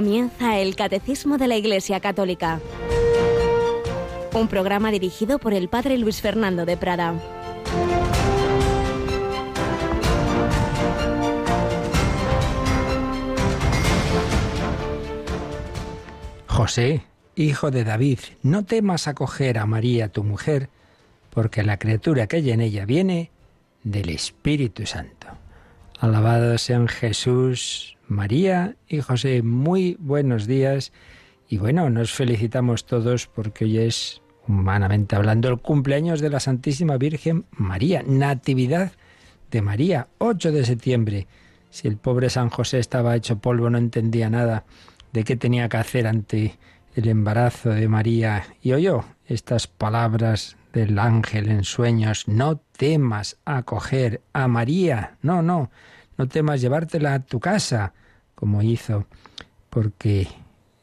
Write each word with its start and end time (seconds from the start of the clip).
Comienza 0.00 0.58
el 0.58 0.76
Catecismo 0.76 1.36
de 1.36 1.46
la 1.46 1.58
Iglesia 1.58 2.00
Católica. 2.00 2.58
Un 4.32 4.48
programa 4.48 4.90
dirigido 4.90 5.38
por 5.38 5.52
el 5.52 5.68
Padre 5.68 5.98
Luis 5.98 6.22
Fernando 6.22 6.64
de 6.64 6.78
Prada. 6.78 7.20
José, 16.46 17.02
hijo 17.34 17.70
de 17.70 17.84
David, 17.84 18.20
no 18.42 18.64
temas 18.64 19.06
acoger 19.06 19.58
a 19.58 19.66
María 19.66 20.08
tu 20.08 20.24
mujer, 20.24 20.70
porque 21.28 21.62
la 21.62 21.78
criatura 21.78 22.26
que 22.26 22.36
hay 22.36 22.52
en 22.52 22.62
ella 22.62 22.86
viene 22.86 23.30
del 23.84 24.08
Espíritu 24.08 24.86
Santo. 24.86 25.26
Alabados 25.98 26.62
sean 26.62 26.88
Jesús, 26.88 27.98
María 28.10 28.74
y 28.88 29.00
José. 29.00 29.42
Muy 29.42 29.96
buenos 30.00 30.48
días. 30.48 30.92
Y 31.48 31.58
bueno, 31.58 31.88
nos 31.90 32.12
felicitamos 32.12 32.84
todos 32.84 33.28
porque 33.28 33.64
hoy 33.64 33.78
es, 33.78 34.20
humanamente 34.48 35.14
hablando, 35.14 35.48
el 35.48 35.60
cumpleaños 35.60 36.20
de 36.20 36.28
la 36.28 36.40
Santísima 36.40 36.96
Virgen 36.96 37.46
María, 37.52 38.02
Natividad 38.04 38.92
de 39.52 39.62
María, 39.62 40.08
8 40.18 40.50
de 40.50 40.64
septiembre. 40.64 41.28
Si 41.70 41.86
el 41.86 41.96
pobre 41.98 42.30
San 42.30 42.50
José 42.50 42.80
estaba 42.80 43.14
hecho 43.14 43.38
polvo, 43.38 43.70
no 43.70 43.78
entendía 43.78 44.28
nada 44.28 44.64
de 45.12 45.22
qué 45.22 45.36
tenía 45.36 45.68
que 45.68 45.76
hacer 45.76 46.08
ante 46.08 46.58
el 46.96 47.08
embarazo 47.08 47.70
de 47.70 47.86
María 47.86 48.44
y 48.60 48.72
oyó 48.72 49.04
estas 49.26 49.68
palabras 49.68 50.56
del 50.72 50.98
ángel 50.98 51.48
en 51.48 51.62
sueños, 51.62 52.26
no 52.26 52.56
temas 52.76 53.38
acoger 53.44 54.20
a 54.32 54.48
María, 54.48 55.16
no, 55.22 55.42
no, 55.42 55.70
no 56.18 56.26
temas 56.26 56.60
llevártela 56.60 57.14
a 57.14 57.20
tu 57.20 57.38
casa, 57.38 57.92
como 58.40 58.62
hizo, 58.62 59.06
porque 59.68 60.26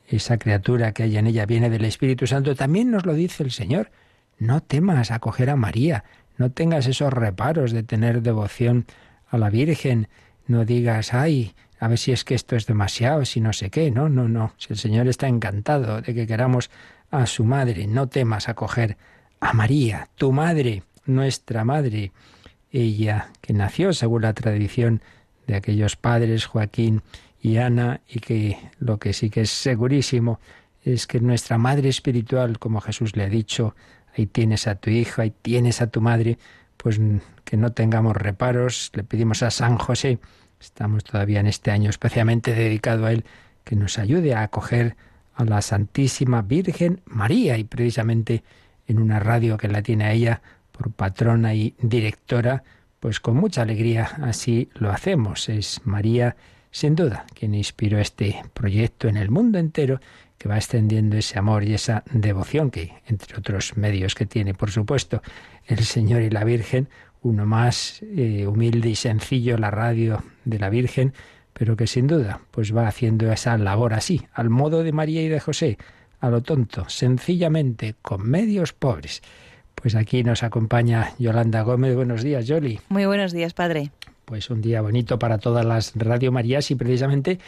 esa 0.07 0.37
criatura 0.37 0.93
que 0.93 1.03
hay 1.03 1.17
en 1.17 1.25
ella 1.25 1.47
viene 1.47 1.71
del 1.71 1.85
Espíritu 1.85 2.27
Santo. 2.27 2.55
También 2.55 2.91
nos 2.91 3.05
lo 3.05 3.13
dice 3.13 3.43
el 3.43 3.51
Señor, 3.51 3.89
no 4.37 4.61
temas 4.61 5.09
acoger 5.09 5.49
a 5.49 5.55
María, 5.55 6.03
no 6.37 6.51
tengas 6.51 6.85
esos 6.85 7.11
reparos 7.11 7.71
de 7.71 7.81
tener 7.81 8.21
devoción 8.21 8.85
a 9.27 9.39
la 9.39 9.49
Virgen, 9.49 10.07
no 10.45 10.65
digas, 10.65 11.15
ay, 11.15 11.55
a 11.79 11.87
ver 11.87 11.97
si 11.97 12.11
es 12.11 12.23
que 12.23 12.35
esto 12.35 12.55
es 12.55 12.67
demasiado, 12.67 13.25
si 13.25 13.41
no 13.41 13.51
sé 13.53 13.71
qué, 13.71 13.89
no, 13.89 14.07
no, 14.07 14.29
no, 14.29 14.53
si 14.57 14.71
el 14.71 14.77
Señor 14.77 15.07
está 15.07 15.27
encantado 15.27 16.01
de 16.01 16.13
que 16.13 16.27
queramos 16.27 16.69
a 17.09 17.25
su 17.25 17.43
madre, 17.43 17.87
no 17.87 18.07
temas 18.07 18.47
acoger 18.47 18.97
a 19.39 19.53
María, 19.53 20.09
tu 20.15 20.31
madre, 20.31 20.83
nuestra 21.05 21.63
madre, 21.63 22.11
ella 22.71 23.31
que 23.41 23.53
nació 23.53 23.93
según 23.93 24.21
la 24.21 24.33
tradición 24.33 25.01
de 25.47 25.55
aquellos 25.55 25.95
padres, 25.95 26.45
Joaquín 26.45 27.01
y 27.41 27.57
Ana, 27.57 28.01
y 28.07 28.19
que 28.19 28.57
lo 28.79 28.97
que 28.97 29.13
sí 29.13 29.29
que 29.29 29.41
es 29.41 29.49
segurísimo 29.49 30.39
es 30.83 31.07
que 31.07 31.19
nuestra 31.19 31.57
madre 31.57 31.89
espiritual, 31.89 32.59
como 32.59 32.81
Jesús 32.81 33.15
le 33.15 33.23
ha 33.23 33.29
dicho, 33.29 33.75
ahí 34.15 34.25
tienes 34.25 34.67
a 34.67 34.75
tu 34.75 34.89
hija, 34.89 35.23
ahí 35.23 35.33
tienes 35.41 35.81
a 35.81 35.87
tu 35.87 36.01
madre, 36.01 36.37
pues 36.77 36.99
que 37.43 37.57
no 37.57 37.71
tengamos 37.73 38.15
reparos, 38.15 38.91
le 38.93 39.03
pedimos 39.03 39.43
a 39.43 39.51
San 39.51 39.77
José, 39.77 40.19
estamos 40.59 41.03
todavía 41.03 41.39
en 41.39 41.47
este 41.47 41.71
año 41.71 41.89
especialmente 41.89 42.53
dedicado 42.53 43.05
a 43.05 43.11
él, 43.11 43.25
que 43.63 43.75
nos 43.75 43.99
ayude 43.99 44.33
a 44.33 44.43
acoger 44.43 44.95
a 45.35 45.43
la 45.43 45.61
Santísima 45.61 46.41
Virgen 46.41 47.01
María 47.05 47.57
y 47.57 47.63
precisamente 47.63 48.43
en 48.87 48.99
una 48.99 49.19
radio 49.19 49.57
que 49.57 49.67
la 49.67 49.81
tiene 49.81 50.05
a 50.05 50.13
ella 50.13 50.41
por 50.71 50.91
patrona 50.91 51.53
y 51.53 51.75
directora, 51.81 52.63
pues 52.99 53.19
con 53.19 53.35
mucha 53.35 53.61
alegría 53.61 54.09
así 54.23 54.69
lo 54.73 54.91
hacemos. 54.91 55.49
Es 55.49 55.81
María, 55.83 56.35
sin 56.77 56.95
duda, 56.95 57.25
quien 57.33 57.55
inspiró 57.55 57.97
este 57.97 58.43
proyecto 58.53 59.07
en 59.07 59.17
el 59.17 59.31
mundo 59.31 59.57
entero, 59.57 59.99
que 60.37 60.47
va 60.47 60.57
extendiendo 60.57 61.17
ese 61.17 61.39
amor 61.39 61.63
y 61.63 61.73
esa 61.73 62.03
devoción 62.11 62.69
que, 62.69 62.93
entre 63.07 63.35
otros 63.35 63.75
medios 63.77 64.13
que 64.13 64.27
tiene, 64.27 64.53
por 64.53 64.69
supuesto, 64.69 65.23
el 65.65 65.83
Señor 65.83 66.21
y 66.21 66.29
la 66.29 66.43
Virgen, 66.43 66.87
uno 67.23 67.47
más 67.47 68.03
eh, 68.03 68.45
humilde 68.45 68.89
y 68.89 68.95
sencillo, 68.95 69.57
la 69.57 69.71
radio 69.71 70.23
de 70.45 70.59
la 70.59 70.69
Virgen, 70.69 71.13
pero 71.51 71.75
que 71.75 71.87
sin 71.87 72.05
duda 72.05 72.41
pues 72.51 72.75
va 72.75 72.87
haciendo 72.87 73.31
esa 73.31 73.57
labor 73.57 73.95
así, 73.95 74.27
al 74.31 74.51
modo 74.51 74.83
de 74.83 74.91
María 74.91 75.23
y 75.23 75.29
de 75.29 75.39
José, 75.39 75.79
a 76.19 76.29
lo 76.29 76.43
tonto, 76.43 76.87
sencillamente, 76.89 77.95
con 78.03 78.29
medios 78.29 78.73
pobres. 78.73 79.23
Pues 79.73 79.95
aquí 79.95 80.23
nos 80.23 80.43
acompaña 80.43 81.13
Yolanda 81.17 81.63
Gómez. 81.63 81.95
Buenos 81.95 82.21
días, 82.21 82.45
Yoli. 82.45 82.79
Muy 82.89 83.07
buenos 83.07 83.31
días, 83.31 83.55
padre. 83.55 83.89
Pues 84.27 84.49
un 84.49 84.59
día 84.59 84.81
bonito 84.81 85.17
para 85.17 85.37
todas 85.37 85.65
las 85.65 85.93
Radio 85.95 86.33
Marías 86.33 86.69
y 86.69 86.75
precisamente 86.75 87.39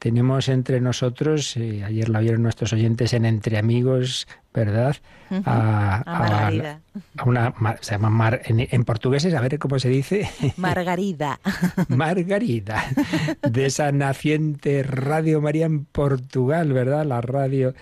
tenemos 0.00 0.48
entre 0.48 0.80
nosotros, 0.80 1.56
eh, 1.56 1.84
ayer 1.84 2.08
lo 2.08 2.18
vieron 2.18 2.42
nuestros 2.42 2.72
oyentes 2.72 3.12
en 3.12 3.24
Entre 3.24 3.56
Amigos, 3.56 4.26
¿verdad? 4.52 4.96
a, 5.30 6.02
Margarida. 6.04 6.80
A, 7.18 7.24
una, 7.24 7.54
se 7.80 7.92
llama 7.92 8.10
Mar, 8.10 8.42
en, 8.46 8.66
en, 8.68 8.84
portugués, 8.84 9.32
a 9.32 9.40
ver 9.40 9.60
cómo 9.60 9.78
se 9.78 9.88
dice. 9.88 10.28
Margarida. 10.56 11.38
Margarida, 11.88 12.84
de 13.48 13.66
esa 13.66 13.92
naciente 13.92 14.82
Radio 14.82 15.40
María 15.40 15.66
en 15.66 15.84
Portugal, 15.84 16.72
¿verdad? 16.72 17.06
La 17.06 17.20
radio 17.20 17.74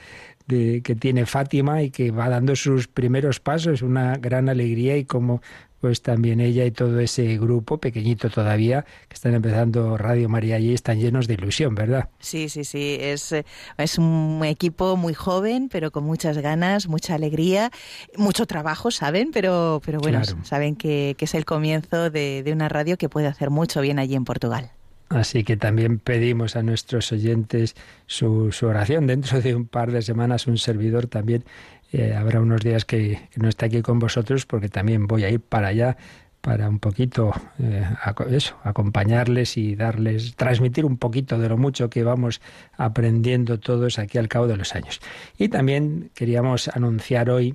que 0.47 0.97
tiene 1.01 1.25
Fátima 1.25 1.83
y 1.83 1.91
que 1.91 2.11
va 2.11 2.29
dando 2.29 2.55
sus 2.55 2.87
primeros 2.87 3.41
pasos, 3.41 3.81
una 3.81 4.19
gran 4.19 4.51
alegría 4.51 4.99
y 4.99 5.07
como 5.07 5.41
pues 5.83 6.01
también 6.01 6.41
ella 6.41 6.65
y 6.65 6.71
todo 6.71 7.01
ese 7.01 7.37
grupo, 7.39 7.79
pequeñito 7.79 8.31
todavía, 8.31 8.85
que 9.09 9.15
están 9.15 9.35
empezando 9.35 9.99
Radio 9.99 10.29
María 10.29 10.55
allí, 10.55 10.73
están 10.73 11.01
llenos 11.01 11.27
de 11.27 11.35
ilusión, 11.35 11.75
¿verdad? 11.75 12.09
Sí, 12.21 12.49
sí, 12.49 12.63
sí. 12.63 12.99
Es, 13.01 13.33
eh, 13.33 13.45
es 13.79 13.99
un 13.99 14.43
equipo 14.45 14.97
muy 14.97 15.13
joven, 15.13 15.69
pero 15.69 15.91
con 15.91 16.05
muchas 16.05 16.39
ganas, 16.39 16.87
mucha 16.87 17.17
alegría, 17.17 17.73
mucho 18.17 18.47
trabajo, 18.47 18.93
¿saben? 18.93 19.33
Pero, 19.33 19.83
pero 19.85 19.99
bueno, 19.99 20.21
saben 20.45 20.77
que, 20.77 21.17
que, 21.19 21.25
es 21.25 21.35
el 21.35 21.45
comienzo 21.45 22.11
de, 22.11 22.45
de 22.45 22.53
una 22.53 22.69
radio 22.69 22.97
que 22.97 23.09
puede 23.09 23.27
hacer 23.27 23.51
mucho 23.51 23.81
bien 23.81 23.99
allí 23.99 24.15
en 24.15 24.25
Portugal. 24.25 24.71
Así 25.15 25.45
que 25.45 25.57
también 25.57 25.99
pedimos 25.99 26.57
a 26.57 26.63
nuestros 26.63 27.13
oyentes 27.13 27.75
su, 28.07 28.51
oración. 28.63 29.07
Dentro 29.07 29.41
de 29.41 29.55
un 29.55 29.67
par 29.67 29.93
de 29.93 30.03
semanas 30.03 30.47
un 30.47 30.59
servidor 30.59 31.07
también 31.07 31.45
eh, 31.93 32.15
habrá 32.15 32.41
unos 32.41 32.63
días 32.63 32.85
que, 32.85 33.29
no 33.37 33.49
está 33.49 33.67
aquí 33.67 33.83
con 33.83 33.99
vosotros 33.99 34.47
porque 34.47 34.69
también 34.69 35.07
voy 35.07 35.25
a 35.25 35.31
ir 35.31 35.41
para 35.41 35.69
allá 35.69 35.97
para 36.41 36.69
un 36.69 36.81
poquito 36.81 37.33
eh, 37.61 37.87
eso, 38.31 38.57
acompañarles 38.65 39.57
y 39.57 39.77
darles, 39.77 40.35
transmitir 40.35 40.85
un 40.85 40.97
poquito 40.97 41.39
de 41.39 41.49
lo 41.49 41.57
mucho 41.57 41.89
que 41.89 42.03
vamos 42.03 42.41
aprendiendo 42.77 43.61
todos 43.61 44.01
aquí 44.01 44.19
al 44.19 44.29
cabo 44.29 44.49
de 44.49 44.57
los 44.57 44.75
años. 44.75 45.01
Y 45.39 45.49
también 45.49 46.11
queríamos 46.15 46.69
anunciar 46.69 47.31
hoy 47.31 47.55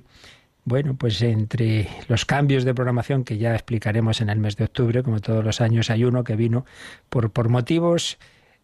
bueno, 0.68 0.94
pues 0.96 1.20
entre 1.22 1.88
los 2.08 2.24
cambios 2.24 2.64
de 2.64 2.74
programación 2.74 3.24
que 3.24 3.38
ya 3.38 3.54
explicaremos 3.54 4.20
en 4.20 4.28
el 4.28 4.38
mes 4.38 4.56
de 4.56 4.64
octubre, 4.64 5.02
como 5.02 5.20
todos 5.20 5.44
los 5.44 5.60
años, 5.60 5.90
hay 5.90 6.04
uno 6.04 6.24
que 6.24 6.36
vino 6.36 6.66
por, 7.08 7.30
por 7.30 7.48
motivos 7.48 8.18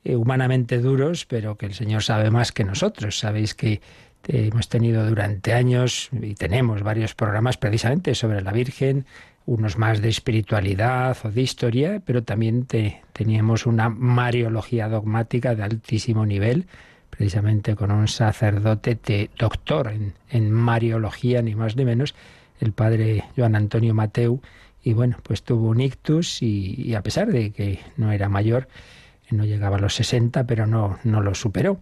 eh, 0.05 0.17
humanamente 0.17 0.79
duros, 0.79 1.25
pero 1.25 1.57
que 1.57 1.67
el 1.67 1.75
Señor 1.75 2.03
sabe 2.03 2.31
más 2.31 2.53
que 2.53 2.65
nosotros. 2.65 3.19
Sabéis 3.19 3.55
que 3.55 3.81
eh, 4.29 4.51
hemos 4.53 4.69
tenido 4.69 5.09
durante 5.09 5.55
años 5.55 6.11
y 6.13 6.35
tenemos 6.35 6.83
varios 6.83 7.15
programas 7.15 7.57
precisamente 7.57 8.15
sobre 8.15 8.43
la 8.43 8.53
Virgen, 8.53 9.07
unos 9.47 9.79
más 9.79 10.01
de 10.01 10.11
espiritualidad 10.11 11.17
o 11.25 11.31
de 11.31 11.41
historia, 11.43 12.03
pero 12.05 12.23
también 12.23 12.67
teníamos 13.13 13.67
una 13.67 13.89
mariología 13.89 14.89
dogmática 14.89 15.55
de 15.55 15.63
altísimo 15.63 16.25
nivel 16.25 16.67
precisamente 17.17 17.77
con 17.77 17.93
un 17.93 18.09
sacerdote 18.09 18.99
de, 19.07 19.31
doctor 19.39 19.93
en, 20.31 20.51
Mariología, 20.51 21.43
ni 21.43 21.55
más 21.55 21.77
ni 21.77 21.85
menos, 21.85 22.15
el 22.61 22.73
padre 22.73 23.25
Joan 23.37 23.55
Antonio 23.55 23.95
Mateu, 23.95 24.41
y 24.83 24.93
bueno, 24.95 25.17
pues 25.23 25.45
tuvo 25.45 25.69
un 25.69 25.81
ictus 25.81 26.43
y, 26.43 26.95
a 26.95 27.03
pesar 27.03 27.29
de 27.29 27.53
que 27.53 27.81
no 27.97 28.11
era 28.11 28.29
mayor, 28.29 28.69
no 29.31 29.45
llegaba 29.45 29.77
a 29.77 29.81
los 29.81 29.95
60, 29.95 30.45
pero 30.45 30.67
no, 30.67 30.99
no 31.05 31.23
lo 31.23 31.35
superó. 31.35 31.81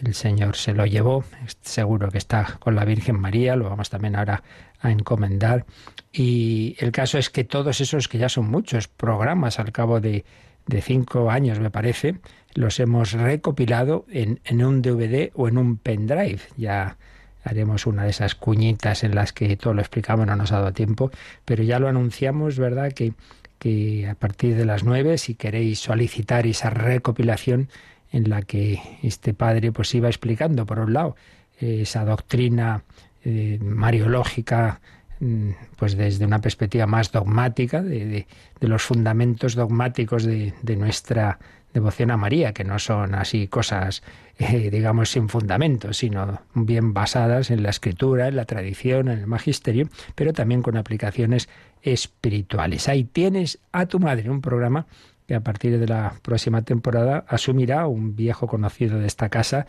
El 0.00 0.14
Señor 0.14 0.56
se 0.56 0.74
lo 0.74 0.84
llevó, 0.84 1.24
seguro 1.62 2.10
que 2.10 2.18
está 2.18 2.58
con 2.60 2.74
la 2.74 2.84
Virgen 2.84 3.18
María, 3.18 3.56
lo 3.56 3.68
vamos 3.68 3.88
también 3.88 4.14
ahora 4.14 4.42
a 4.80 4.90
encomendar. 4.90 5.64
Y 6.12 6.76
el 6.78 6.92
caso 6.92 7.18
es 7.18 7.30
que 7.30 7.44
todos 7.44 7.80
esos, 7.80 8.08
que 8.08 8.18
ya 8.18 8.28
son 8.28 8.50
muchos 8.50 8.88
programas 8.88 9.58
al 9.58 9.72
cabo 9.72 10.00
de, 10.00 10.24
de 10.66 10.82
cinco 10.82 11.30
años, 11.30 11.60
me 11.60 11.70
parece, 11.70 12.16
los 12.56 12.80
hemos 12.80 13.12
recopilado 13.12 14.06
en, 14.10 14.40
en 14.44 14.64
un 14.64 14.82
DVD 14.82 15.30
o 15.34 15.48
en 15.48 15.58
un 15.58 15.76
pendrive. 15.76 16.40
Ya 16.56 16.96
haremos 17.44 17.86
una 17.86 18.04
de 18.04 18.10
esas 18.10 18.34
cuñitas 18.34 19.04
en 19.04 19.14
las 19.14 19.32
que 19.32 19.56
todo 19.56 19.74
lo 19.74 19.80
explicamos, 19.80 20.26
no 20.26 20.34
nos 20.34 20.52
ha 20.52 20.58
dado 20.58 20.72
tiempo, 20.72 21.10
pero 21.44 21.62
ya 21.62 21.78
lo 21.78 21.88
anunciamos, 21.88 22.58
¿verdad? 22.58 22.92
Que, 22.92 23.12
que 23.58 24.08
a 24.08 24.14
partir 24.14 24.56
de 24.56 24.64
las 24.64 24.84
nueve, 24.84 25.18
si 25.18 25.34
queréis 25.34 25.78
solicitar 25.78 26.46
esa 26.46 26.70
recopilación 26.70 27.68
en 28.10 28.28
la 28.30 28.42
que 28.42 28.80
este 29.02 29.34
padre 29.34 29.70
pues 29.70 29.94
iba 29.94 30.08
explicando, 30.08 30.66
por 30.66 30.80
un 30.80 30.92
lado, 30.92 31.16
esa 31.58 32.04
doctrina 32.04 32.82
eh, 33.24 33.58
mariológica, 33.62 34.80
mm, 35.20 35.50
pues 35.76 35.96
desde 35.96 36.24
una 36.24 36.40
perspectiva 36.40 36.86
más 36.86 37.12
dogmática, 37.12 37.82
de, 37.82 38.06
de, 38.06 38.26
de 38.60 38.68
los 38.68 38.82
fundamentos 38.82 39.54
dogmáticos 39.54 40.24
de, 40.24 40.52
de 40.62 40.76
nuestra 40.76 41.38
devoción 41.76 42.10
a 42.10 42.16
María, 42.16 42.54
que 42.54 42.64
no 42.64 42.78
son 42.78 43.14
así 43.14 43.48
cosas, 43.48 44.02
eh, 44.38 44.70
digamos, 44.70 45.10
sin 45.10 45.28
fundamento, 45.28 45.92
sino 45.92 46.40
bien 46.54 46.94
basadas 46.94 47.50
en 47.50 47.62
la 47.62 47.68
escritura, 47.68 48.28
en 48.28 48.36
la 48.36 48.46
tradición, 48.46 49.08
en 49.08 49.18
el 49.18 49.26
magisterio, 49.26 49.90
pero 50.14 50.32
también 50.32 50.62
con 50.62 50.78
aplicaciones 50.78 51.50
espirituales. 51.82 52.88
Ahí 52.88 53.04
tienes 53.04 53.58
a 53.72 53.84
tu 53.84 54.00
madre, 54.00 54.30
un 54.30 54.40
programa 54.40 54.86
que 55.28 55.34
a 55.34 55.40
partir 55.40 55.78
de 55.78 55.86
la 55.86 56.14
próxima 56.22 56.62
temporada 56.62 57.26
asumirá 57.28 57.86
un 57.86 58.16
viejo 58.16 58.46
conocido 58.46 58.98
de 58.98 59.06
esta 59.06 59.28
casa, 59.28 59.66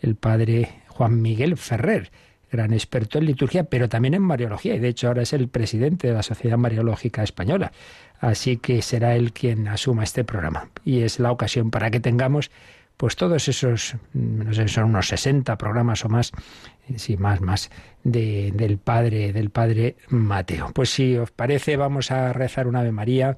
el 0.00 0.14
padre 0.14 0.80
Juan 0.88 1.20
Miguel 1.20 1.58
Ferrer, 1.58 2.10
gran 2.50 2.72
experto 2.72 3.18
en 3.18 3.26
liturgia, 3.26 3.64
pero 3.64 3.88
también 3.88 4.14
en 4.14 4.22
Mariología, 4.22 4.74
y 4.74 4.78
de 4.78 4.88
hecho 4.88 5.08
ahora 5.08 5.22
es 5.22 5.32
el 5.32 5.48
presidente 5.48 6.08
de 6.08 6.14
la 6.14 6.22
Sociedad 6.22 6.58
Mariológica 6.58 7.22
Española. 7.22 7.72
Así 8.18 8.58
que 8.58 8.82
será 8.82 9.16
él 9.16 9.32
quien 9.32 9.68
asuma 9.68 10.04
este 10.04 10.24
programa. 10.24 10.68
Y 10.84 11.02
es 11.02 11.18
la 11.18 11.32
ocasión 11.32 11.70
para 11.70 11.90
que 11.90 12.00
tengamos 12.00 12.50
pues 13.00 13.16
todos 13.16 13.48
esos, 13.48 13.96
no 14.12 14.52
sé, 14.52 14.68
son 14.68 14.90
unos 14.90 15.08
60 15.08 15.56
programas 15.56 16.04
o 16.04 16.10
más, 16.10 16.32
sí, 16.96 17.16
más, 17.16 17.40
más, 17.40 17.70
de, 18.04 18.52
del 18.54 18.76
Padre, 18.76 19.32
del 19.32 19.48
Padre 19.48 19.96
Mateo. 20.10 20.70
Pues 20.74 20.90
si 20.90 21.16
os 21.16 21.30
parece, 21.30 21.78
vamos 21.78 22.10
a 22.10 22.34
rezar 22.34 22.66
una 22.66 22.80
Ave 22.80 22.92
María, 22.92 23.36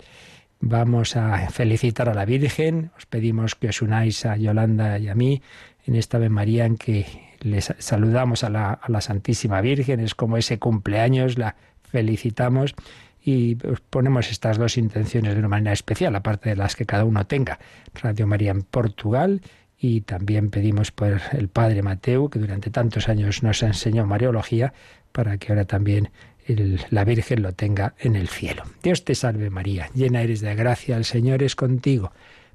vamos 0.58 1.15
a 1.15 1.49
felicitar 1.50 2.08
a 2.08 2.15
la 2.15 2.25
Virgen, 2.25 2.91
os 2.97 3.06
pedimos 3.06 3.55
que 3.55 3.69
os 3.69 3.82
unáis 3.82 4.26
a 4.26 4.37
Yolanda 4.37 4.99
y 4.99 5.08
a 5.08 5.15
mí 5.15 5.43
en 5.87 5.94
esta 5.94 6.17
Ave 6.17 6.29
María 6.29 6.65
en 6.65 6.76
que 6.76 7.06
les 7.43 7.75
saludamos 7.79 8.44
a 8.44 8.50
la, 8.50 9.00
Santísima 9.00 9.61
Virgen, 9.61 10.00
es 10.00 10.15
como 10.15 10.37
ese 10.37 10.59
cumpleaños, 10.59 11.39
la 11.39 11.56
felicitamos 11.83 12.75
y 13.25 13.56
ponemos 13.91 14.31
estas 14.31 14.59
dos 14.59 14.77
intenciones 14.77 15.35
de 15.35 15.39
una 15.39 15.49
manera 15.49 15.73
especial, 15.73 16.17
aparte 16.17 16.50
de 16.50 16.56
las 16.56 16.75
que 16.75 16.87
cada 16.87 17.05
uno 17.05 17.27
tenga. 17.27 17.59
Radio 17.94 18.27
María 18.27 18.50
en 18.50 18.62
Portugal 18.62 19.43
y 19.79 20.03
también 20.03 20.50
pedimos 20.50 20.91
por 20.91 21.21
el 21.33 21.49
Padre 21.49 21.83
Mateo, 21.83 22.31
que 22.31 22.39
durante 22.39 22.71
tantos 22.71 23.09
años 23.09 23.43
nos 23.43 23.62
enseñó 23.62 24.06
Mariología, 24.06 24.73
para 25.12 25.39
que 25.39 25.53
ahora 25.53 25.65
también 25.65 26.11
la 26.91 27.05
Virgen 27.05 27.43
lo 27.43 27.53
tenga 27.53 27.94
en 27.99 28.17
el 28.17 28.29
cielo. 28.29 28.65
Dios 28.83 29.05
te 29.05 29.15
salve 29.15 29.50
María, 29.50 29.89
llena 29.94 30.23
eres 30.23 30.41
de 30.41 30.55
gracia, 30.55 30.97
el 30.97 31.05
Señor 31.05 31.43
es 31.43 31.55
contigo. 31.55 32.12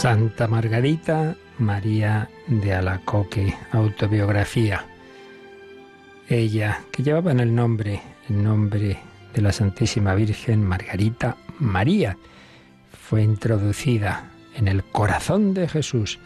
Santa 0.00 0.48
Margarita 0.48 1.36
María 1.58 2.26
de 2.46 2.72
Alacoque, 2.72 3.54
autobiografía. 3.70 4.86
Ella, 6.26 6.80
que 6.90 7.02
llevaba 7.02 7.32
en 7.32 7.40
el 7.40 7.54
nombre, 7.54 8.00
el 8.30 8.42
nombre 8.42 8.98
de 9.34 9.42
la 9.42 9.52
Santísima 9.52 10.14
Virgen 10.14 10.64
Margarita 10.64 11.36
María, 11.58 12.16
fue 12.98 13.22
introducida 13.22 14.30
en 14.56 14.68
el 14.68 14.84
corazón 14.84 15.52
de 15.52 15.68
Jesús. 15.68 16.18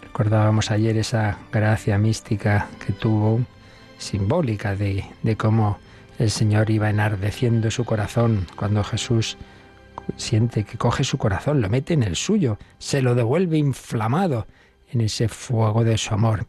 Recordábamos 0.00 0.70
ayer 0.70 0.96
esa 0.96 1.36
gracia 1.52 1.98
mística 1.98 2.68
que 2.86 2.94
tuvo, 2.94 3.42
simbólica 3.98 4.74
de, 4.74 5.04
de 5.22 5.36
cómo 5.36 5.78
el 6.18 6.30
Señor 6.30 6.70
iba 6.70 6.88
enardeciendo 6.88 7.70
su 7.70 7.84
corazón 7.84 8.46
cuando 8.56 8.82
Jesús 8.82 9.36
siente 10.16 10.64
que 10.64 10.78
coge 10.78 11.04
su 11.04 11.18
corazón, 11.18 11.60
lo 11.60 11.68
mete 11.68 11.94
en 11.94 12.02
el 12.02 12.16
suyo, 12.16 12.58
se 12.78 13.02
lo 13.02 13.14
devuelve 13.14 13.58
inflamado 13.58 14.46
en 14.90 15.00
ese 15.00 15.28
fuego 15.28 15.84
de 15.84 15.98
su 15.98 16.14
amor. 16.14 16.46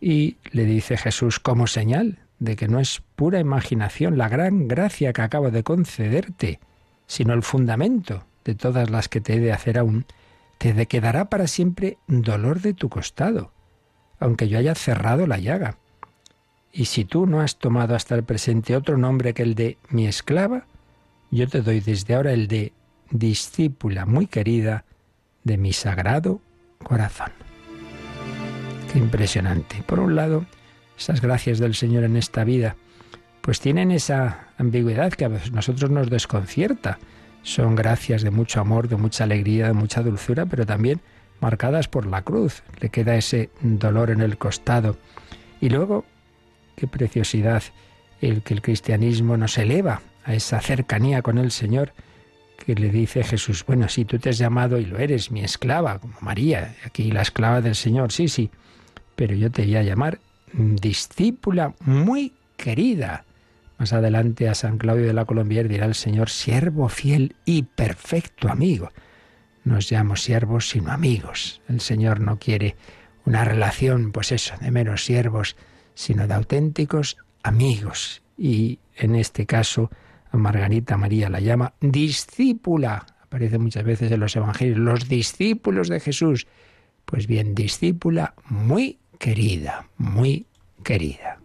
Y 0.00 0.36
le 0.52 0.64
dice 0.64 0.96
Jesús 0.96 1.40
como 1.40 1.66
señal 1.66 2.18
de 2.38 2.56
que 2.56 2.68
no 2.68 2.80
es 2.80 3.02
pura 3.14 3.40
imaginación 3.40 4.18
la 4.18 4.28
gran 4.28 4.68
gracia 4.68 5.12
que 5.12 5.22
acabo 5.22 5.50
de 5.50 5.62
concederte, 5.62 6.60
sino 7.06 7.32
el 7.32 7.42
fundamento 7.42 8.24
de 8.44 8.54
todas 8.54 8.90
las 8.90 9.08
que 9.08 9.20
te 9.20 9.34
he 9.34 9.40
de 9.40 9.52
hacer 9.52 9.78
aún, 9.78 10.06
te 10.58 10.86
quedará 10.86 11.28
para 11.28 11.46
siempre 11.46 11.98
dolor 12.06 12.60
de 12.60 12.74
tu 12.74 12.88
costado, 12.88 13.52
aunque 14.18 14.48
yo 14.48 14.58
haya 14.58 14.74
cerrado 14.74 15.26
la 15.26 15.38
llaga. 15.38 15.78
Y 16.72 16.86
si 16.86 17.04
tú 17.04 17.26
no 17.26 17.40
has 17.40 17.56
tomado 17.56 17.94
hasta 17.94 18.14
el 18.14 18.24
presente 18.24 18.76
otro 18.76 18.98
nombre 18.98 19.34
que 19.34 19.42
el 19.42 19.54
de 19.54 19.78
mi 19.88 20.06
esclava, 20.06 20.66
yo 21.30 21.48
te 21.48 21.62
doy 21.62 21.80
desde 21.80 22.14
ahora 22.14 22.32
el 22.32 22.48
de 22.48 22.72
discípula 23.10 24.06
muy 24.06 24.26
querida 24.26 24.84
de 25.44 25.56
mi 25.56 25.72
sagrado 25.72 26.40
corazón. 26.82 27.30
Qué 28.92 28.98
impresionante. 28.98 29.82
Por 29.86 30.00
un 30.00 30.16
lado, 30.16 30.46
esas 30.98 31.20
gracias 31.20 31.58
del 31.58 31.74
Señor 31.74 32.04
en 32.04 32.16
esta 32.16 32.44
vida, 32.44 32.76
pues 33.40 33.60
tienen 33.60 33.90
esa 33.90 34.48
ambigüedad 34.58 35.12
que 35.12 35.24
a 35.24 35.28
nosotros 35.52 35.90
nos 35.90 36.10
desconcierta. 36.10 36.98
Son 37.42 37.76
gracias 37.76 38.22
de 38.22 38.30
mucho 38.30 38.60
amor, 38.60 38.88
de 38.88 38.96
mucha 38.96 39.24
alegría, 39.24 39.68
de 39.68 39.72
mucha 39.72 40.02
dulzura, 40.02 40.46
pero 40.46 40.66
también 40.66 41.00
marcadas 41.40 41.86
por 41.86 42.06
la 42.06 42.22
cruz. 42.22 42.62
Le 42.80 42.88
queda 42.88 43.16
ese 43.16 43.50
dolor 43.60 44.10
en 44.10 44.20
el 44.20 44.36
costado. 44.38 44.96
Y 45.60 45.68
luego, 45.68 46.04
qué 46.74 46.86
preciosidad 46.86 47.62
el 48.20 48.42
que 48.42 48.54
el 48.54 48.62
cristianismo 48.62 49.36
nos 49.36 49.58
eleva 49.58 50.02
a 50.24 50.34
esa 50.34 50.60
cercanía 50.60 51.22
con 51.22 51.38
el 51.38 51.50
Señor 51.50 51.92
que 52.64 52.74
le 52.74 52.90
dice 52.90 53.22
Jesús, 53.22 53.64
bueno, 53.66 53.88
si 53.88 54.04
tú 54.04 54.18
te 54.18 54.30
has 54.30 54.38
llamado 54.38 54.78
y 54.78 54.86
lo 54.86 54.98
eres, 54.98 55.30
mi 55.30 55.42
esclava, 55.42 55.98
como 55.98 56.14
María, 56.20 56.74
aquí 56.84 57.10
la 57.10 57.22
esclava 57.22 57.60
del 57.60 57.74
Señor, 57.74 58.12
sí, 58.12 58.28
sí, 58.28 58.50
pero 59.14 59.34
yo 59.34 59.50
te 59.50 59.62
voy 59.62 59.76
a 59.76 59.82
llamar 59.82 60.20
discípula 60.52 61.74
muy 61.80 62.32
querida. 62.56 63.24
Más 63.78 63.92
adelante 63.92 64.48
a 64.48 64.54
San 64.54 64.78
Claudio 64.78 65.06
de 65.06 65.12
la 65.12 65.26
Colombier 65.26 65.68
dirá 65.68 65.86
el 65.86 65.94
Señor, 65.94 66.30
siervo 66.30 66.88
fiel 66.88 67.36
y 67.44 67.62
perfecto 67.62 68.48
amigo. 68.48 68.90
No 69.64 69.78
os 69.78 69.90
llamo 69.90 70.16
siervos, 70.16 70.68
sino 70.68 70.92
amigos. 70.92 71.60
El 71.68 71.80
Señor 71.80 72.20
no 72.20 72.38
quiere 72.38 72.76
una 73.24 73.44
relación, 73.44 74.12
pues 74.12 74.32
eso, 74.32 74.54
de 74.60 74.70
menos 74.70 75.04
siervos, 75.04 75.56
sino 75.94 76.26
de 76.26 76.34
auténticos 76.34 77.18
amigos. 77.42 78.22
Y 78.38 78.78
en 78.96 79.14
este 79.16 79.44
caso, 79.44 79.90
Margarita 80.36 80.96
María 80.96 81.28
la 81.28 81.40
llama 81.40 81.74
discípula. 81.80 83.06
Aparece 83.22 83.58
muchas 83.58 83.84
veces 83.84 84.10
en 84.12 84.20
los 84.20 84.36
evangelios, 84.36 84.78
los 84.78 85.08
discípulos 85.08 85.88
de 85.88 86.00
Jesús. 86.00 86.46
Pues 87.04 87.26
bien, 87.26 87.54
discípula 87.54 88.34
muy 88.48 88.98
querida, 89.18 89.88
muy 89.96 90.46
querida. 90.82 91.38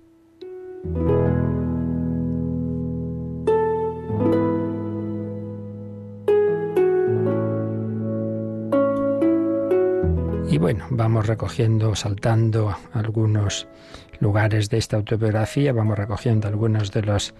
Y 10.52 10.58
bueno, 10.58 10.86
vamos 10.90 11.28
recogiendo, 11.28 11.96
saltando 11.96 12.76
algunos 12.92 13.68
lugares 14.20 14.70
de 14.70 14.80
esta 14.80 14.98
autobiografía, 14.98 15.72
vamos 15.72 15.98
recogiendo 15.98 16.50
algunos 16.50 16.92
de 16.92 17.04
los 17.04 17.34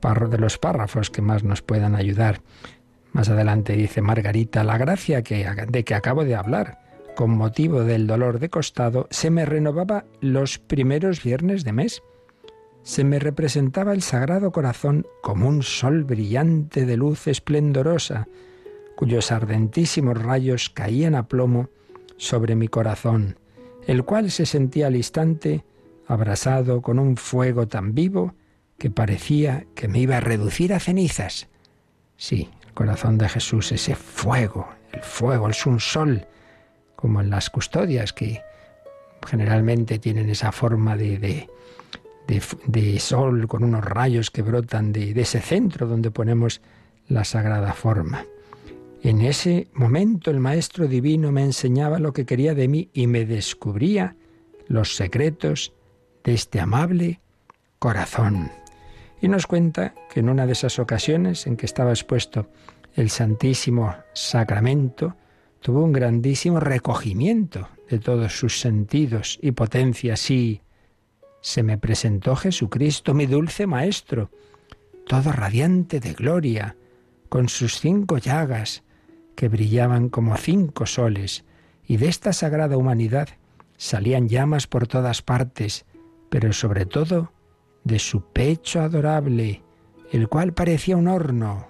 de 0.00 0.38
los 0.38 0.58
párrafos 0.58 1.10
que 1.10 1.22
más 1.22 1.44
nos 1.44 1.62
puedan 1.62 1.94
ayudar. 1.94 2.40
Más 3.12 3.28
adelante 3.28 3.74
dice 3.74 4.00
Margarita, 4.00 4.64
la 4.64 4.78
gracia 4.78 5.22
de 5.22 5.84
que 5.84 5.94
acabo 5.94 6.24
de 6.24 6.34
hablar, 6.34 6.78
con 7.16 7.30
motivo 7.30 7.84
del 7.84 8.06
dolor 8.06 8.38
de 8.38 8.48
costado, 8.48 9.08
se 9.10 9.30
me 9.30 9.44
renovaba 9.44 10.04
los 10.20 10.58
primeros 10.58 11.22
viernes 11.22 11.64
de 11.64 11.72
mes. 11.72 12.02
se 12.82 13.04
me 13.04 13.18
representaba 13.18 13.92
el 13.92 14.00
Sagrado 14.00 14.52
Corazón 14.52 15.06
como 15.22 15.46
un 15.46 15.62
sol 15.62 16.04
brillante 16.04 16.86
de 16.86 16.96
luz 16.96 17.26
esplendorosa, 17.26 18.26
cuyos 18.96 19.30
ardentísimos 19.32 20.20
rayos 20.20 20.70
caían 20.70 21.14
a 21.14 21.28
plomo 21.28 21.68
sobre 22.16 22.56
mi 22.56 22.68
corazón, 22.68 23.38
el 23.86 24.04
cual 24.04 24.30
se 24.30 24.46
sentía 24.46 24.86
al 24.86 24.96
instante 24.96 25.62
abrasado 26.06 26.80
con 26.80 26.98
un 26.98 27.18
fuego 27.18 27.68
tan 27.68 27.94
vivo 27.94 28.34
que 28.80 28.90
parecía 28.90 29.66
que 29.74 29.88
me 29.88 30.00
iba 30.00 30.16
a 30.16 30.20
reducir 30.20 30.72
a 30.72 30.80
cenizas. 30.80 31.48
Sí, 32.16 32.48
el 32.66 32.72
corazón 32.72 33.18
de 33.18 33.28
Jesús, 33.28 33.72
ese 33.72 33.94
fuego, 33.94 34.68
el 34.90 35.02
fuego 35.02 35.50
es 35.50 35.66
un 35.66 35.80
sol, 35.80 36.26
como 36.96 37.20
en 37.20 37.28
las 37.28 37.50
custodias 37.50 38.14
que 38.14 38.40
generalmente 39.28 39.98
tienen 39.98 40.30
esa 40.30 40.50
forma 40.50 40.96
de, 40.96 41.46
de, 42.26 42.98
sol 43.00 43.46
con 43.48 43.64
unos 43.64 43.84
rayos 43.84 44.30
que 44.30 44.40
brotan 44.40 44.92
de, 44.92 45.12
de 45.12 45.20
ese 45.20 45.42
centro 45.42 45.86
donde 45.86 46.10
ponemos 46.10 46.62
la 47.06 47.24
sagrada 47.24 47.74
forma. 47.74 48.24
En 49.02 49.20
ese 49.20 49.68
momento 49.74 50.30
el 50.30 50.40
Maestro 50.40 50.88
Divino 50.88 51.32
me 51.32 51.42
enseñaba 51.42 51.98
lo 51.98 52.14
que 52.14 52.24
quería 52.24 52.54
de 52.54 52.66
mí 52.66 52.88
y 52.94 53.08
me 53.08 53.26
descubría 53.26 54.16
los 54.68 54.96
secretos 54.96 55.74
de 56.24 56.32
este 56.32 56.60
amable 56.60 57.20
corazón. 57.78 58.50
Y 59.20 59.28
nos 59.28 59.46
cuenta 59.46 59.94
que 60.12 60.20
en 60.20 60.28
una 60.28 60.46
de 60.46 60.52
esas 60.52 60.78
ocasiones 60.78 61.46
en 61.46 61.56
que 61.56 61.66
estaba 61.66 61.90
expuesto 61.90 62.48
el 62.94 63.10
Santísimo 63.10 63.94
Sacramento, 64.14 65.16
tuvo 65.60 65.84
un 65.84 65.92
grandísimo 65.92 66.58
recogimiento 66.58 67.68
de 67.88 67.98
todos 67.98 68.38
sus 68.38 68.60
sentidos 68.60 69.38
y 69.42 69.52
potencias 69.52 70.30
y 70.30 70.62
se 71.42 71.62
me 71.62 71.78
presentó 71.78 72.36
Jesucristo, 72.36 73.14
mi 73.14 73.26
dulce 73.26 73.66
Maestro, 73.66 74.30
todo 75.06 75.32
radiante 75.32 76.00
de 76.00 76.12
gloria, 76.12 76.76
con 77.28 77.48
sus 77.48 77.78
cinco 77.78 78.18
llagas, 78.18 78.82
que 79.34 79.48
brillaban 79.48 80.08
como 80.08 80.36
cinco 80.36 80.86
soles, 80.86 81.44
y 81.86 81.96
de 81.96 82.08
esta 82.08 82.32
sagrada 82.32 82.76
humanidad 82.76 83.28
salían 83.76 84.28
llamas 84.28 84.66
por 84.66 84.86
todas 84.86 85.22
partes, 85.22 85.86
pero 86.28 86.52
sobre 86.52 86.86
todo 86.86 87.32
de 87.84 87.98
su 87.98 88.22
pecho 88.22 88.80
adorable, 88.80 89.62
el 90.12 90.28
cual 90.28 90.52
parecía 90.52 90.96
un 90.96 91.08
horno. 91.08 91.68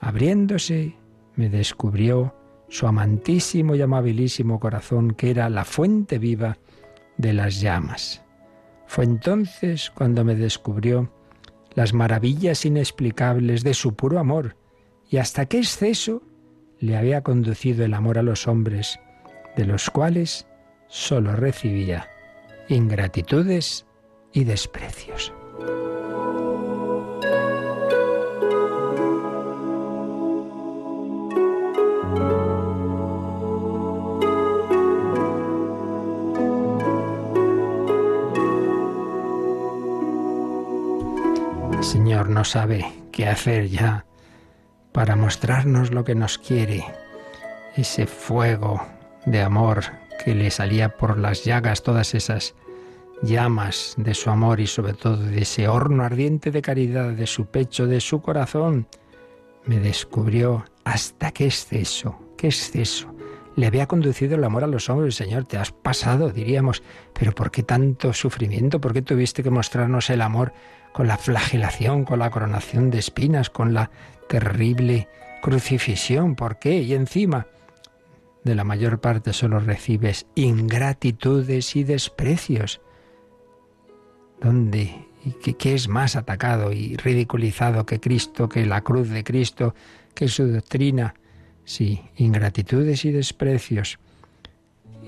Abriéndose, 0.00 0.96
me 1.36 1.48
descubrió 1.48 2.34
su 2.68 2.86
amantísimo 2.86 3.74
y 3.74 3.82
amabilísimo 3.82 4.60
corazón, 4.60 5.12
que 5.12 5.30
era 5.30 5.48
la 5.48 5.64
fuente 5.64 6.18
viva 6.18 6.58
de 7.16 7.32
las 7.32 7.60
llamas. 7.60 8.22
Fue 8.86 9.04
entonces 9.04 9.90
cuando 9.90 10.24
me 10.24 10.34
descubrió 10.34 11.10
las 11.74 11.92
maravillas 11.92 12.64
inexplicables 12.64 13.62
de 13.62 13.74
su 13.74 13.94
puro 13.94 14.18
amor 14.18 14.56
y 15.10 15.18
hasta 15.18 15.46
qué 15.46 15.58
exceso 15.58 16.22
le 16.80 16.96
había 16.96 17.22
conducido 17.22 17.84
el 17.84 17.94
amor 17.94 18.18
a 18.18 18.22
los 18.22 18.46
hombres, 18.46 18.98
de 19.56 19.64
los 19.64 19.90
cuales 19.90 20.46
sólo 20.88 21.34
recibía 21.34 22.08
ingratitudes 22.68 23.86
y 24.32 24.44
desprecios. 24.44 25.32
Señor 41.80 42.28
no 42.28 42.44
sabe 42.44 42.86
qué 43.12 43.28
hacer 43.28 43.68
ya 43.68 44.04
para 44.92 45.16
mostrarnos 45.16 45.90
lo 45.90 46.04
que 46.04 46.14
nos 46.14 46.38
quiere, 46.38 46.84
ese 47.76 48.06
fuego 48.06 48.84
de 49.26 49.42
amor 49.42 49.84
que 50.24 50.34
le 50.34 50.50
salía 50.50 50.96
por 50.96 51.18
las 51.18 51.44
llagas, 51.44 51.82
todas 51.82 52.14
esas 52.14 52.54
llamas 53.22 53.94
de 53.96 54.14
su 54.14 54.30
amor 54.30 54.60
y 54.60 54.66
sobre 54.66 54.94
todo 54.94 55.16
de 55.16 55.42
ese 55.42 55.68
horno 55.68 56.04
ardiente 56.04 56.50
de 56.50 56.62
caridad 56.62 57.12
de 57.12 57.26
su 57.26 57.46
pecho, 57.46 57.86
de 57.86 58.00
su 58.00 58.20
corazón, 58.20 58.86
me 59.64 59.80
descubrió 59.80 60.64
hasta 60.84 61.30
qué 61.32 61.46
exceso, 61.46 62.18
qué 62.36 62.48
exceso. 62.48 63.14
Le 63.56 63.66
había 63.66 63.88
conducido 63.88 64.36
el 64.36 64.44
amor 64.44 64.62
a 64.64 64.68
los 64.68 64.88
hombres, 64.88 65.16
Señor, 65.16 65.44
te 65.44 65.58
has 65.58 65.72
pasado, 65.72 66.30
diríamos, 66.30 66.82
pero 67.12 67.32
¿por 67.34 67.50
qué 67.50 67.64
tanto 67.64 68.12
sufrimiento? 68.12 68.80
¿Por 68.80 68.92
qué 68.92 69.02
tuviste 69.02 69.42
que 69.42 69.50
mostrarnos 69.50 70.10
el 70.10 70.22
amor 70.22 70.52
con 70.92 71.08
la 71.08 71.18
flagelación, 71.18 72.04
con 72.04 72.20
la 72.20 72.30
coronación 72.30 72.90
de 72.90 72.98
espinas, 72.98 73.50
con 73.50 73.74
la 73.74 73.90
terrible 74.28 75.08
crucifixión? 75.42 76.36
¿Por 76.36 76.58
qué? 76.60 76.78
Y 76.82 76.94
encima, 76.94 77.48
de 78.44 78.54
la 78.54 78.64
mayor 78.64 79.00
parte 79.00 79.32
solo 79.32 79.58
recibes 79.58 80.26
ingratitudes 80.34 81.74
y 81.76 81.84
desprecios. 81.84 82.80
¿Dónde 84.40 85.06
y 85.24 85.52
qué, 85.54 85.74
es 85.74 85.88
más 85.88 86.16
atacado 86.16 86.72
y 86.72 86.96
ridiculizado 86.96 87.84
que 87.84 88.00
Cristo, 88.00 88.48
que 88.48 88.64
la 88.66 88.82
cruz 88.82 89.08
de 89.08 89.24
Cristo, 89.24 89.74
que 90.14 90.28
su 90.28 90.46
doctrina? 90.46 91.14
Sí, 91.64 92.00
ingratitudes 92.16 93.04
y 93.04 93.12
desprecios. 93.12 93.98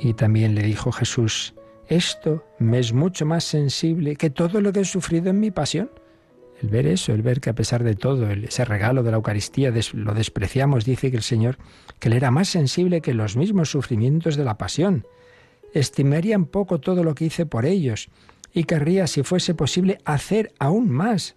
Y 0.02 0.14
también 0.14 0.54
le 0.54 0.62
dijo 0.62 0.92
Jesús, 0.92 1.54
esto 1.88 2.44
me 2.58 2.78
es 2.78 2.92
mucho 2.92 3.25
más 3.25 3.44
sensible 3.44 4.16
que 4.16 4.30
todo 4.30 4.60
lo 4.60 4.72
que 4.72 4.80
he 4.80 4.84
sufrido 4.84 5.30
en 5.30 5.40
mi 5.40 5.50
pasión. 5.50 5.90
El 6.60 6.68
ver 6.68 6.87
eso, 6.87 7.14
el 7.14 7.22
ver 7.22 7.40
que 7.40 7.50
a 7.50 7.54
pesar 7.54 7.84
de 7.84 7.94
todo, 7.94 8.30
ese 8.30 8.64
regalo 8.64 9.02
de 9.02 9.10
la 9.10 9.16
Eucaristía 9.16 9.72
lo 9.94 10.12
despreciamos, 10.12 10.84
dice 10.84 11.10
que 11.10 11.16
el 11.16 11.22
Señor, 11.22 11.56
que 11.99 12.10
le 12.10 12.16
era 12.16 12.30
más 12.30 12.49
sensible 12.49 13.00
que 13.00 13.14
los 13.14 13.37
mismos 13.37 13.70
sufrimientos 13.70 14.37
de 14.37 14.44
la 14.44 14.58
pasión. 14.58 15.06
Estimaría 15.72 16.37
un 16.37 16.46
poco 16.46 16.80
todo 16.80 17.02
lo 17.02 17.14
que 17.14 17.26
hice 17.26 17.46
por 17.46 17.64
ellos 17.64 18.10
y 18.52 18.64
querría, 18.64 19.07
si 19.07 19.23
fuese 19.23 19.54
posible, 19.54 19.99
hacer 20.04 20.52
aún 20.59 20.90
más. 20.90 21.37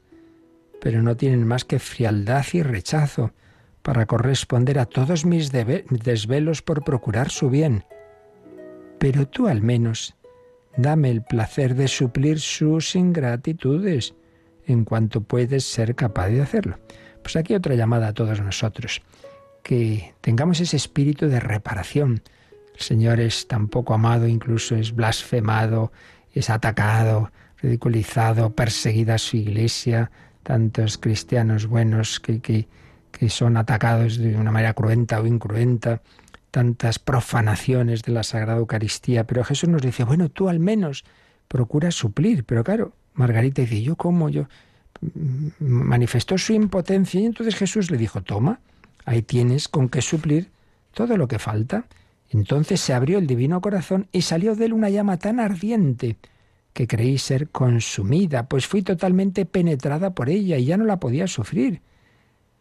Pero 0.82 1.02
no 1.02 1.16
tienen 1.16 1.46
más 1.46 1.66
que 1.66 1.80
frialdad 1.80 2.46
y 2.54 2.62
rechazo 2.64 3.34
para 3.82 4.06
corresponder 4.06 4.80
a 4.80 4.86
todos 4.86 5.26
mis 5.26 5.52
desvelos 5.52 6.62
por 6.62 6.84
procurar 6.84 7.30
su 7.30 7.50
bien. 7.50 7.84
Pero 9.00 9.28
tú 9.28 9.48
al 9.48 9.62
menos 9.62 10.16
dame 10.78 11.12
el 11.12 11.22
placer 11.22 11.76
de 11.76 11.88
suplir 11.88 12.40
sus 12.40 12.96
ingratitudes 12.96 14.16
en 14.66 14.86
cuanto 14.86 15.22
puedes 15.22 15.66
ser 15.66 15.96
capaz 15.96 16.30
de 16.30 16.42
hacerlo. 16.42 16.80
Pues 17.22 17.36
aquí 17.36 17.54
otra 17.54 17.76
llamada 17.76 18.08
a 18.08 18.14
todos 18.14 18.42
nosotros, 18.42 19.02
que 19.62 20.14
tengamos 20.22 20.60
ese 20.60 20.78
espíritu 20.78 21.28
de 21.28 21.40
reparación. 21.40 22.22
El 22.74 22.82
Señor 22.82 23.20
es 23.20 23.48
tan 23.48 23.68
poco 23.68 23.94
amado, 23.94 24.28
incluso 24.28 24.76
es 24.76 24.96
blasfemado, 24.96 25.92
es 26.34 26.50
atacado, 26.50 27.32
ridiculizado, 27.62 28.52
perseguida 28.52 29.18
su 29.18 29.38
iglesia, 29.38 30.12
tantos 30.44 30.98
cristianos 30.98 31.68
buenos 31.68 32.20
que, 32.20 32.42
que, 32.42 32.68
que 33.12 33.30
son 33.30 33.58
atacados 33.58 34.18
de 34.18 34.36
una 34.36 34.52
manera 34.52 34.74
cruenta 34.74 35.22
o 35.22 35.26
incruenta, 35.26 36.02
tantas 36.52 37.00
profanaciones 37.00 38.04
de 38.04 38.12
la 38.12 38.24
Sagrada 38.24 38.60
Eucaristía, 38.60 39.26
pero 39.26 39.44
Jesús 39.44 39.70
nos 39.70 39.82
dice, 39.82 40.04
bueno, 40.04 40.30
tú 40.30 40.50
al 40.50 40.60
menos 40.60 41.04
procura 41.48 41.92
suplir, 41.92 42.44
pero 42.44 42.64
claro, 42.64 42.94
Margarita 43.14 43.62
dice, 43.62 43.82
¿yo 43.82 43.96
cómo? 43.96 44.30
Yo 44.30 44.48
manifestó 45.60 46.38
su 46.38 46.54
impotencia 46.54 47.20
y 47.20 47.26
entonces 47.26 47.56
Jesús 47.56 47.92
le 47.92 47.98
dijo, 47.98 48.22
toma, 48.22 48.60
ahí 49.06 49.22
tienes 49.22 49.68
con 49.68 49.90
qué 49.90 50.02
suplir 50.02 50.52
todo 50.94 51.18
lo 51.18 51.28
que 51.28 51.40
falta. 51.40 51.86
Entonces 52.34 52.82
se 52.82 52.94
abrió 52.94 53.20
el 53.20 53.28
divino 53.28 53.62
corazón 53.62 54.08
y 54.12 54.22
salió 54.22 54.56
de 54.56 54.66
él 54.66 54.74
una 54.74 54.90
llama 54.90 55.18
tan 55.18 55.40
ardiente 55.40 56.18
que 56.74 56.88
creí 56.88 57.20
ser 57.20 57.50
consumida, 57.50 58.48
pues 58.48 58.66
fui 58.66 58.82
totalmente 58.82 59.46
penetrada 59.46 60.16
por 60.16 60.30
ella 60.30 60.58
y 60.58 60.66
ya 60.66 60.78
no 60.78 60.86
la 60.86 61.00
podía 61.00 61.28
sufrir 61.28 61.82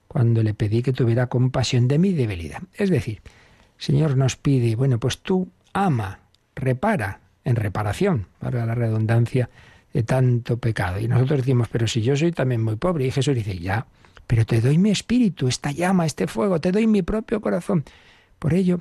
cuando 0.06 0.42
le 0.42 0.52
pedí 0.52 0.82
que 0.82 0.92
tuviera 0.92 1.28
compasión 1.28 1.88
de 1.88 1.98
mi 1.98 2.12
debilidad. 2.12 2.62
Es 2.74 2.90
decir, 2.90 3.22
Señor 3.78 4.18
nos 4.18 4.36
pide, 4.36 4.76
bueno, 4.76 4.98
pues 4.98 5.20
tú 5.20 5.48
ama, 5.72 6.20
repara, 6.54 7.20
en 7.44 7.56
reparación, 7.56 8.26
para 8.38 8.66
la 8.66 8.74
redundancia, 8.74 9.48
de 9.94 10.02
tanto 10.02 10.58
pecado. 10.58 11.00
Y 11.00 11.08
nosotros 11.08 11.40
decimos, 11.40 11.68
pero 11.72 11.86
si 11.86 12.02
yo 12.02 12.14
soy 12.14 12.32
también 12.32 12.62
muy 12.62 12.76
pobre. 12.76 13.06
Y 13.06 13.10
Jesús 13.10 13.34
dice, 13.34 13.58
ya, 13.58 13.86
pero 14.26 14.44
te 14.44 14.60
doy 14.60 14.76
mi 14.76 14.90
espíritu, 14.90 15.48
esta 15.48 15.72
llama, 15.72 16.06
este 16.06 16.26
fuego, 16.26 16.60
te 16.60 16.72
doy 16.72 16.86
mi 16.86 17.02
propio 17.02 17.40
corazón. 17.40 17.84
Por 18.38 18.54
ello, 18.54 18.80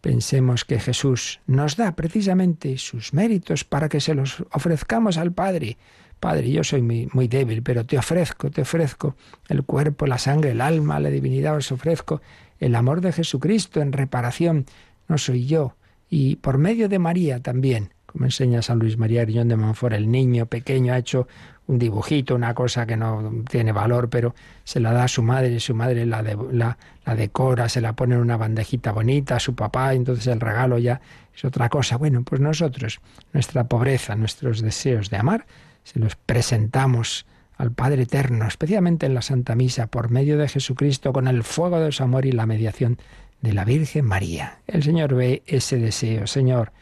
pensemos 0.00 0.64
que 0.64 0.78
Jesús 0.78 1.40
nos 1.46 1.76
da 1.76 1.94
precisamente 1.96 2.78
sus 2.78 3.12
méritos 3.12 3.64
para 3.64 3.88
que 3.88 4.00
se 4.00 4.14
los 4.14 4.44
ofrezcamos 4.52 5.18
al 5.18 5.32
Padre. 5.32 5.76
Padre, 6.20 6.50
yo 6.50 6.64
soy 6.64 6.82
muy, 6.82 7.08
muy 7.12 7.28
débil, 7.28 7.62
pero 7.62 7.84
te 7.86 7.98
ofrezco, 7.98 8.50
te 8.50 8.62
ofrezco 8.62 9.14
el 9.48 9.62
cuerpo, 9.64 10.06
la 10.06 10.18
sangre, 10.18 10.50
el 10.50 10.60
alma, 10.60 10.98
la 10.98 11.10
divinidad, 11.10 11.56
os 11.56 11.70
ofrezco 11.70 12.20
el 12.58 12.74
amor 12.74 13.00
de 13.00 13.12
Jesucristo 13.12 13.80
en 13.80 13.92
reparación. 13.92 14.66
No 15.06 15.18
soy 15.18 15.46
yo. 15.46 15.74
Y 16.10 16.36
por 16.36 16.58
medio 16.58 16.88
de 16.88 16.98
María 16.98 17.40
también, 17.40 17.92
como 18.06 18.24
enseña 18.24 18.62
San 18.62 18.78
Luis 18.78 18.98
María 18.98 19.22
Griñón 19.22 19.48
de 19.48 19.56
Monfort, 19.56 19.94
el 19.94 20.10
niño 20.10 20.46
pequeño 20.46 20.92
ha 20.92 20.98
hecho 20.98 21.28
un 21.68 21.78
dibujito, 21.78 22.34
una 22.34 22.54
cosa 22.54 22.86
que 22.86 22.96
no 22.96 23.44
tiene 23.48 23.72
valor, 23.72 24.08
pero 24.08 24.34
se 24.64 24.80
la 24.80 24.92
da 24.92 25.04
a 25.04 25.08
su 25.08 25.22
madre 25.22 25.52
y 25.52 25.60
su 25.60 25.74
madre 25.74 26.06
la, 26.06 26.22
la, 26.22 26.78
la, 27.04 27.14
decora, 27.14 27.68
se 27.68 27.82
la 27.82 27.92
pone 27.92 28.14
en 28.14 28.22
una 28.22 28.38
bandejita 28.38 28.90
bonita 28.90 29.36
a 29.36 29.40
su 29.40 29.54
papá, 29.54 29.92
y 29.92 29.98
entonces 29.98 30.26
el 30.28 30.40
regalo 30.40 30.78
ya 30.78 31.00
es 31.34 31.44
otra 31.44 31.68
cosa. 31.68 31.96
Bueno, 31.96 32.22
pues 32.22 32.40
nosotros, 32.40 33.00
nuestra 33.34 33.64
pobreza, 33.64 34.16
nuestros 34.16 34.62
deseos 34.62 35.10
de 35.10 35.18
amar, 35.18 35.46
se 35.84 35.98
los 35.98 36.16
presentamos 36.16 37.26
al 37.58 37.72
Padre 37.72 38.02
Eterno, 38.02 38.46
especialmente 38.46 39.04
en 39.04 39.14
la 39.14 39.22
Santa 39.22 39.54
Misa, 39.54 39.88
por 39.88 40.10
medio 40.10 40.38
de 40.38 40.48
Jesucristo, 40.48 41.12
con 41.12 41.28
el 41.28 41.42
fuego 41.42 41.80
de 41.80 41.92
su 41.92 42.02
amor 42.02 42.24
y 42.24 42.32
la 42.32 42.46
mediación 42.46 42.98
de 43.42 43.52
la 43.52 43.66
Virgen 43.66 44.06
María. 44.06 44.60
El 44.66 44.82
Señor 44.82 45.14
ve 45.14 45.42
ese 45.46 45.76
deseo. 45.76 46.26
Señor, 46.26 46.72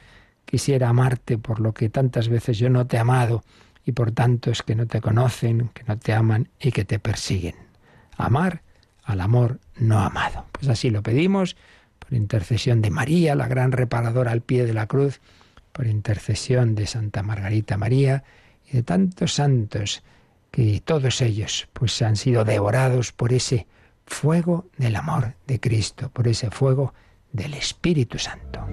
quisiera 0.44 0.90
amarte 0.90 1.38
por 1.38 1.60
lo 1.60 1.74
que 1.74 1.88
tantas 1.88 2.28
veces 2.28 2.58
yo 2.58 2.70
no 2.70 2.86
te 2.86 2.96
he 2.96 3.00
amado 3.00 3.42
y 3.86 3.92
por 3.92 4.10
tanto 4.10 4.50
es 4.50 4.62
que 4.62 4.74
no 4.74 4.86
te 4.86 5.00
conocen, 5.00 5.70
que 5.72 5.84
no 5.84 5.96
te 5.96 6.12
aman 6.12 6.48
y 6.60 6.72
que 6.72 6.84
te 6.84 6.98
persiguen. 6.98 7.54
Amar 8.16 8.62
al 9.04 9.20
amor 9.20 9.60
no 9.76 10.00
amado. 10.00 10.44
Pues 10.50 10.68
así 10.68 10.90
lo 10.90 11.02
pedimos 11.02 11.56
por 12.00 12.12
intercesión 12.12 12.82
de 12.82 12.90
María, 12.90 13.36
la 13.36 13.46
gran 13.46 13.70
reparadora 13.70 14.32
al 14.32 14.42
pie 14.42 14.66
de 14.66 14.74
la 14.74 14.88
cruz, 14.88 15.20
por 15.72 15.86
intercesión 15.86 16.74
de 16.74 16.86
Santa 16.86 17.22
Margarita 17.22 17.76
María 17.76 18.24
y 18.68 18.76
de 18.76 18.82
tantos 18.82 19.34
santos 19.34 20.02
que 20.50 20.82
todos 20.84 21.20
ellos 21.20 21.68
pues 21.72 22.02
han 22.02 22.16
sido 22.16 22.44
devorados 22.44 23.12
por 23.12 23.32
ese 23.32 23.68
fuego 24.04 24.68
del 24.78 24.96
amor 24.96 25.34
de 25.46 25.60
Cristo, 25.60 26.10
por 26.10 26.26
ese 26.26 26.50
fuego 26.50 26.92
del 27.32 27.54
Espíritu 27.54 28.18
Santo. 28.18 28.66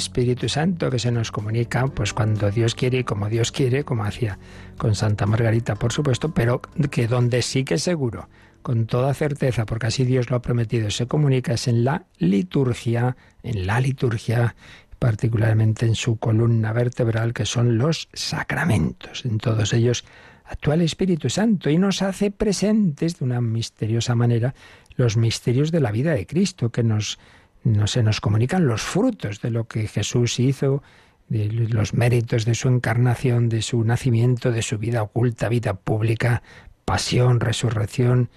Espíritu 0.00 0.48
Santo 0.48 0.90
que 0.90 0.98
se 0.98 1.12
nos 1.12 1.30
comunica 1.30 1.86
pues 1.88 2.14
cuando 2.14 2.50
Dios 2.50 2.74
quiere 2.74 3.00
y 3.00 3.04
como 3.04 3.28
Dios 3.28 3.52
quiere, 3.52 3.84
como 3.84 4.04
hacía 4.04 4.38
con 4.78 4.94
Santa 4.94 5.26
Margarita, 5.26 5.74
por 5.74 5.92
supuesto, 5.92 6.32
pero 6.32 6.62
que 6.90 7.06
donde 7.06 7.42
sí 7.42 7.64
que 7.64 7.76
seguro, 7.76 8.30
con 8.62 8.86
toda 8.86 9.12
certeza, 9.12 9.66
porque 9.66 9.88
así 9.88 10.04
Dios 10.04 10.30
lo 10.30 10.36
ha 10.36 10.42
prometido, 10.42 10.90
se 10.90 11.06
comunica 11.06 11.52
es 11.52 11.68
en 11.68 11.84
la 11.84 12.06
liturgia, 12.18 13.16
en 13.42 13.66
la 13.66 13.78
liturgia 13.78 14.54
particularmente 14.98 15.84
en 15.86 15.94
su 15.94 16.16
columna 16.16 16.72
vertebral, 16.72 17.32
que 17.34 17.46
son 17.46 17.78
los 17.78 18.08
sacramentos. 18.12 19.24
En 19.24 19.38
todos 19.38 19.72
ellos 19.74 20.04
actúa 20.44 20.74
el 20.74 20.82
Espíritu 20.82 21.28
Santo 21.30 21.68
y 21.70 21.78
nos 21.78 22.02
hace 22.02 22.30
presentes 22.30 23.18
de 23.18 23.24
una 23.24 23.40
misteriosa 23.40 24.14
manera 24.14 24.54
los 24.96 25.16
misterios 25.16 25.72
de 25.72 25.80
la 25.80 25.90
vida 25.90 26.12
de 26.12 26.26
Cristo, 26.26 26.70
que 26.70 26.82
nos 26.82 27.18
no 27.64 27.86
se 27.86 28.02
nos 28.02 28.20
comunican 28.20 28.66
los 28.66 28.82
frutos 28.82 29.40
de 29.40 29.50
lo 29.50 29.66
que 29.66 29.86
Jesús 29.86 30.40
hizo, 30.40 30.82
de 31.28 31.46
los 31.48 31.94
méritos 31.94 32.44
de 32.44 32.54
su 32.54 32.68
encarnación, 32.68 33.48
de 33.48 33.62
su 33.62 33.84
nacimiento, 33.84 34.50
de 34.50 34.62
su 34.62 34.78
vida 34.78 35.02
oculta, 35.02 35.48
vida 35.48 35.74
pública, 35.74 36.42
pasión, 36.84 37.38
resurrección, 37.38 38.30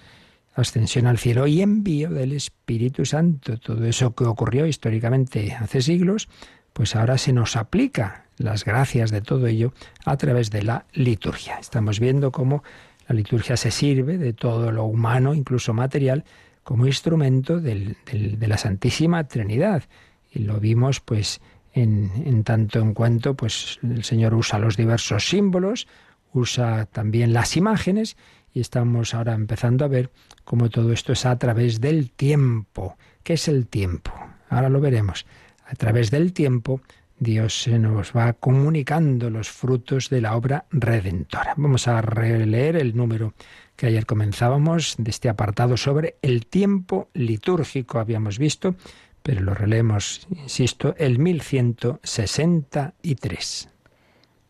ascensión 0.54 1.06
al 1.06 1.18
cielo 1.18 1.46
y 1.46 1.60
envío 1.60 2.10
del 2.10 2.32
Espíritu 2.32 3.04
Santo. 3.04 3.58
Todo 3.58 3.84
eso 3.84 4.14
que 4.14 4.24
ocurrió 4.24 4.66
históricamente 4.66 5.52
hace 5.54 5.82
siglos, 5.82 6.28
pues 6.72 6.94
ahora 6.94 7.18
se 7.18 7.32
nos 7.32 7.56
aplica 7.56 8.26
las 8.38 8.64
gracias 8.64 9.10
de 9.10 9.20
todo 9.20 9.46
ello 9.46 9.72
a 10.04 10.16
través 10.16 10.50
de 10.50 10.62
la 10.62 10.86
liturgia. 10.92 11.58
Estamos 11.58 11.98
viendo 11.98 12.30
cómo 12.30 12.62
la 13.08 13.14
liturgia 13.14 13.56
se 13.56 13.70
sirve 13.70 14.18
de 14.18 14.32
todo 14.32 14.70
lo 14.70 14.84
humano, 14.84 15.34
incluso 15.34 15.74
material, 15.74 16.24
como 16.64 16.86
instrumento 16.86 17.60
de 17.60 17.96
la 18.40 18.58
Santísima 18.58 19.24
Trinidad. 19.24 19.84
Y 20.32 20.40
lo 20.40 20.58
vimos 20.58 21.00
pues 21.00 21.40
en, 21.72 22.10
en, 22.24 22.42
tanto 22.42 22.80
en 22.80 22.94
cuanto 22.94 23.34
pues 23.34 23.78
el 23.82 24.02
Señor 24.02 24.34
usa 24.34 24.58
los 24.58 24.76
diversos 24.76 25.28
símbolos, 25.28 25.86
usa 26.32 26.86
también 26.86 27.32
las 27.32 27.56
imágenes 27.56 28.16
y 28.52 28.60
estamos 28.60 29.14
ahora 29.14 29.34
empezando 29.34 29.84
a 29.84 29.88
ver 29.88 30.10
cómo 30.44 30.70
todo 30.70 30.92
esto 30.92 31.12
es 31.12 31.26
a 31.26 31.38
través 31.38 31.80
del 31.80 32.10
tiempo. 32.10 32.96
¿Qué 33.22 33.34
es 33.34 33.48
el 33.48 33.66
tiempo? 33.66 34.12
Ahora 34.48 34.68
lo 34.68 34.80
veremos. 34.80 35.26
A 35.66 35.74
través 35.74 36.10
del 36.10 36.32
tiempo 36.32 36.80
Dios 37.18 37.62
se 37.62 37.78
nos 37.78 38.12
va 38.12 38.32
comunicando 38.32 39.30
los 39.30 39.48
frutos 39.48 40.10
de 40.10 40.20
la 40.20 40.36
obra 40.36 40.66
redentora. 40.70 41.54
Vamos 41.56 41.86
a 41.88 42.02
releer 42.02 42.76
el 42.76 42.96
número 42.96 43.34
que 43.76 43.86
ayer 43.86 44.04
comenzábamos 44.06 44.94
de 44.98 45.10
este 45.10 45.28
apartado 45.28 45.76
sobre 45.76 46.16
el 46.22 46.46
tiempo 46.46 47.10
litúrgico, 47.14 47.98
habíamos 47.98 48.38
visto, 48.38 48.76
pero 49.22 49.40
lo 49.40 49.54
releemos, 49.54 50.28
insisto, 50.30 50.94
el 50.98 51.18
1163. 51.18 53.68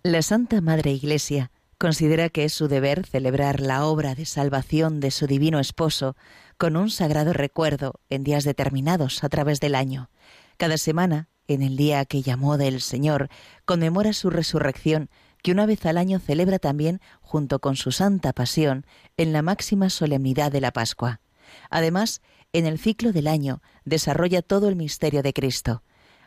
La 0.03 0.20
Santa 0.22 0.61
Madre 0.61 0.92
Iglesia 0.92 1.50
considera 1.79 2.29
que 2.29 2.44
es 2.44 2.53
su 2.53 2.68
deber 2.68 3.07
celebrar 3.07 3.61
la 3.61 3.85
obra 3.85 4.14
de 4.14 4.27
salvación 4.27 5.00
de 5.00 5.11
su 5.11 5.27
divino 5.27 5.59
esposo 5.61 6.16
con 6.57 6.77
un 6.77 6.90
sagrado 6.90 7.33
recuerdo 7.33 7.94
en 8.11 8.22
días 8.24 8.44
determinados 8.44 9.24
a 9.24 9.29
través 9.29 9.61
del 9.61 9.74
año. 9.74 10.11
Cada 10.57 10.79
semana, 10.79 11.29
en 11.48 11.62
el 11.62 11.76
día 11.76 12.04
que 12.04 12.22
llamó 12.22 12.57
del 12.59 12.80
Señor, 12.80 13.28
conmemora 13.64 14.12
su 14.12 14.30
resurrección 14.30 15.11
que 15.42 15.52
una 15.52 15.66
vez 15.66 15.85
al 15.85 15.98
año 15.98 16.20
celebra 16.20 16.59
también, 16.59 17.02
junto 17.20 17.59
con 17.59 17.76
su 17.76 17.92
Santa 17.92 18.33
Pasión, 18.33 18.87
en 19.18 19.35
la 19.35 19.42
máxima 19.42 19.90
solemnidad 19.90 20.50
de 20.50 20.62
la 20.62 20.72
Pascua. 20.72 21.20
Además, 21.68 22.22
en 22.54 22.64
el 22.66 22.78
ciclo 22.78 23.12
del 23.12 23.26
año 23.26 23.61
desarrolla 23.85 24.40
todo 24.40 24.68
el 24.68 24.76
misterio 24.76 25.22
de 25.22 25.35
Cristo. 25.35 25.83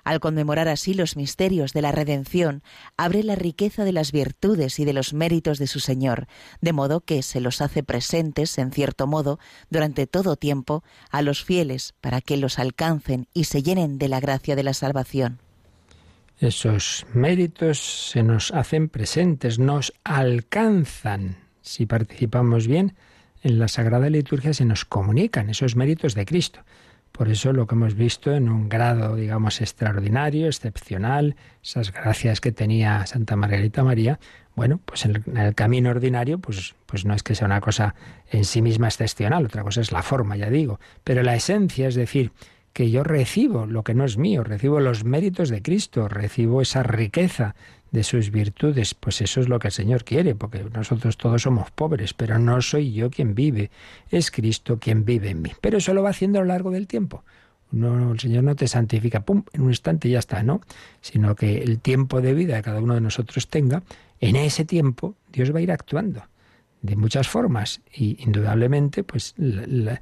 Al 0.08 0.22
conmemorar 0.22 0.70
así 0.70 0.94
los 0.94 1.18
misterios 1.18 1.74
de 1.74 1.82
la 1.82 1.92
redención, 1.92 2.64
abre 2.96 3.24
la 3.24 3.36
riqueza 3.36 3.84
de 3.84 3.92
las 3.92 4.14
virtudes 4.14 4.80
y 4.80 4.86
de 4.86 4.94
los 4.94 5.14
méritos 5.14 5.60
de 5.60 5.68
su 5.68 5.82
Señor, 5.82 6.28
de 6.62 6.72
modo 6.72 7.02
que 7.02 7.22
se 7.24 7.42
los 7.42 7.60
hace 7.60 7.84
presentes, 7.84 8.58
en 8.58 8.72
cierto 8.72 9.06
modo, 9.06 9.38
durante 9.70 10.08
todo 10.08 10.38
tiempo, 10.38 10.82
a 11.12 11.22
los 11.22 11.44
fieles, 11.44 11.94
para 12.00 12.22
que 12.22 12.38
los 12.38 12.58
alcancen 12.58 13.28
y 13.34 13.44
se 13.44 13.64
llenen 13.64 13.98
de 13.98 14.08
la 14.08 14.22
gracia 14.22 14.56
de 14.56 14.64
la 14.64 14.74
salvación. 14.74 15.40
Esos 16.40 17.06
méritos 17.14 18.10
se 18.12 18.24
nos 18.24 18.54
hacen 18.54 18.88
presentes, 18.88 19.60
nos 19.60 19.92
alcanzan. 20.06 21.36
Si 21.62 21.86
participamos 21.86 22.66
bien 22.66 22.96
en 23.44 23.60
la 23.60 23.68
Sagrada 23.68 24.10
Liturgia, 24.10 24.54
se 24.54 24.64
nos 24.64 24.86
comunican 24.86 25.50
esos 25.50 25.76
méritos 25.76 26.16
de 26.16 26.26
Cristo. 26.26 26.62
Por 27.18 27.30
eso 27.30 27.52
lo 27.52 27.66
que 27.66 27.74
hemos 27.74 27.96
visto 27.96 28.32
en 28.32 28.48
un 28.48 28.70
grado, 28.70 29.16
digamos, 29.16 29.60
extraordinario, 29.60 30.46
excepcional, 30.46 31.36
esas 31.64 31.92
gracias 31.92 32.42
que 32.42 32.52
tenía 32.52 33.08
Santa 33.08 33.36
Margarita 33.36 33.84
María, 33.84 34.20
bueno, 34.56 34.80
pues 34.86 35.06
en 35.06 35.24
el, 35.36 35.56
camino 35.56 35.90
ordinario, 35.90 36.38
pues, 36.38 36.76
pues 36.86 37.06
no 37.06 37.16
es 37.16 37.24
que 37.24 37.34
sea 37.34 37.48
una 37.48 37.60
cosa 37.60 37.96
en 38.30 38.46
sí 38.46 38.62
misma 38.62 38.88
excepcional, 38.88 39.46
otra 39.46 39.64
cosa 39.64 39.82
es 39.82 39.92
la 39.92 40.04
forma, 40.04 40.38
ya 40.38 40.52
digo, 40.52 40.80
pero 41.04 41.24
la 41.24 41.36
esencia, 41.36 41.88
es 41.88 41.96
decir, 41.96 42.32
que 42.78 42.92
yo 42.92 43.04
recibo 43.04 43.66
lo 43.66 43.84
que 43.84 43.96
no 43.96 44.06
es 44.06 44.20
mío, 44.20 44.44
recibo 44.44 44.80
los 44.80 45.04
méritos 45.04 45.50
de 45.50 45.64
Cristo, 45.64 46.08
recibo 46.08 46.62
esa 46.62 46.84
riqueza 46.84 47.56
de 47.90 48.04
sus 48.04 48.30
virtudes, 48.30 48.94
pues 48.94 49.20
eso 49.22 49.42
es 49.42 49.50
lo 49.50 49.58
que 49.58 49.70
el 49.70 49.72
Señor 49.72 50.04
quiere, 50.04 50.36
porque 50.36 50.64
nosotros 50.64 51.18
todos 51.18 51.42
somos 51.42 51.72
pobres, 51.72 52.14
pero 52.14 52.38
no 52.38 52.62
soy 52.62 52.94
yo 52.94 53.10
quien 53.10 53.34
vive, 53.34 53.72
es 54.12 54.30
Cristo 54.30 54.78
quien 54.78 55.06
vive 55.06 55.32
en 55.32 55.42
mí. 55.42 55.54
Pero 55.60 55.80
eso 55.80 55.92
lo 55.96 56.04
va 56.04 56.12
haciendo 56.12 56.38
a 56.38 56.44
lo 56.44 56.50
largo 56.50 56.70
del 56.70 56.86
tiempo. 56.86 57.24
No, 57.72 58.12
el 58.12 58.20
Señor 58.20 58.44
no 58.44 58.56
te 58.56 58.68
santifica, 58.68 59.22
pum, 59.22 59.42
en 59.54 59.62
un 59.62 59.70
instante 59.70 60.08
ya 60.08 60.20
está, 60.20 60.44
¿no? 60.44 60.62
Sino 61.02 61.36
que 61.36 61.58
el 61.64 61.80
tiempo 61.80 62.22
de 62.22 62.36
vida 62.36 62.58
que 62.58 62.62
cada 62.62 62.80
uno 62.80 62.94
de 62.94 63.02
nosotros 63.02 63.48
tenga, 63.48 63.82
en 64.20 64.36
ese 64.36 64.66
tiempo 64.66 65.16
Dios 65.32 65.52
va 65.52 65.58
a 65.58 65.62
ir 65.64 65.72
actuando 65.72 66.22
de 66.84 66.96
muchas 66.96 67.28
formas 67.28 67.82
y 67.92 68.24
indudablemente 68.24 69.04
pues 69.04 69.34
la 69.38 70.00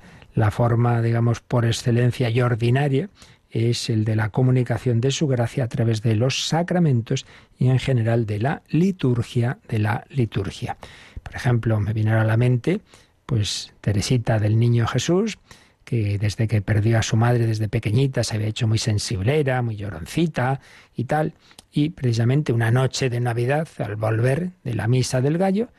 forma, 0.52 1.02
digamos, 1.02 1.40
por 1.40 1.66
excelencia 1.66 2.30
y 2.30 2.42
ordinaria 2.42 3.10
es 3.50 3.90
el 3.90 4.04
de 4.04 4.18
la 4.18 4.30
comunicación 4.30 5.00
de 5.00 5.12
su 5.12 5.28
gracia 5.28 5.64
a 5.64 5.68
través 5.70 6.02
de 6.02 6.16
los 6.16 6.48
sacramentos 6.48 7.26
y 7.58 7.70
en 7.70 7.80
general 7.80 8.26
de 8.26 8.40
la 8.40 8.62
liturgia 8.68 9.60
de 9.70 9.80
la 9.80 10.06
liturgia. 10.10 10.76
Por 11.24 11.36
ejemplo, 11.36 11.80
me 11.80 11.94
vinieron 11.94 12.22
a 12.22 12.26
la 12.26 12.36
mente, 12.36 12.82
pues 13.26 13.74
Teresita 13.80 14.40
del 14.40 14.60
Niño 14.60 14.86
Jesús, 14.88 15.38
que 15.86 16.18
desde 16.18 16.50
que 16.50 16.62
perdió 16.62 17.00
a 17.00 17.04
su 17.04 17.16
madre 17.16 17.48
desde 17.48 17.70
pequeñita 17.70 18.24
se 18.24 18.36
había 18.36 18.48
hecho 18.48 18.68
muy 18.68 18.78
sensiblera, 18.78 19.62
muy 19.62 19.78
lloroncita 19.78 20.60
y 20.96 21.06
tal, 21.06 21.34
y 21.72 21.92
precisamente 21.92 22.52
una 22.52 22.72
noche 22.72 23.10
de 23.10 23.22
Navidad, 23.22 23.68
al 23.78 23.96
volver 23.96 24.50
de 24.64 24.74
la 24.74 24.88
misa 24.88 25.22
del 25.22 25.38
gallo, 25.38 25.70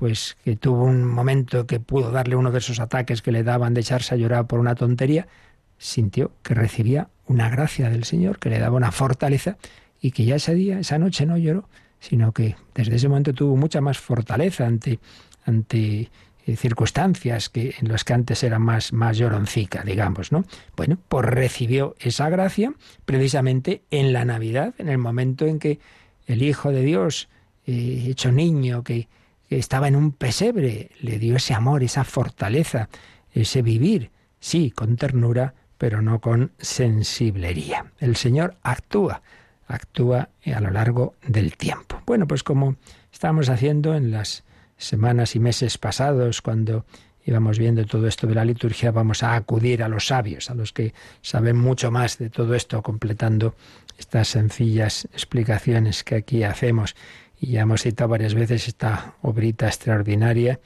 pues 0.00 0.38
que 0.42 0.56
tuvo 0.56 0.84
un 0.84 1.04
momento 1.04 1.66
que 1.66 1.78
pudo 1.78 2.10
darle 2.10 2.34
uno 2.34 2.50
de 2.50 2.58
esos 2.58 2.80
ataques 2.80 3.20
que 3.20 3.32
le 3.32 3.42
daban 3.42 3.74
de 3.74 3.82
echarse 3.82 4.14
a 4.14 4.16
llorar 4.16 4.46
por 4.46 4.58
una 4.58 4.74
tontería, 4.74 5.28
sintió 5.76 6.32
que 6.42 6.54
recibía 6.54 7.10
una 7.26 7.50
gracia 7.50 7.90
del 7.90 8.04
Señor, 8.04 8.38
que 8.38 8.48
le 8.48 8.58
daba 8.58 8.78
una 8.78 8.92
fortaleza 8.92 9.58
y 10.00 10.12
que 10.12 10.24
ya 10.24 10.36
ese 10.36 10.54
día, 10.54 10.78
esa 10.78 10.96
noche 10.96 11.26
no 11.26 11.36
lloró, 11.36 11.68
sino 11.98 12.32
que 12.32 12.56
desde 12.74 12.96
ese 12.96 13.10
momento 13.10 13.34
tuvo 13.34 13.58
mucha 13.58 13.82
más 13.82 13.98
fortaleza 13.98 14.66
ante, 14.66 15.00
ante 15.44 16.10
eh, 16.46 16.56
circunstancias 16.56 17.50
que 17.50 17.74
en 17.78 17.88
las 17.88 18.02
que 18.02 18.14
antes 18.14 18.42
era 18.42 18.58
más, 18.58 18.94
más 18.94 19.18
lloroncica, 19.18 19.82
digamos, 19.82 20.32
¿no? 20.32 20.46
Bueno, 20.78 20.96
pues 21.10 21.26
recibió 21.26 21.94
esa 22.00 22.30
gracia 22.30 22.72
precisamente 23.04 23.82
en 23.90 24.14
la 24.14 24.24
Navidad, 24.24 24.72
en 24.78 24.88
el 24.88 24.96
momento 24.96 25.44
en 25.44 25.58
que 25.58 25.78
el 26.26 26.42
Hijo 26.42 26.70
de 26.72 26.80
Dios, 26.84 27.28
eh, 27.66 28.06
hecho 28.08 28.32
niño, 28.32 28.82
que, 28.82 28.94
que 29.02 29.19
estaba 29.58 29.88
en 29.88 29.96
un 29.96 30.12
pesebre, 30.12 30.90
le 31.00 31.18
dio 31.18 31.36
ese 31.36 31.54
amor, 31.54 31.82
esa 31.82 32.04
fortaleza, 32.04 32.88
ese 33.32 33.62
vivir, 33.62 34.10
sí, 34.38 34.70
con 34.70 34.96
ternura, 34.96 35.54
pero 35.78 36.02
no 36.02 36.20
con 36.20 36.52
sensiblería. 36.58 37.86
El 37.98 38.16
Señor 38.16 38.56
actúa, 38.62 39.22
actúa 39.66 40.28
a 40.44 40.60
lo 40.60 40.70
largo 40.70 41.14
del 41.26 41.56
tiempo. 41.56 42.02
Bueno, 42.06 42.26
pues 42.26 42.42
como 42.42 42.76
estamos 43.12 43.48
haciendo 43.48 43.94
en 43.94 44.10
las 44.10 44.44
semanas 44.76 45.36
y 45.36 45.40
meses 45.40 45.78
pasados, 45.78 46.42
cuando 46.42 46.84
íbamos 47.24 47.58
viendo 47.58 47.84
todo 47.86 48.06
esto 48.06 48.26
de 48.26 48.34
la 48.34 48.44
liturgia, 48.44 48.90
vamos 48.90 49.22
a 49.22 49.34
acudir 49.34 49.82
a 49.82 49.88
los 49.88 50.06
sabios, 50.06 50.50
a 50.50 50.54
los 50.54 50.72
que 50.72 50.94
saben 51.22 51.56
mucho 51.56 51.90
más 51.90 52.18
de 52.18 52.30
todo 52.30 52.54
esto, 52.54 52.82
completando 52.82 53.54
estas 53.98 54.28
sencillas 54.28 55.06
explicaciones 55.12 56.02
que 56.02 56.16
aquí 56.16 56.42
hacemos. 56.42 56.96
Y 57.40 57.52
ya 57.52 57.62
hemos 57.62 57.82
citado 57.82 58.10
varias 58.10 58.34
veces 58.34 58.68
esta 58.68 59.14
obrita 59.22 59.66
extraordinaria 59.66 60.60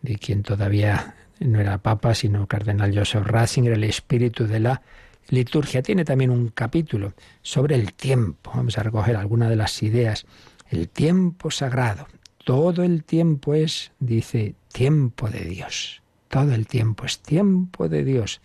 de 0.00 0.16
quien 0.16 0.42
todavía 0.42 1.14
no 1.40 1.60
era 1.60 1.78
papa, 1.78 2.14
sino 2.14 2.46
cardenal 2.46 2.96
Joseph 2.96 3.26
Ratzinger, 3.26 3.74
el 3.74 3.84
espíritu 3.84 4.46
de 4.46 4.60
la 4.60 4.82
liturgia. 5.28 5.82
Tiene 5.82 6.04
también 6.04 6.30
un 6.30 6.48
capítulo 6.48 7.12
sobre 7.42 7.74
el 7.74 7.92
tiempo. 7.92 8.52
Vamos 8.54 8.78
a 8.78 8.82
recoger 8.82 9.16
algunas 9.16 9.50
de 9.50 9.56
las 9.56 9.82
ideas. 9.82 10.24
El 10.70 10.88
tiempo 10.88 11.50
sagrado. 11.50 12.06
Todo 12.44 12.82
el 12.82 13.04
tiempo 13.04 13.54
es, 13.54 13.92
dice, 13.98 14.54
tiempo 14.72 15.28
de 15.28 15.40
Dios. 15.40 16.02
Todo 16.28 16.54
el 16.54 16.66
tiempo 16.66 17.04
es 17.04 17.20
tiempo 17.20 17.88
de 17.88 18.04
Dios. 18.04 18.40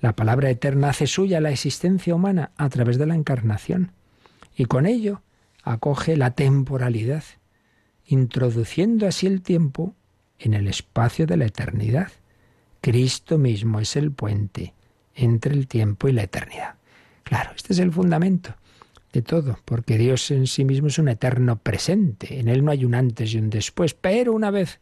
La 0.00 0.14
palabra 0.14 0.50
eterna 0.50 0.90
hace 0.90 1.06
suya 1.06 1.40
la 1.40 1.50
existencia 1.50 2.14
humana 2.14 2.50
a 2.56 2.68
través 2.68 2.98
de 2.98 3.06
la 3.06 3.14
encarnación 3.14 3.92
y 4.56 4.66
con 4.66 4.86
ello 4.86 5.22
acoge 5.66 6.16
la 6.16 6.30
temporalidad, 6.30 7.24
introduciendo 8.06 9.06
así 9.06 9.26
el 9.26 9.42
tiempo 9.42 9.94
en 10.38 10.54
el 10.54 10.68
espacio 10.68 11.26
de 11.26 11.36
la 11.36 11.46
eternidad. 11.46 12.12
Cristo 12.80 13.36
mismo 13.36 13.80
es 13.80 13.96
el 13.96 14.12
puente 14.12 14.74
entre 15.14 15.54
el 15.54 15.66
tiempo 15.66 16.08
y 16.08 16.12
la 16.12 16.22
eternidad. 16.22 16.76
Claro, 17.24 17.50
este 17.56 17.72
es 17.72 17.80
el 17.80 17.90
fundamento 17.90 18.54
de 19.12 19.22
todo, 19.22 19.58
porque 19.64 19.98
Dios 19.98 20.30
en 20.30 20.46
sí 20.46 20.64
mismo 20.64 20.86
es 20.86 20.98
un 20.98 21.08
eterno 21.08 21.56
presente, 21.56 22.38
en 22.38 22.48
Él 22.48 22.64
no 22.64 22.70
hay 22.70 22.84
un 22.84 22.94
antes 22.94 23.34
y 23.34 23.38
un 23.38 23.50
después, 23.50 23.94
pero 23.94 24.32
una 24.32 24.52
vez 24.52 24.78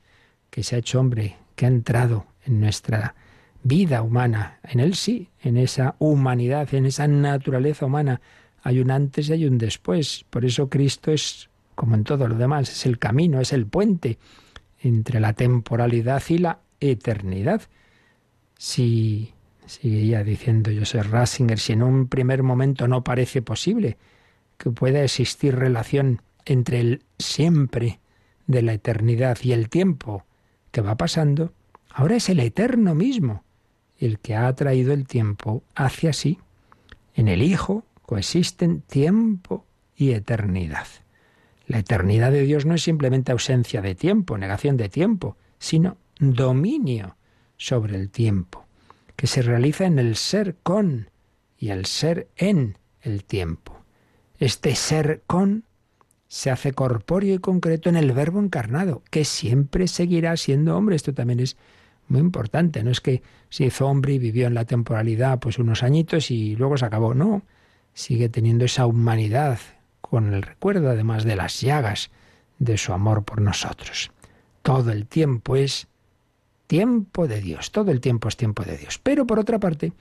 que 0.51 0.63
se 0.63 0.77
ha 0.77 0.81
hecho 0.81 1.01
hombre, 1.01 1.37
que 1.57 1.65
ha 1.65 1.69
entrado 1.69 2.27
en 2.45 2.61
nuestra 2.61 3.15
vida 3.63 4.03
humana, 4.03 4.59
en 4.65 4.81
Él 4.81 4.97
sí, 4.97 5.31
en 5.41 5.57
esa 5.57 5.95
humanidad, 5.99 6.75
en 6.75 6.85
esa 6.85 7.09
naturaleza 7.09 7.87
humana, 7.87 8.21
hay 8.65 8.81
un 8.81 8.91
antes 8.91 9.29
y 9.29 9.35
hay 9.35 9.47
un 9.47 9.59
después. 9.59 10.25
Por 10.31 10.45
eso 10.45 10.71
Cristo 10.71 11.13
es, 11.13 11.51
como 11.75 11.95
en 11.95 12.03
todo 12.03 12.27
lo 12.27 12.35
demás, 12.35 12.71
es 12.71 12.87
el 12.87 12.99
camino, 12.99 13.41
es 13.41 13.53
el 13.53 13.67
puente 13.67 14.19
entre 14.81 15.21
la 15.21 15.35
temporalidad 15.35 16.23
y 16.31 16.39
la 16.39 16.61
eternidad. 16.81 17.61
Si, 18.57 19.35
seguía 19.67 20.25
diciendo 20.25 20.71
Joseph 20.77 21.11
Ratzinger, 21.11 21.59
si 21.59 21.75
en 21.75 21.83
un 21.83 22.09
primer 22.09 22.43
momento 22.43 22.89
no 22.89 23.05
parece 23.05 23.43
posible 23.43 23.99
que 24.57 24.71
pueda 24.71 25.05
existir 25.05 25.55
relación 25.55 26.23
entre 26.47 26.81
el 26.81 27.03
siempre 27.19 28.01
de 28.47 28.63
la 28.63 28.73
eternidad 28.73 29.39
y 29.43 29.53
el 29.53 29.69
tiempo 29.69 30.25
que 30.71 30.81
va 30.81 30.97
pasando, 30.97 31.53
ahora 31.91 32.17
es 32.17 32.31
el 32.31 32.41
eterno 32.41 32.95
mismo 32.95 33.45
el 33.99 34.19
que 34.21 34.35
ha 34.37 34.53
traído 34.55 34.95
el 34.95 35.07
tiempo 35.07 35.63
hacia 35.75 36.15
sí. 36.15 36.39
En 37.15 37.29
el 37.29 37.43
Hijo 37.43 37.85
coexisten 38.07 38.83
tiempo 38.83 39.67
y 39.97 40.13
eternidad. 40.13 40.87
La 41.67 41.79
eternidad 41.79 42.31
de 42.31 42.43
Dios 42.43 42.67
no 42.67 42.75
es 42.75 42.83
simplemente 42.83 43.33
ausencia 43.33 43.81
de 43.81 43.95
tiempo, 43.95 44.37
negación 44.37 44.77
de 44.77 44.89
tiempo, 44.89 45.37
sino 45.59 45.97
dominio 46.19 47.17
sobre 47.57 47.97
el 47.97 48.11
tiempo, 48.11 48.67
que 49.17 49.27
se 49.27 49.43
realiza 49.43 49.87
en 49.87 49.99
el 49.99 50.17
ser 50.17 50.57
con 50.63 51.11
y 51.59 51.71
el 51.71 51.87
ser 51.87 52.29
en 52.37 52.77
el 53.01 53.25
tiempo. 53.25 53.81
Este 54.39 54.75
ser 54.75 55.23
con 55.27 55.65
se 56.29 56.51
hace 56.51 56.73
corpóreo 56.73 57.37
y 57.37 57.39
concreto 57.39 57.89
en 57.89 57.97
el 57.97 58.13
verbo 58.13 58.41
encarnado, 58.41 59.03
que 59.11 59.25
siempre 59.25 59.87
seguirá 59.87 60.37
siendo 60.37 60.77
hombre. 60.77 60.97
Esto 60.97 61.15
también 61.15 61.41
es 61.41 61.57
muy 62.09 62.21
importante. 62.21 62.83
No 62.83 62.91
es 62.91 63.01
que 63.01 63.23
se 63.51 63.67
hizo 63.67 63.87
hombre 63.87 64.15
y 64.15 64.19
vivió 64.19 64.49
en 64.49 64.55
la 64.55 64.65
temporalidad 64.65 65.39
pues 65.39 65.59
unos 65.59 65.83
añitos 65.83 66.31
y 66.31 66.57
luego 66.57 66.77
se 66.77 66.87
acabó. 66.87 67.15
No, 67.15 67.43
sigue 67.95 68.29
teniendo 68.29 68.65
esa 68.65 68.87
humanidad 68.87 69.59
con 70.01 70.35
el 70.35 70.43
recuerdo 70.43 70.91
además 70.91 71.25
de 71.25 71.37
las 71.37 71.61
llagas 71.61 72.11
de 72.59 72.77
su 72.77 72.93
amor 72.93 73.25
por 73.25 73.41
nosotros. 73.41 74.11
Todo 74.63 74.91
el 74.93 75.07
tiempo 75.07 75.57
es 75.57 75.89
tiempo 76.67 77.27
de 77.27 77.41
Dios, 77.41 77.73
todo 77.73 77.91
el 77.91 78.01
tiempo 78.01 78.29
es 78.29 78.37
tiempo 78.37 78.65
de 78.65 78.77
Dios. 78.77 78.99
Pero 79.03 79.27
por 79.27 79.39
otra 79.39 79.59
parte, 79.59 79.93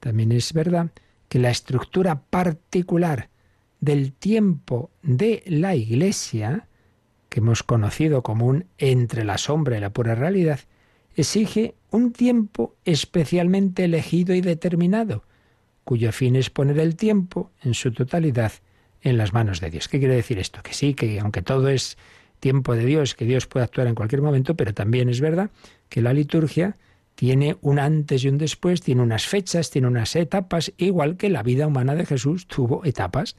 también 0.00 0.32
es 0.32 0.52
verdad 0.52 0.90
que 1.28 1.38
la 1.38 1.50
estructura 1.50 2.20
particular 2.20 3.28
del 3.80 4.12
tiempo 4.12 4.90
de 5.02 5.42
la 5.46 5.74
Iglesia, 5.74 6.68
que 7.28 7.40
hemos 7.40 7.62
conocido 7.62 8.22
como 8.22 8.46
un 8.46 8.66
entre 8.78 9.24
la 9.24 9.38
sombra 9.38 9.76
y 9.76 9.80
la 9.80 9.90
pura 9.90 10.14
realidad, 10.14 10.60
exige 11.16 11.74
un 11.90 12.12
tiempo 12.12 12.74
especialmente 12.84 13.84
elegido 13.84 14.34
y 14.34 14.40
determinado, 14.40 15.24
cuyo 15.84 16.12
fin 16.12 16.36
es 16.36 16.50
poner 16.50 16.78
el 16.78 16.96
tiempo 16.96 17.50
en 17.62 17.74
su 17.74 17.92
totalidad 17.92 18.52
en 19.02 19.18
las 19.18 19.32
manos 19.32 19.60
de 19.60 19.70
Dios. 19.70 19.88
¿Qué 19.88 19.98
quiere 19.98 20.14
decir 20.14 20.38
esto? 20.38 20.62
Que 20.62 20.72
sí, 20.72 20.94
que 20.94 21.20
aunque 21.20 21.42
todo 21.42 21.68
es 21.68 21.98
tiempo 22.40 22.74
de 22.74 22.84
Dios, 22.84 23.14
que 23.14 23.24
Dios 23.24 23.46
puede 23.46 23.64
actuar 23.64 23.86
en 23.86 23.94
cualquier 23.94 24.22
momento, 24.22 24.54
pero 24.54 24.74
también 24.74 25.08
es 25.08 25.20
verdad 25.20 25.50
que 25.88 26.02
la 26.02 26.12
liturgia 26.12 26.76
tiene 27.14 27.56
un 27.60 27.78
antes 27.78 28.24
y 28.24 28.28
un 28.28 28.38
después, 28.38 28.80
tiene 28.80 29.02
unas 29.02 29.26
fechas, 29.26 29.70
tiene 29.70 29.86
unas 29.86 30.16
etapas, 30.16 30.72
igual 30.76 31.16
que 31.16 31.30
la 31.30 31.42
vida 31.42 31.66
humana 31.66 31.94
de 31.94 32.06
Jesús 32.06 32.46
tuvo 32.46 32.84
etapas. 32.84 33.36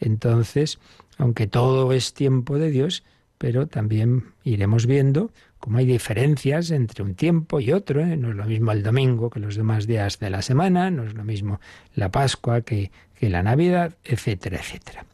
Entonces, 0.00 0.78
aunque 1.18 1.46
todo 1.46 1.92
es 1.92 2.14
tiempo 2.14 2.58
de 2.58 2.70
Dios, 2.70 3.04
pero 3.38 3.66
también 3.66 4.32
iremos 4.44 4.86
viendo 4.86 5.30
cómo 5.58 5.78
hay 5.78 5.86
diferencias 5.86 6.70
entre 6.70 7.02
un 7.02 7.14
tiempo 7.14 7.60
y 7.60 7.72
otro. 7.72 8.00
¿eh? 8.00 8.16
No 8.16 8.30
es 8.30 8.36
lo 8.36 8.44
mismo 8.44 8.72
el 8.72 8.82
domingo 8.82 9.30
que 9.30 9.40
los 9.40 9.56
demás 9.56 9.86
días 9.86 10.18
de 10.18 10.30
la 10.30 10.42
semana, 10.42 10.90
no 10.90 11.04
es 11.04 11.14
lo 11.14 11.24
mismo 11.24 11.60
la 11.94 12.10
Pascua 12.10 12.62
que, 12.62 12.90
que 13.14 13.28
la 13.28 13.42
Navidad, 13.42 13.96
etcétera, 14.04 14.58
etcétera. 14.58 15.04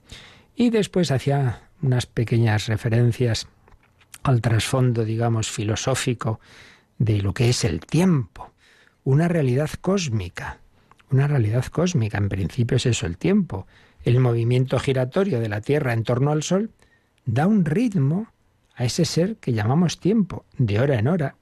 Y 0.57 0.71
después 0.71 1.11
hacía 1.11 1.63
unas 1.83 2.07
pequeñas 2.07 2.69
referencias 2.69 3.49
al 4.23 4.41
trasfondo, 4.41 5.05
digamos, 5.05 5.51
filosófico 5.51 6.41
de 6.99 7.21
lo 7.21 7.35
que 7.35 7.51
es 7.51 7.65
el 7.65 7.81
tiempo, 7.81 8.53
una 9.05 9.29
realidad 9.29 9.71
cósmica, 9.81 10.59
una 11.11 11.27
realidad 11.27 11.67
cósmica, 11.67 12.19
en 12.19 12.29
principio 12.29 12.77
es 12.77 12.87
eso 12.87 13.07
el 13.07 13.19
tiempo, 13.19 13.67
el 14.03 14.21
movimiento 14.21 14.79
giratorio 14.79 15.41
de 15.41 15.49
la 15.49 15.61
Tierra 15.61 15.93
en 15.93 16.05
torno 16.05 16.31
al 16.31 16.43
Sol, 16.43 16.71
da 17.27 17.47
un 17.47 17.65
ritmo 17.65 18.29
a 18.75 18.85
ese 18.85 19.05
ser 19.05 19.37
que 19.37 19.53
llamamos 19.53 20.01
tiempo, 20.01 20.45
de 20.59 20.81
hora 20.81 20.99
en 20.99 21.09
hora, 21.09 21.37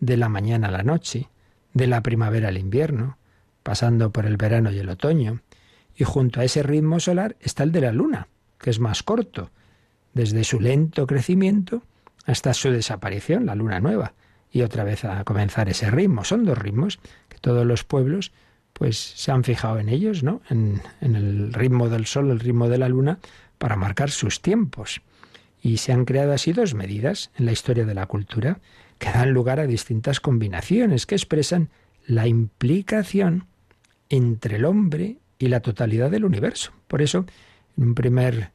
de 0.00 0.16
la 0.16 0.28
mañana 0.28 0.68
a 0.68 0.70
la 0.72 0.82
noche, 0.82 1.28
de 1.74 1.86
la 1.86 2.02
primavera 2.02 2.48
al 2.48 2.58
invierno, 2.58 3.18
pasando 3.62 4.10
por 4.10 4.26
el 4.26 4.36
verano 4.36 4.70
y 4.70 4.78
el 4.78 4.88
otoño. 4.88 5.40
Y 5.94 6.04
junto 6.04 6.40
a 6.40 6.44
ese 6.44 6.62
ritmo 6.62 7.00
solar 7.00 7.36
está 7.40 7.64
el 7.64 7.72
de 7.72 7.80
la 7.80 7.92
luna, 7.92 8.28
que 8.58 8.70
es 8.70 8.78
más 8.78 9.02
corto, 9.02 9.50
desde 10.14 10.44
su 10.44 10.60
lento 10.60 11.06
crecimiento 11.06 11.82
hasta 12.26 12.54
su 12.54 12.70
desaparición, 12.70 13.46
la 13.46 13.54
luna 13.54 13.80
nueva, 13.80 14.12
y 14.50 14.62
otra 14.62 14.84
vez 14.84 15.04
a 15.04 15.24
comenzar 15.24 15.68
ese 15.68 15.90
ritmo. 15.90 16.24
Son 16.24 16.44
dos 16.44 16.58
ritmos 16.58 16.98
que 17.28 17.38
todos 17.38 17.66
los 17.66 17.84
pueblos 17.84 18.32
pues 18.72 18.98
se 18.98 19.32
han 19.32 19.44
fijado 19.44 19.78
en 19.78 19.88
ellos, 19.88 20.22
¿no? 20.22 20.40
En, 20.48 20.80
el 21.00 21.52
ritmo 21.52 21.88
del 21.88 22.06
sol, 22.06 22.30
el 22.30 22.38
ritmo 22.38 22.68
de 22.68 22.78
la 22.78 22.88
luna, 22.88 23.18
para 23.58 23.76
marcar 23.76 24.10
sus 24.10 24.40
tiempos. 24.40 25.00
Y 25.60 25.78
se 25.78 25.92
han 25.92 26.04
creado 26.04 26.32
así 26.32 26.52
dos 26.52 26.74
medidas 26.74 27.30
en 27.36 27.46
la 27.46 27.52
historia 27.52 27.84
de 27.84 27.94
la 27.94 28.06
cultura 28.06 28.60
que 28.98 29.10
dan 29.10 29.32
lugar 29.32 29.60
a 29.60 29.66
distintas 29.66 30.20
combinaciones 30.20 31.06
que 31.06 31.14
expresan 31.14 31.70
la 32.06 32.26
implicación 32.26 33.46
entre 34.08 34.56
el 34.56 34.64
hombre 34.64 35.18
y 35.38 35.48
la 35.48 35.60
totalidad 35.60 36.10
del 36.10 36.24
universo. 36.24 36.72
Por 36.88 37.02
eso, 37.02 37.24
en 37.76 37.88
un 37.88 37.94
primer, 37.94 38.50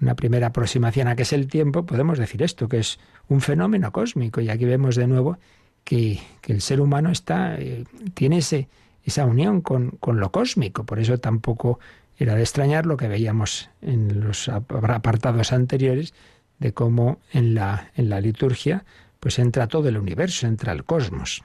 una 0.00 0.14
primera 0.14 0.48
aproximación 0.48 1.08
a 1.08 1.16
qué 1.16 1.22
es 1.22 1.32
el 1.32 1.48
tiempo, 1.48 1.84
podemos 1.84 2.18
decir 2.18 2.42
esto, 2.42 2.68
que 2.68 2.78
es 2.78 2.98
un 3.28 3.40
fenómeno 3.40 3.92
cósmico. 3.92 4.40
Y 4.40 4.48
aquí 4.48 4.64
vemos 4.64 4.96
de 4.96 5.06
nuevo 5.06 5.38
que, 5.84 6.20
el 6.46 6.60
ser 6.60 6.80
humano 6.80 7.10
está, 7.10 7.56
eh, 7.56 7.84
tiene 8.14 8.38
ese, 8.38 8.68
esa 9.04 9.26
unión 9.26 9.60
con, 9.60 9.90
con 9.92 10.20
lo 10.20 10.30
cósmico. 10.32 10.84
Por 10.84 10.98
eso 10.98 11.18
tampoco 11.18 11.78
era 12.16 12.34
de 12.34 12.42
extrañar 12.42 12.86
lo 12.86 12.96
que 12.96 13.08
veíamos 13.08 13.70
en 13.82 14.20
los 14.20 14.48
apartados 14.48 15.52
anteriores 15.52 16.14
de 16.58 16.72
cómo 16.72 17.20
en 17.32 17.54
la, 17.54 17.90
en 17.96 18.08
la 18.08 18.20
liturgia 18.20 18.84
pues 19.20 19.38
entra 19.38 19.68
todo 19.68 19.88
el 19.88 19.96
universo, 19.96 20.46
entra 20.46 20.72
el 20.72 20.84
cosmos. 20.84 21.42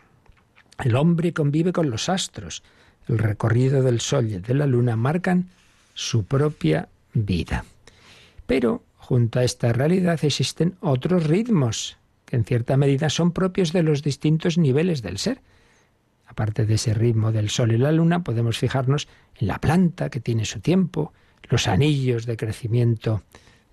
El 0.83 0.95
hombre 0.95 1.33
convive 1.33 1.71
con 1.71 1.89
los 1.89 2.09
astros. 2.09 2.63
El 3.07 3.17
recorrido 3.17 3.83
del 3.83 4.01
sol 4.01 4.27
y 4.27 4.39
de 4.39 4.53
la 4.53 4.65
luna 4.65 4.95
marcan 4.95 5.49
su 5.93 6.25
propia 6.25 6.89
vida. 7.13 7.65
Pero 8.45 8.83
junto 8.97 9.39
a 9.39 9.43
esta 9.43 9.73
realidad 9.73 10.19
existen 10.23 10.75
otros 10.81 11.25
ritmos 11.25 11.97
que 12.25 12.35
en 12.35 12.45
cierta 12.45 12.77
medida 12.77 13.09
son 13.09 13.31
propios 13.31 13.73
de 13.73 13.81
los 13.81 14.03
distintos 14.03 14.57
niveles 14.57 15.01
del 15.01 15.17
ser. 15.17 15.41
Aparte 16.27 16.65
de 16.65 16.75
ese 16.75 16.93
ritmo 16.93 17.31
del 17.31 17.49
sol 17.49 17.71
y 17.71 17.77
la 17.77 17.91
luna, 17.91 18.23
podemos 18.23 18.59
fijarnos 18.59 19.07
en 19.39 19.47
la 19.47 19.59
planta 19.59 20.09
que 20.09 20.19
tiene 20.19 20.45
su 20.45 20.59
tiempo, 20.59 21.11
los 21.49 21.67
anillos 21.67 22.25
de 22.25 22.37
crecimiento 22.37 23.23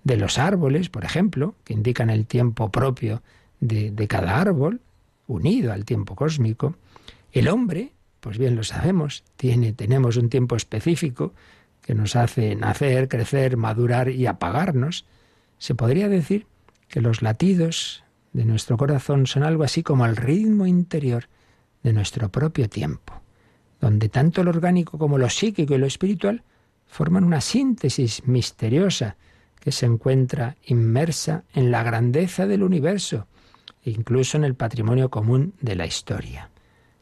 de 0.07 0.15
los 0.15 0.39
árboles, 0.39 0.89
por 0.89 1.03
ejemplo, 1.03 1.53
que 1.65 1.73
indican 1.73 2.09
el 2.09 2.25
tiempo 2.25 2.71
propio 2.71 3.21
de, 3.59 3.91
de 3.91 4.07
cada 4.07 4.39
árbol, 4.39 4.79
unido 5.27 5.73
al 5.73 5.83
tiempo 5.83 6.15
cósmico. 6.15 6.75
El 7.33 7.49
hombre, 7.49 7.91
pues 8.21 8.37
bien 8.37 8.55
lo 8.55 8.63
sabemos, 8.63 9.25
tiene, 9.35 9.73
tenemos 9.73 10.15
un 10.15 10.29
tiempo 10.29 10.55
específico 10.55 11.33
que 11.81 11.93
nos 11.93 12.15
hace 12.15 12.55
nacer, 12.55 13.09
crecer, 13.09 13.57
madurar 13.57 14.09
y 14.09 14.27
apagarnos. 14.27 15.05
Se 15.57 15.75
podría 15.75 16.07
decir 16.07 16.47
que 16.87 17.01
los 17.01 17.21
latidos 17.21 18.05
de 18.31 18.45
nuestro 18.45 18.77
corazón 18.77 19.27
son 19.27 19.43
algo 19.43 19.63
así 19.63 19.83
como 19.83 20.05
el 20.05 20.15
ritmo 20.15 20.67
interior 20.67 21.25
de 21.83 21.91
nuestro 21.91 22.29
propio 22.29 22.69
tiempo, 22.69 23.13
donde 23.81 24.07
tanto 24.07 24.41
lo 24.45 24.51
orgánico 24.51 24.97
como 24.97 25.17
lo 25.17 25.29
psíquico 25.29 25.75
y 25.75 25.77
lo 25.77 25.85
espiritual 25.85 26.43
forman 26.85 27.25
una 27.25 27.41
síntesis 27.41 28.25
misteriosa 28.25 29.17
que 29.59 29.71
se 29.71 29.85
encuentra 29.85 30.55
inmersa 30.65 31.43
en 31.53 31.71
la 31.71 31.83
grandeza 31.83 32.47
del 32.47 32.63
universo 32.63 33.27
e 33.83 33.91
incluso 33.91 34.37
en 34.37 34.43
el 34.43 34.55
patrimonio 34.55 35.09
común 35.09 35.53
de 35.61 35.75
la 35.75 35.85
historia. 35.85 36.49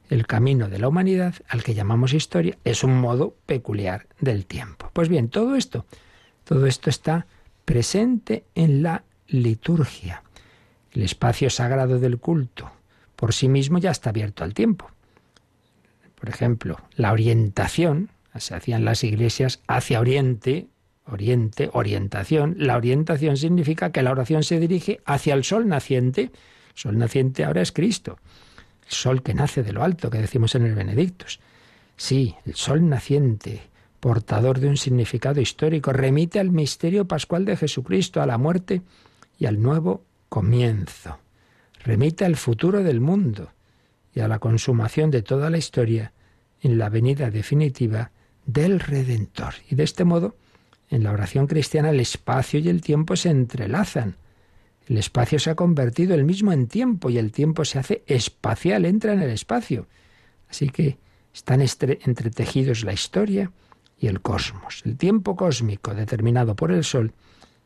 El 0.09 0.27
camino 0.27 0.69
de 0.69 0.79
la 0.79 0.87
humanidad, 0.87 1.35
al 1.47 1.63
que 1.63 1.73
llamamos 1.73 2.13
historia, 2.13 2.57
es 2.63 2.83
un 2.83 2.99
modo 2.99 3.35
peculiar 3.45 4.07
del 4.19 4.45
tiempo. 4.45 4.91
Pues 4.93 5.09
bien, 5.09 5.29
todo 5.29 5.55
esto, 5.55 5.85
todo 6.43 6.67
esto 6.67 6.89
está 6.89 7.25
presente 7.65 8.45
en 8.53 8.83
la 8.83 9.03
liturgia. 9.27 10.23
El 10.91 11.01
espacio 11.01 11.49
sagrado 11.49 11.99
del 11.99 12.19
culto, 12.19 12.71
por 13.15 13.33
sí 13.33 13.49
mismo 13.49 13.79
ya 13.79 13.91
está 13.91 14.11
abierto 14.11 14.43
al 14.43 14.53
tiempo. 14.53 14.89
Por 16.19 16.29
ejemplo, 16.29 16.77
la 16.95 17.11
orientación, 17.11 18.09
se 18.37 18.55
hacían 18.55 18.85
las 18.85 19.03
iglesias 19.03 19.61
hacia 19.67 19.99
oriente, 19.99 20.67
oriente, 21.05 21.69
orientación. 21.73 22.55
La 22.57 22.77
orientación 22.77 23.37
significa 23.37 23.91
que 23.91 24.01
la 24.01 24.11
oración 24.11 24.43
se 24.43 24.59
dirige 24.59 25.01
hacia 25.05 25.33
el 25.33 25.43
sol 25.43 25.67
naciente. 25.67 26.21
El 26.21 26.31
sol 26.75 26.97
naciente 26.97 27.43
ahora 27.43 27.61
es 27.61 27.71
Cristo, 27.71 28.17
el 28.85 28.91
sol 28.91 29.23
que 29.23 29.33
nace 29.33 29.63
de 29.63 29.73
lo 29.73 29.83
alto, 29.83 30.09
que 30.09 30.19
decimos 30.19 30.55
en 30.55 30.65
el 30.65 30.75
Benedictus. 30.75 31.39
Sí, 31.97 32.35
el 32.45 32.55
sol 32.55 32.87
naciente, 32.89 33.61
portador 33.99 34.59
de 34.59 34.67
un 34.67 34.77
significado 34.77 35.39
histórico, 35.39 35.93
remite 35.93 36.39
al 36.39 36.51
misterio 36.51 37.05
pascual 37.05 37.45
de 37.45 37.55
Jesucristo, 37.55 38.21
a 38.21 38.25
la 38.25 38.37
muerte 38.37 38.81
y 39.39 39.45
al 39.45 39.61
nuevo 39.61 40.03
comienzo 40.29 41.19
remite 41.85 42.25
al 42.25 42.35
futuro 42.35 42.83
del 42.83 42.99
mundo 42.99 43.51
y 44.13 44.19
a 44.19 44.27
la 44.27 44.39
consumación 44.39 45.11
de 45.11 45.21
toda 45.21 45.49
la 45.49 45.59
historia 45.59 46.11
en 46.61 46.77
la 46.79 46.89
venida 46.89 47.29
definitiva 47.29 48.11
del 48.45 48.79
Redentor. 48.79 49.53
Y 49.69 49.75
de 49.75 49.83
este 49.83 50.03
modo, 50.03 50.35
en 50.95 51.03
la 51.03 51.11
oración 51.11 51.45
cristiana 51.47 51.89
el 51.89 51.99
espacio 51.99 52.59
y 52.59 52.69
el 52.69 52.81
tiempo 52.81 53.15
se 53.15 53.29
entrelazan. 53.29 54.15
El 54.87 54.97
espacio 54.97 55.39
se 55.39 55.49
ha 55.49 55.55
convertido 55.55 56.15
el 56.15 56.23
mismo 56.23 56.51
en 56.51 56.67
tiempo 56.67 57.09
y 57.09 57.17
el 57.17 57.31
tiempo 57.31 57.65
se 57.65 57.79
hace 57.79 58.03
espacial, 58.07 58.85
entra 58.85 59.13
en 59.13 59.21
el 59.21 59.29
espacio. 59.29 59.87
Así 60.49 60.69
que 60.69 60.97
están 61.33 61.61
entretejidos 61.61 62.83
la 62.83 62.93
historia 62.93 63.51
y 63.99 64.07
el 64.07 64.21
cosmos. 64.21 64.83
El 64.85 64.95
tiempo 64.95 65.35
cósmico 65.35 65.93
determinado 65.93 66.55
por 66.55 66.71
el 66.71 66.83
Sol 66.83 67.13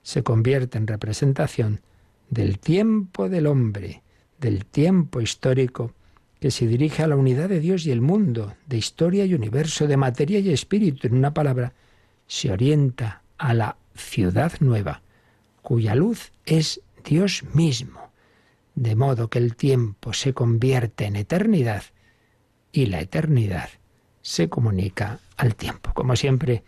se 0.01 0.23
convierte 0.23 0.77
en 0.77 0.87
representación 0.87 1.81
del 2.29 2.57
tiempo 2.57 3.29
del 3.29 3.47
hombre, 3.47 4.01
del 4.39 4.65
tiempo 4.65 5.21
histórico 5.21 5.93
que 6.39 6.51
se 6.51 6.67
dirige 6.67 7.03
a 7.03 7.07
la 7.07 7.17
unidad 7.17 7.49
de 7.49 7.59
Dios 7.59 7.85
y 7.85 7.91
el 7.91 8.01
mundo, 8.01 8.53
de 8.65 8.77
historia 8.77 9.25
y 9.25 9.33
universo, 9.33 9.87
de 9.87 9.97
materia 9.97 10.39
y 10.39 10.51
espíritu, 10.51 11.07
en 11.07 11.15
una 11.15 11.33
palabra, 11.33 11.73
se 12.29 12.51
orienta 12.51 13.23
a 13.39 13.55
la 13.55 13.75
ciudad 13.95 14.53
nueva, 14.59 15.01
cuya 15.63 15.95
luz 15.95 16.31
es 16.45 16.79
Dios 17.03 17.43
mismo, 17.53 18.11
de 18.75 18.95
modo 18.95 19.29
que 19.29 19.39
el 19.39 19.55
tiempo 19.55 20.13
se 20.13 20.33
convierte 20.33 21.05
en 21.05 21.15
eternidad 21.15 21.83
y 22.71 22.85
la 22.85 23.01
eternidad 23.01 23.69
se 24.21 24.47
comunica 24.47 25.19
al 25.37 25.55
tiempo. 25.55 25.91
Como 25.95 26.15
siempre, 26.15 26.63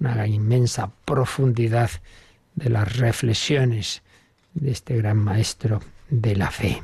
una 0.00 0.26
inmensa 0.26 0.92
profundidad 1.06 1.90
de 2.54 2.68
las 2.68 2.98
reflexiones 2.98 4.02
de 4.52 4.70
este 4.70 4.96
gran 4.96 5.16
maestro 5.16 5.80
de 6.10 6.36
la 6.36 6.50
fe. 6.50 6.82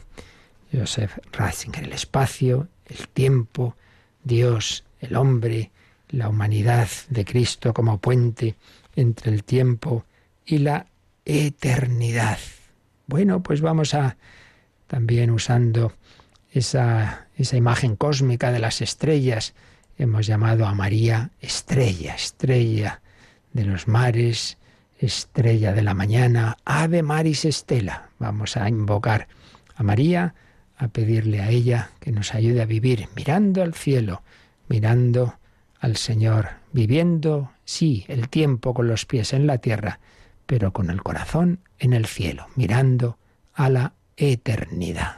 Joseph 0.73 1.19
Ratzinger, 1.33 1.85
el 1.85 1.93
espacio, 1.93 2.69
el 2.87 3.09
tiempo, 3.09 3.77
Dios, 4.25 4.85
el 5.01 5.17
hombre, 5.17 5.71
la 6.13 6.29
humanidad 6.29 6.89
de 7.09 7.25
Cristo 7.25 7.75
como 7.75 7.99
puente 7.99 8.55
entre 8.95 9.33
el 9.33 9.45
tiempo 9.45 10.05
y 10.47 10.59
la 10.59 10.87
eternidad. 11.25 12.39
Bueno, 13.07 13.43
pues 13.43 13.61
vamos 13.61 13.95
a 13.95 14.17
también 14.87 15.31
usando 15.31 15.93
esa, 16.53 17.27
esa 17.37 17.57
imagen 17.57 17.97
cósmica 17.97 18.53
de 18.53 18.59
las 18.59 18.83
estrellas, 18.83 19.55
hemos 19.97 20.27
llamado 20.27 20.67
a 20.67 20.75
María 20.75 21.31
estrella, 21.41 22.15
estrella 22.15 23.01
de 23.53 23.65
los 23.65 23.89
mares, 23.89 24.59
estrella 24.99 25.73
de 25.73 25.83
la 25.83 25.95
mañana, 25.95 26.59
ave 26.65 27.03
maris 27.03 27.45
estela. 27.45 28.11
Vamos 28.19 28.57
a 28.57 28.69
invocar 28.69 29.29
a 29.75 29.83
María 29.83 30.35
a 30.77 30.89
pedirle 30.89 31.41
a 31.41 31.51
ella 31.51 31.91
que 32.01 32.13
nos 32.13 32.35
ayude 32.35 32.63
a 32.63 32.67
vivir 32.67 33.09
mirando 33.15 33.63
al 33.63 33.75
cielo, 33.75 34.23
mirando 34.69 35.39
al 35.83 35.97
Señor, 35.97 36.51
viviendo, 36.73 37.51
sí, 37.65 38.05
el 38.07 38.29
tiempo 38.29 38.73
con 38.73 38.87
los 38.87 39.05
pies 39.05 39.33
en 39.33 39.49
la 39.49 39.59
tierra, 39.59 39.99
pero 40.47 40.73
con 40.73 40.91
el 40.91 41.03
corazón 41.03 41.59
en 41.81 41.93
el 41.93 42.07
cielo, 42.07 42.47
mirando 42.55 43.19
a 43.53 43.69
la 43.69 43.95
eternidad. 44.17 45.17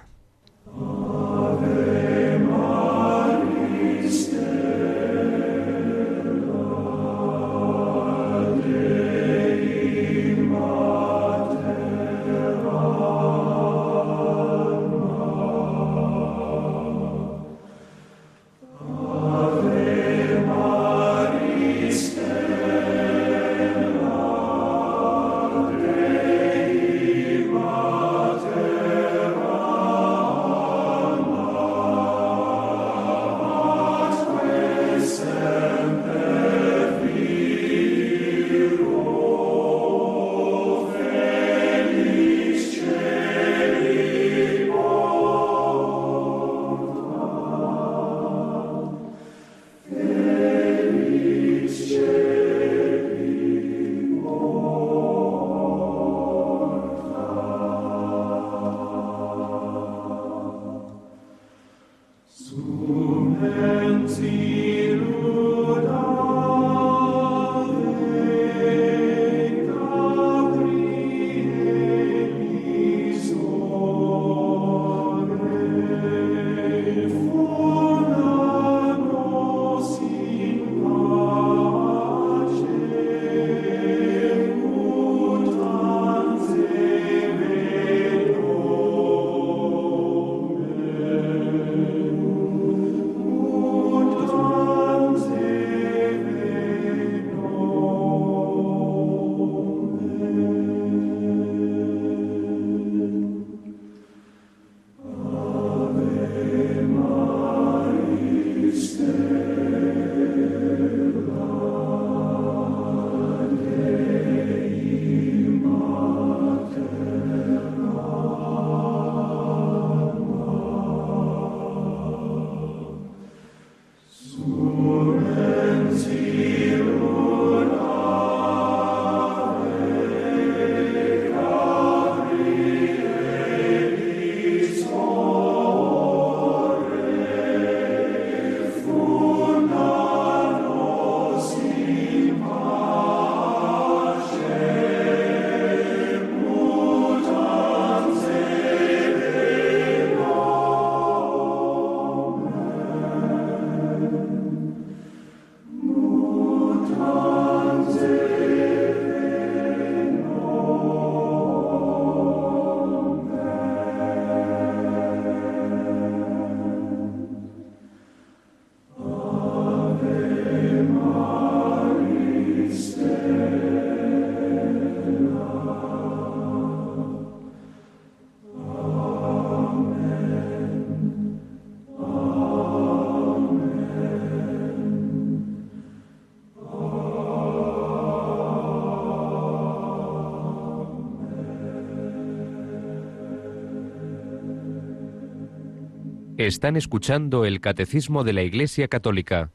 Están 196.46 196.76
escuchando 196.76 197.46
el 197.46 197.62
Catecismo 197.62 198.22
de 198.22 198.34
la 198.34 198.42
Iglesia 198.42 198.88
Católica 198.88 199.48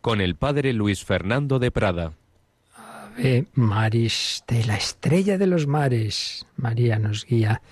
con 0.00 0.20
el 0.20 0.34
Padre 0.34 0.72
Luis 0.72 1.04
Fernando 1.04 1.60
de 1.60 1.70
Prada. 1.70 2.14
Ave 2.74 3.46
Maris 3.54 4.42
de 4.48 4.64
la 4.64 4.74
estrella 4.74 5.38
de 5.38 5.46
los 5.46 5.68
mares. 5.68 6.44
María 6.56 6.98
nos 6.98 7.26
guía 7.26 7.62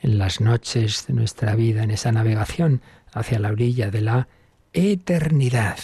en 0.00 0.18
las 0.18 0.40
noches 0.40 1.08
de 1.08 1.14
nuestra 1.14 1.56
vida, 1.56 1.82
en 1.82 1.90
esa 1.90 2.12
navegación 2.12 2.82
hacia 3.12 3.40
la 3.40 3.50
orilla 3.50 3.90
de 3.90 4.02
la 4.02 4.28
eternidad. 4.72 5.78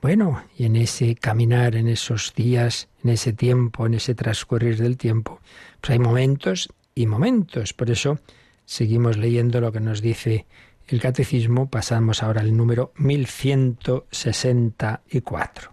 Bueno, 0.00 0.44
y 0.56 0.66
en 0.66 0.76
ese 0.76 1.16
caminar, 1.16 1.74
en 1.74 1.88
esos 1.88 2.32
días, 2.32 2.88
en 3.02 3.10
ese 3.10 3.32
tiempo, 3.32 3.86
en 3.86 3.94
ese 3.94 4.14
transcurrir 4.14 4.76
del 4.76 4.96
tiempo, 4.96 5.40
pues 5.80 5.90
hay 5.90 5.98
momentos 5.98 6.68
y 6.94 7.06
momentos. 7.06 7.72
Por 7.72 7.90
eso 7.90 8.20
seguimos 8.66 9.16
leyendo 9.16 9.60
lo 9.60 9.72
que 9.72 9.80
nos 9.80 10.00
dice 10.00 10.46
el 10.90 11.00
catecismo. 11.00 11.70
Pasamos 11.70 12.22
ahora 12.22 12.40
al 12.40 12.56
número 12.56 12.92
1164. 12.96 15.72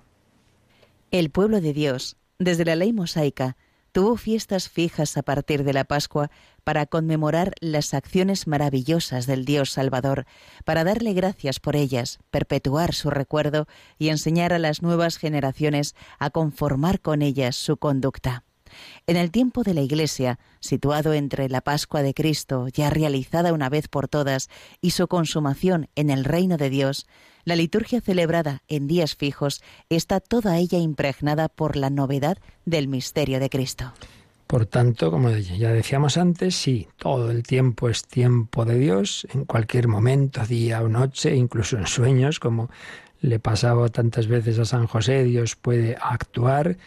El 1.12 1.30
pueblo 1.30 1.62
de 1.62 1.73
Dios, 1.73 2.17
desde 2.39 2.65
la 2.65 2.75
ley 2.75 2.93
mosaica, 2.93 3.58
tuvo 3.91 4.17
fiestas 4.17 4.69
fijas 4.69 5.17
a 5.17 5.23
partir 5.23 5.63
de 5.63 5.73
la 5.73 5.86
Pascua 5.86 6.30
para 6.63 6.86
conmemorar 6.86 7.53
las 7.62 7.93
acciones 7.93 8.45
maravillosas 8.45 9.25
del 9.25 9.45
Dios 9.45 9.71
Salvador, 9.71 10.25
para 10.65 10.84
darle 10.84 11.13
gracias 11.13 11.60
por 11.60 11.75
ellas, 11.75 12.19
perpetuar 12.30 12.93
su 12.93 13.10
recuerdo 13.10 13.67
y 13.97 14.10
enseñar 14.10 14.53
a 14.53 14.60
las 14.60 14.82
nuevas 14.82 15.17
generaciones 15.17 15.95
a 16.19 16.30
conformar 16.30 16.99
con 16.99 17.21
ellas 17.21 17.56
su 17.56 17.77
conducta. 17.77 18.43
En 19.08 19.18
el 19.18 19.32
tiempo 19.32 19.63
de 19.63 19.74
la 19.74 19.82
Iglesia, 19.82 20.40
situado 20.60 21.13
entre 21.13 21.50
la 21.50 21.62
Pascua 21.62 22.02
de 22.02 22.13
Cristo, 22.13 22.68
ya 22.68 22.90
realizada 22.90 23.54
una 23.54 23.70
vez 23.70 23.88
por 23.88 24.08
todas, 24.08 24.50
y 24.82 24.92
su 24.92 25.08
consumación 25.08 25.90
en 25.96 26.10
el 26.10 26.24
reino 26.24 26.58
de 26.58 26.70
Dios, 26.70 27.08
la 27.46 27.56
liturgia 27.56 28.02
celebrada 28.02 28.62
en 28.68 28.88
días 28.88 29.16
fijos 29.16 29.62
está 29.90 30.20
toda 30.20 30.58
ella 30.58 30.80
impregnada 30.80 31.48
por 31.48 31.78
la 31.78 31.90
novedad 31.90 32.38
del 32.66 32.88
misterio 32.88 33.40
de 33.40 33.50
Cristo. 33.50 33.94
Por 34.48 34.66
tanto, 34.66 35.12
como 35.12 35.30
ya 35.32 35.72
decíamos 35.72 36.18
antes, 36.18 36.56
sí, 36.56 36.88
todo 36.98 37.32
el 37.32 37.44
tiempo 37.44 37.90
es 37.90 38.06
tiempo 38.06 38.63
de 38.63 38.80
Dios, 38.80 39.28
en 39.34 39.44
cualquier 39.44 39.90
momento, 39.90 40.46
día 40.46 40.82
o 40.82 40.88
noche, 40.88 41.36
incluso 41.36 41.78
en 41.78 41.86
sueños, 41.86 42.40
como 42.40 42.70
le 43.20 43.40
pasaba 43.40 43.90
tantas 43.90 44.28
veces 44.28 44.58
a 44.60 44.66
San 44.66 44.88
José, 44.88 45.24
Dios 45.24 45.56
puede 45.56 45.98
actuar 46.02 46.78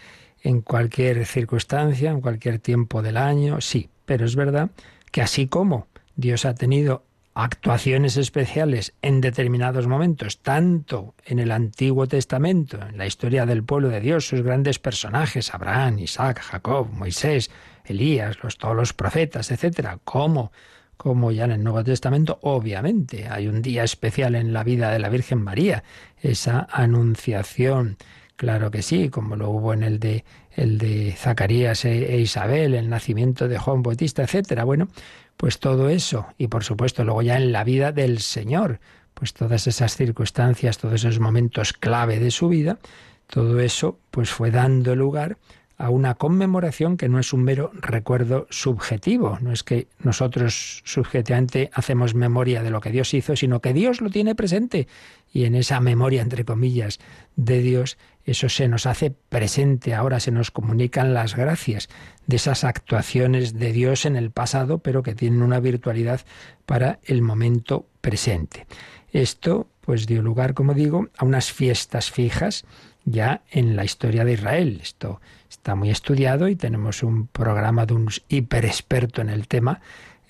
en 0.43 0.63
cualquier 0.63 1.27
circunstancia, 1.27 2.11
en 2.11 2.21
cualquier 2.21 2.59
tiempo 2.59 3.03
del 3.03 3.17
año, 3.17 3.61
sí, 3.61 3.89
pero 4.05 4.25
es 4.25 4.37
verdad 4.37 4.71
que 5.11 5.23
así 5.23 5.47
como 5.47 5.87
Dios 6.17 6.45
ha 6.45 6.55
tenido 6.55 7.05
actuaciones 7.35 8.17
especiales 8.17 8.93
en 9.03 9.21
determinados 9.21 9.87
momentos, 9.87 10.41
tanto 10.41 11.15
en 11.25 11.39
el 11.39 11.53
Antiguo 11.53 12.07
Testamento, 12.07 12.79
en 12.87 12.99
la 12.99 13.07
historia 13.07 13.47
del 13.47 13.63
pueblo 13.63 13.89
de 13.89 14.01
Dios, 14.01 14.27
sus 14.27 14.43
grandes 14.43 14.79
personajes, 14.79 15.55
Abraham, 15.55 16.01
Isaac, 16.01 16.41
Jacob, 16.41 16.89
Moisés, 16.93 17.51
Elías, 17.85 18.43
los, 18.43 18.59
todos 18.59 18.77
los 18.77 18.93
profetas, 18.93 19.51
etcétera, 19.51 19.99
como 20.05 20.53
como 21.01 21.33
ya 21.33 21.47
en 21.47 21.53
el 21.53 21.65
Nuevo 21.65 21.83
Testamento, 21.83 22.39
obviamente 22.43 23.27
hay 23.27 23.49
un 23.49 23.63
día 23.63 23.85
especial 23.85 24.35
en 24.35 24.53
la 24.53 24.63
vida 24.65 24.91
de 24.91 24.99
la 24.99 25.09
Virgen 25.09 25.43
María, 25.43 25.83
esa 26.21 26.69
anunciación, 26.71 27.97
claro 28.41 28.71
que 28.71 28.81
sí, 28.81 29.11
como 29.11 29.37
lo 29.37 29.51
hubo 29.51 29.75
en 29.75 29.83
el 29.83 30.01
de 30.01 30.25
el 30.53 30.79
de 30.79 31.13
Zacarías 31.15 31.85
e, 31.85 32.15
e 32.15 32.21
Isabel, 32.21 32.73
el 32.73 32.89
nacimiento 32.89 33.49
de 33.49 33.59
Juan 33.59 33.83
Bautista, 33.83 34.23
etcétera. 34.23 34.65
Bueno, 34.65 34.89
pues 35.37 35.59
todo 35.59 35.91
eso, 35.91 36.27
y 36.39 36.47
por 36.49 36.65
supuesto 36.65 37.05
luego 37.05 37.21
ya 37.21 37.37
en 37.37 37.53
la 37.53 37.65
vida 37.65 37.93
del 37.93 38.21
Señor, 38.21 38.81
pues 39.13 39.35
todas 39.35 39.67
esas 39.67 39.95
circunstancias, 39.95 40.79
todos 40.79 41.05
esos 41.05 41.21
momentos 41.21 41.75
clave 41.75 42.19
de 42.19 42.31
su 42.31 42.49
vida, 42.49 42.79
todo 43.27 43.61
eso 43.61 43.99
pues 44.11 44.31
fue 44.31 44.51
dando 44.51 44.97
lugar 44.97 45.37
a 45.77 45.91
una 45.91 46.15
conmemoración 46.15 46.97
que 46.97 47.11
no 47.11 47.19
es 47.19 47.35
un 47.35 47.43
mero 47.43 47.73
recuerdo 47.75 48.47
subjetivo, 48.49 49.39
no 49.43 49.53
es 49.53 49.63
que 49.63 49.87
nosotros 49.99 50.81
subjetivamente 50.85 51.71
hacemos 51.75 52.15
memoria 52.15 52.63
de 52.63 52.71
lo 52.71 52.81
que 52.81 52.91
Dios 52.91 53.13
hizo, 53.13 53.37
sino 53.37 53.61
que 53.61 53.75
Dios 53.75 54.01
lo 54.01 54.09
tiene 54.09 54.35
presente 54.35 54.89
y 55.33 55.45
en 55.45 55.55
esa 55.55 55.81
memoria, 55.81 56.23
entre 56.23 56.45
comillas, 56.45 56.99
de 57.37 57.61
Dios, 57.61 57.99
eso 58.25 58.49
se 58.49 58.69
nos 58.69 58.87
hace 58.87 59.11
presente, 59.11 59.95
ahora 59.95 60.21
se 60.21 60.31
nos 60.31 60.51
comunican 60.51 61.15
las 61.15 61.37
gracias 61.37 61.89
de 62.27 62.37
esas 62.37 62.65
actuaciones 62.65 63.55
de 63.59 63.73
Dios 63.73 64.05
en 64.07 64.17
el 64.17 64.31
pasado, 64.31 64.79
pero 64.79 65.03
que 65.03 65.15
tienen 65.15 65.43
una 65.43 65.61
virtualidad 65.61 66.21
para 66.67 67.01
el 67.05 67.23
momento 67.23 67.87
presente. 68.01 68.67
Esto 69.13 69.69
pues 69.81 70.07
dio 70.07 70.23
lugar, 70.23 70.55
como 70.55 70.75
digo, 70.75 71.09
a 71.17 71.25
unas 71.25 71.53
fiestas 71.53 72.11
fijas 72.11 72.65
ya 73.05 73.43
en 73.51 73.77
la 73.77 73.85
historia 73.85 74.25
de 74.25 74.35
Israel. 74.35 74.79
Esto 74.83 75.21
está 75.49 75.75
muy 75.75 75.91
estudiado 75.91 76.49
y 76.49 76.57
tenemos 76.57 77.03
un 77.03 77.27
programa 77.27 77.87
de 77.87 77.95
un 77.95 78.09
hiperexperto 78.29 79.21
en 79.23 79.31
el 79.31 79.49
tema, 79.49 79.81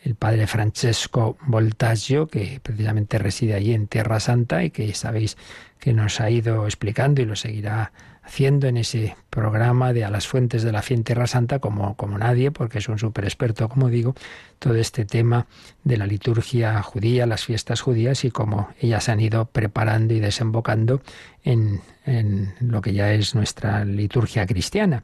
el 0.02 0.14
padre 0.14 0.46
Francesco 0.46 1.36
Voltaggio, 1.46 2.26
que 2.26 2.60
precisamente 2.62 3.18
reside 3.18 3.54
allí 3.54 3.74
en 3.74 3.86
Tierra 3.86 4.20
Santa 4.20 4.64
y 4.64 4.70
que 4.70 4.94
sabéis 4.94 5.36
que 5.78 5.92
nos 5.92 6.20
ha 6.20 6.30
ido 6.30 6.64
explicando 6.64 7.20
y 7.20 7.26
lo 7.26 7.36
seguirá 7.36 7.92
haciendo 8.22 8.68
en 8.68 8.76
ese 8.76 9.16
programa 9.28 9.92
de 9.92 10.04
A 10.04 10.10
las 10.10 10.26
fuentes 10.26 10.62
de 10.62 10.72
la 10.72 10.82
fe 10.82 10.94
en 10.94 11.04
Tierra 11.04 11.26
Santa 11.26 11.58
como, 11.58 11.96
como 11.96 12.16
nadie, 12.16 12.50
porque 12.50 12.78
es 12.78 12.88
un 12.88 12.98
súper 12.98 13.24
experto, 13.24 13.68
como 13.68 13.88
digo, 13.88 14.14
todo 14.58 14.74
este 14.76 15.04
tema 15.04 15.46
de 15.84 15.96
la 15.96 16.06
liturgia 16.06 16.80
judía, 16.82 17.26
las 17.26 17.44
fiestas 17.44 17.80
judías 17.80 18.24
y 18.24 18.30
cómo 18.30 18.68
ellas 18.80 19.08
han 19.08 19.20
ido 19.20 19.46
preparando 19.46 20.14
y 20.14 20.20
desembocando 20.20 21.02
en, 21.44 21.80
en 22.06 22.54
lo 22.60 22.80
que 22.82 22.92
ya 22.92 23.12
es 23.12 23.34
nuestra 23.34 23.84
liturgia 23.84 24.46
cristiana. 24.46 25.02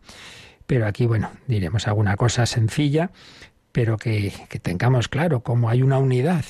Pero 0.66 0.86
aquí, 0.86 1.06
bueno, 1.06 1.30
diremos 1.46 1.86
alguna 1.86 2.16
cosa 2.16 2.44
sencilla, 2.46 3.10
pero 3.76 3.98
que, 3.98 4.32
tengamos 4.62 5.06
claro 5.06 5.40
cómo 5.40 5.68
hay 5.68 5.82
una 5.82 5.98
unidad 5.98 6.46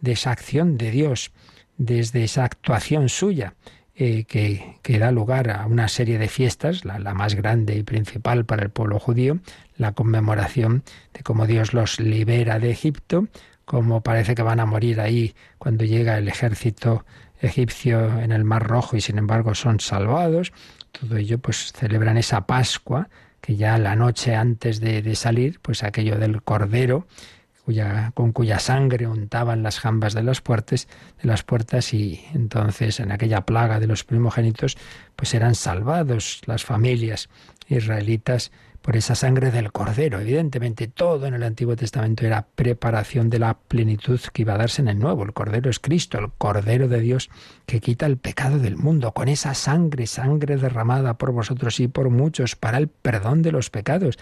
de 0.00 0.12
esa 0.12 0.30
acción 0.30 0.78
de 0.78 0.92
Dios, 0.92 1.32
desde 1.76 2.22
esa 2.22 2.44
actuación 2.44 3.08
suya 3.08 3.54
eh, 3.96 4.22
que, 4.22 4.98
da 5.00 5.10
lugar 5.10 5.50
a 5.50 5.66
una 5.66 5.88
serie 5.88 6.18
de 6.18 6.28
fiestas, 6.28 6.84
la, 6.84 7.00
más 7.14 7.34
grande 7.34 7.74
y 7.74 7.82
principal 7.82 8.44
para 8.44 8.62
el 8.62 8.70
pueblo 8.70 9.00
judío, 9.00 9.40
la 9.76 9.90
conmemoración 9.90 10.84
de 11.14 11.24
cómo 11.24 11.48
Dios 11.48 11.74
los 11.74 11.98
libera 11.98 12.60
de 12.60 12.70
Egipto, 12.70 13.26
cómo 13.64 14.02
parece 14.02 14.36
que 14.36 14.42
van 14.42 14.60
a 14.60 14.66
morir 14.66 15.00
ahí 15.00 15.34
cuando 15.58 15.84
llega 15.84 16.16
el 16.16 16.28
ejército 16.28 17.04
egipcio 17.40 18.20
en 18.20 18.30
el 18.30 18.44
Mar 18.44 18.62
Rojo 18.62 18.96
y 18.96 19.00
sin 19.00 19.18
embargo 19.18 19.56
son 19.56 19.80
salvados. 19.80 20.52
Todo 20.92 21.16
ello 21.16 21.40
pues 21.40 21.72
celebran 21.72 22.18
esa 22.18 22.46
Pascua 22.46 23.08
que 23.40 23.56
ya 23.56 23.78
la 23.78 23.96
noche 23.96 24.34
antes 24.34 24.80
de, 24.80 25.02
de 25.02 25.14
salir, 25.14 25.60
pues 25.60 25.82
aquello 25.82 26.18
del 26.18 26.42
Cordero, 26.42 27.06
con 28.14 28.32
cuya 28.32 28.58
sangre 28.58 29.06
untaban 29.06 29.62
las 29.62 29.78
jambas 29.78 30.14
de 30.14 30.22
las 30.22 30.40
puertas, 30.40 30.88
de 31.20 31.28
las 31.28 31.42
puertas 31.42 31.92
y 31.92 32.24
entonces 32.32 32.98
en 33.00 33.12
aquella 33.12 33.42
plaga 33.42 33.78
de 33.78 33.86
los 33.86 34.04
primogénitos 34.04 34.78
pues 35.16 35.34
eran 35.34 35.54
salvados 35.54 36.40
las 36.46 36.64
familias 36.64 37.28
israelitas 37.68 38.52
por 38.88 38.96
esa 38.96 39.14
sangre 39.14 39.50
del 39.50 39.70
cordero. 39.70 40.18
Evidentemente 40.18 40.88
todo 40.88 41.26
en 41.26 41.34
el 41.34 41.42
Antiguo 41.42 41.76
Testamento 41.76 42.24
era 42.24 42.46
preparación 42.54 43.28
de 43.28 43.38
la 43.38 43.52
plenitud 43.52 44.18
que 44.32 44.40
iba 44.40 44.54
a 44.54 44.56
darse 44.56 44.80
en 44.80 44.88
el 44.88 44.98
Nuevo. 44.98 45.24
El 45.24 45.34
cordero 45.34 45.68
es 45.68 45.78
Cristo, 45.78 46.18
el 46.18 46.32
cordero 46.38 46.88
de 46.88 47.00
Dios 47.00 47.28
que 47.66 47.80
quita 47.80 48.06
el 48.06 48.16
pecado 48.16 48.58
del 48.58 48.78
mundo, 48.78 49.12
con 49.12 49.28
esa 49.28 49.52
sangre, 49.52 50.06
sangre 50.06 50.56
derramada 50.56 51.18
por 51.18 51.32
vosotros 51.32 51.80
y 51.80 51.88
por 51.88 52.08
muchos 52.08 52.56
para 52.56 52.78
el 52.78 52.88
perdón 52.88 53.42
de 53.42 53.52
los 53.52 53.68
pecados, 53.68 54.18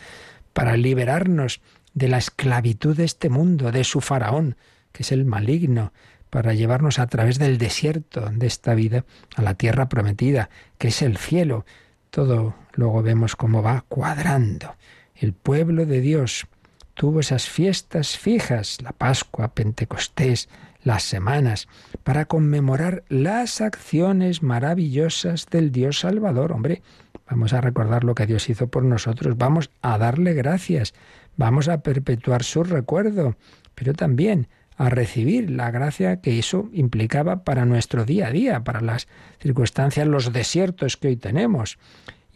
para 0.52 0.76
liberarnos 0.76 1.60
de 1.94 2.08
la 2.08 2.18
esclavitud 2.18 2.96
de 2.96 3.04
este 3.04 3.28
mundo, 3.28 3.70
de 3.70 3.84
su 3.84 4.00
faraón, 4.00 4.56
que 4.90 5.04
es 5.04 5.12
el 5.12 5.26
maligno, 5.26 5.92
para 6.28 6.54
llevarnos 6.54 6.98
a 6.98 7.06
través 7.06 7.38
del 7.38 7.58
desierto 7.58 8.30
de 8.32 8.48
esta 8.48 8.74
vida 8.74 9.04
a 9.36 9.42
la 9.42 9.54
tierra 9.54 9.88
prometida, 9.88 10.50
que 10.76 10.88
es 10.88 11.02
el 11.02 11.18
cielo. 11.18 11.64
Todo 12.10 12.56
luego 12.76 13.02
vemos 13.02 13.34
cómo 13.34 13.62
va 13.62 13.84
cuadrando. 13.88 14.76
El 15.14 15.32
pueblo 15.32 15.84
de 15.84 16.00
Dios 16.00 16.46
tuvo 16.94 17.20
esas 17.20 17.48
fiestas 17.48 18.16
fijas, 18.16 18.80
la 18.82 18.92
Pascua, 18.92 19.48
Pentecostés, 19.48 20.48
las 20.82 21.02
semanas, 21.02 21.66
para 22.04 22.26
conmemorar 22.26 23.02
las 23.08 23.60
acciones 23.60 24.42
maravillosas 24.44 25.46
del 25.50 25.72
Dios 25.72 25.98
Salvador. 25.98 26.52
Hombre, 26.52 26.82
vamos 27.28 27.52
a 27.52 27.60
recordar 27.60 28.04
lo 28.04 28.14
que 28.14 28.26
Dios 28.26 28.48
hizo 28.48 28.68
por 28.68 28.84
nosotros, 28.84 29.36
vamos 29.36 29.70
a 29.82 29.98
darle 29.98 30.32
gracias, 30.32 30.94
Vamos 31.36 31.68
a 31.68 31.82
perpetuar 31.82 32.42
su 32.42 32.64
recuerdo, 32.64 33.36
pero 33.74 33.92
también 33.92 34.48
a 34.78 34.88
recibir 34.88 35.50
la 35.50 35.70
gracia 35.70 36.20
que 36.20 36.38
eso 36.38 36.68
implicaba 36.72 37.44
para 37.44 37.64
nuestro 37.64 38.04
día 38.04 38.28
a 38.28 38.30
día, 38.30 38.64
para 38.64 38.80
las 38.80 39.06
circunstancias, 39.40 40.06
los 40.06 40.32
desiertos 40.32 40.96
que 40.96 41.08
hoy 41.08 41.16
tenemos. 41.16 41.78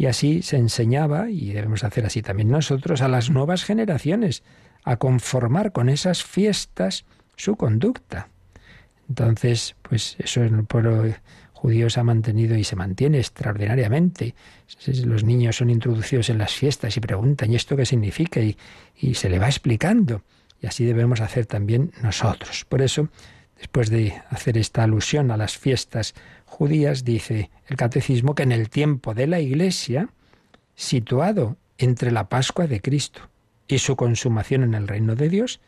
Y 0.00 0.06
así 0.06 0.40
se 0.40 0.56
enseñaba, 0.56 1.28
y 1.28 1.52
debemos 1.52 1.84
hacer 1.84 2.06
así 2.06 2.22
también 2.22 2.48
nosotros, 2.48 3.02
a 3.02 3.08
las 3.08 3.28
nuevas 3.28 3.64
generaciones, 3.64 4.42
a 4.82 4.96
conformar 4.96 5.72
con 5.72 5.90
esas 5.90 6.24
fiestas 6.24 7.04
su 7.36 7.56
conducta. 7.56 8.30
Entonces, 9.10 9.76
pues 9.82 10.16
eso 10.18 10.42
en 10.42 10.54
el 10.54 10.64
pueblo 10.64 11.04
judío 11.52 11.90
se 11.90 12.00
ha 12.00 12.02
mantenido 12.02 12.56
y 12.56 12.64
se 12.64 12.76
mantiene 12.76 13.18
extraordinariamente. 13.18 14.34
Los 15.04 15.22
niños 15.22 15.56
son 15.56 15.68
introducidos 15.68 16.30
en 16.30 16.38
las 16.38 16.54
fiestas 16.54 16.96
y 16.96 17.00
preguntan, 17.00 17.52
¿y 17.52 17.56
esto 17.56 17.76
qué 17.76 17.84
significa? 17.84 18.40
Y, 18.40 18.56
y 18.96 19.16
se 19.16 19.28
le 19.28 19.38
va 19.38 19.48
explicando. 19.48 20.22
Y 20.62 20.66
así 20.66 20.86
debemos 20.86 21.20
hacer 21.20 21.44
también 21.44 21.92
nosotros. 22.02 22.64
Por 22.64 22.80
eso, 22.80 23.10
después 23.58 23.90
de 23.90 24.22
hacer 24.30 24.56
esta 24.56 24.82
alusión 24.82 25.30
a 25.30 25.36
las 25.36 25.58
fiestas 25.58 26.14
judías, 26.50 27.04
dice 27.04 27.50
el 27.68 27.76
catecismo 27.76 28.34
que 28.34 28.42
en 28.42 28.52
el 28.52 28.68
tiempo 28.68 29.14
de 29.14 29.28
la 29.28 29.40
Iglesia, 29.40 30.08
situado 30.74 31.56
entre 31.78 32.10
la 32.10 32.28
Pascua 32.28 32.66
de 32.66 32.80
Cristo 32.80 33.22
y 33.68 33.78
su 33.78 33.94
consumación 33.96 34.64
en 34.64 34.74
el 34.74 34.88
reino 34.88 35.14
de 35.14 35.28
Dios, 35.28 35.60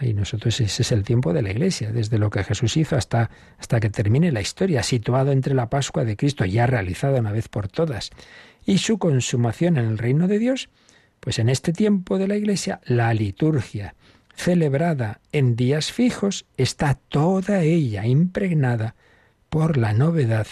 y 0.00 0.14
nosotros 0.14 0.60
ese 0.60 0.82
es 0.82 0.92
el 0.92 1.02
tiempo 1.02 1.32
de 1.32 1.42
la 1.42 1.50
Iglesia, 1.50 1.92
desde 1.92 2.18
lo 2.18 2.30
que 2.30 2.44
Jesús 2.44 2.76
hizo 2.76 2.96
hasta, 2.96 3.30
hasta 3.58 3.80
que 3.80 3.90
termine 3.90 4.32
la 4.32 4.40
historia, 4.40 4.82
situado 4.82 5.32
entre 5.32 5.54
la 5.54 5.68
Pascua 5.68 6.04
de 6.04 6.16
Cristo, 6.16 6.44
ya 6.44 6.66
realizada 6.66 7.20
una 7.20 7.32
vez 7.32 7.48
por 7.48 7.68
todas, 7.68 8.10
y 8.64 8.78
su 8.78 8.98
consumación 8.98 9.76
en 9.76 9.86
el 9.86 9.98
reino 9.98 10.28
de 10.28 10.38
Dios, 10.38 10.70
pues 11.20 11.38
en 11.38 11.48
este 11.48 11.72
tiempo 11.72 12.18
de 12.18 12.28
la 12.28 12.36
Iglesia, 12.36 12.80
la 12.84 13.12
liturgia, 13.14 13.94
celebrada 14.34 15.20
en 15.32 15.56
días 15.56 15.92
fijos, 15.92 16.46
está 16.56 16.94
toda 16.94 17.62
ella 17.62 18.06
impregnada 18.06 18.94
por 19.52 19.76
la 19.76 19.92
novedad 19.92 20.46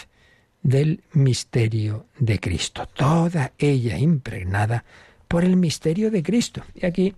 del 0.61 1.01
misterio 1.11 2.05
de 2.19 2.39
Cristo, 2.39 2.85
toda 2.85 3.51
ella 3.57 3.97
impregnada 3.97 4.85
por 5.27 5.43
el 5.43 5.57
misterio 5.57 6.11
de 6.11 6.21
Cristo. 6.21 6.61
Y 6.75 6.85
aquí 6.85 7.15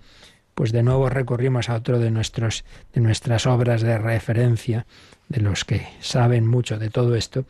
pues 0.56 0.72
de 0.72 0.82
nuevo 0.82 1.10
recurrimos 1.10 1.68
a 1.68 1.76
otro 1.76 2.00
de 2.00 2.10
nuestros 2.10 2.64
de 2.94 3.02
nuestras 3.02 3.46
obras 3.48 3.82
de 3.82 3.98
referencia 3.98 4.86
de 5.28 5.42
los 5.42 5.66
que 5.66 5.86
saben 6.00 6.48
mucho 6.48 6.80
de 6.80 6.90
todo 6.90 7.18
esto 7.18 7.44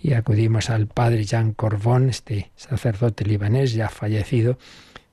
y 0.00 0.14
acudimos 0.14 0.70
al 0.70 0.86
padre 0.86 1.24
Jean 1.24 1.52
Corbon, 1.52 2.08
este 2.08 2.50
sacerdote 2.56 3.26
libanés 3.26 3.74
ya 3.74 3.90
fallecido, 3.90 4.56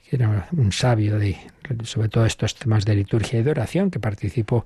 que 0.09 0.15
era 0.15 0.47
un 0.53 0.71
sabio 0.71 1.19
de 1.19 1.35
sobre 1.83 2.07
todo 2.07 2.25
estos 2.25 2.55
temas 2.55 2.85
de 2.85 2.95
liturgia 2.95 3.41
y 3.41 3.43
de 3.43 3.51
oración, 3.51 3.91
que 3.91 3.99
participó 3.99 4.65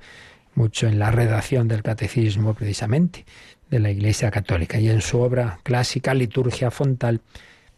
mucho 0.53 0.87
en 0.87 0.99
la 0.99 1.09
redacción 1.09 1.67
del 1.67 1.81
catecismo 1.81 2.53
precisamente 2.53 3.25
de 3.69 3.79
la 3.79 3.91
Iglesia 3.91 4.31
Católica 4.31 4.79
y 4.79 4.89
en 4.89 5.01
su 5.01 5.19
obra 5.19 5.59
clásica 5.63 6.13
Liturgia 6.13 6.71
Fontal 6.71 7.21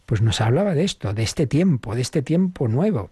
pues 0.06 0.22
nos 0.22 0.40
hablaba 0.40 0.74
de 0.74 0.82
esto, 0.82 1.12
de 1.12 1.22
este 1.22 1.46
tiempo, 1.46 1.94
de 1.94 2.02
este 2.02 2.20
tiempo 2.20 2.66
nuevo, 2.66 3.10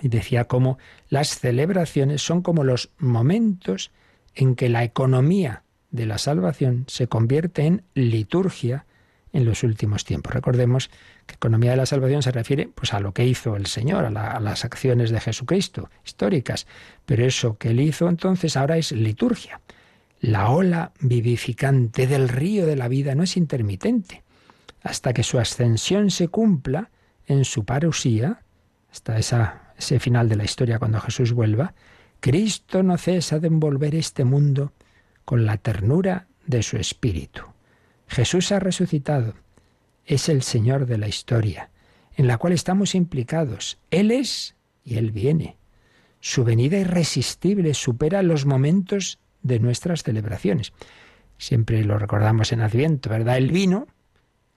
y 0.00 0.08
decía 0.08 0.44
cómo 0.44 0.78
las 1.08 1.40
celebraciones 1.40 2.22
son 2.22 2.40
como 2.40 2.62
los 2.62 2.90
momentos 2.98 3.90
en 4.36 4.54
que 4.54 4.68
la 4.68 4.84
economía 4.84 5.64
de 5.90 6.06
la 6.06 6.18
salvación 6.18 6.84
se 6.86 7.08
convierte 7.08 7.66
en 7.66 7.82
liturgia 7.94 8.86
en 9.32 9.44
los 9.44 9.64
últimos 9.64 10.04
tiempos. 10.04 10.32
Recordemos 10.32 10.88
que 11.26 11.34
economía 11.34 11.72
de 11.72 11.78
la 11.78 11.86
salvación 11.86 12.22
se 12.22 12.30
refiere 12.30 12.68
pues, 12.72 12.94
a 12.94 13.00
lo 13.00 13.12
que 13.12 13.26
hizo 13.26 13.56
el 13.56 13.66
Señor, 13.66 14.04
a, 14.04 14.30
a, 14.36 14.40
las 14.40 14.64
acciones 14.64 15.10
de 15.10 15.20
Jesucristo, 15.20 15.90
históricas. 16.04 16.68
Pero 17.04 17.26
eso 17.26 17.58
que 17.58 17.70
él 17.70 17.80
hizo 17.80 18.08
entonces 18.08 18.56
ahora 18.56 18.78
es 18.78 18.92
liturgia. 18.92 19.60
La 20.24 20.48
ola 20.48 20.94
vivificante 21.00 22.06
del 22.06 22.30
río 22.30 22.64
de 22.64 22.76
la 22.76 22.88
vida 22.88 23.14
no 23.14 23.24
es 23.24 23.36
intermitente. 23.36 24.22
Hasta 24.82 25.12
que 25.12 25.22
su 25.22 25.38
ascensión 25.38 26.10
se 26.10 26.28
cumpla 26.28 26.90
en 27.26 27.44
su 27.44 27.66
parusía, 27.66 28.40
hasta 28.90 29.18
ese 29.18 30.00
final 30.00 30.30
de 30.30 30.36
la 30.36 30.44
historia 30.44 30.78
cuando 30.78 30.98
Jesús 30.98 31.34
vuelva, 31.34 31.74
Cristo 32.20 32.82
no 32.82 32.96
cesa 32.96 33.38
de 33.38 33.48
envolver 33.48 33.94
este 33.94 34.24
mundo 34.24 34.72
con 35.26 35.44
la 35.44 35.58
ternura 35.58 36.26
de 36.46 36.62
su 36.62 36.78
espíritu. 36.78 37.42
Jesús 38.06 38.50
ha 38.50 38.60
resucitado, 38.60 39.34
es 40.06 40.30
el 40.30 40.42
Señor 40.42 40.86
de 40.86 40.96
la 40.96 41.06
historia, 41.06 41.68
en 42.16 42.28
la 42.28 42.38
cual 42.38 42.54
estamos 42.54 42.94
implicados. 42.94 43.76
Él 43.90 44.10
es 44.10 44.56
y 44.84 44.96
Él 44.96 45.10
viene. 45.12 45.58
Su 46.20 46.44
venida 46.44 46.78
irresistible 46.78 47.74
supera 47.74 48.22
los 48.22 48.46
momentos 48.46 49.18
de 49.44 49.60
nuestras 49.60 50.02
celebraciones. 50.02 50.72
Siempre 51.38 51.84
lo 51.84 51.98
recordamos 51.98 52.50
en 52.52 52.62
Adviento, 52.62 53.10
¿verdad? 53.10 53.36
Él 53.36 53.52
vino, 53.52 53.86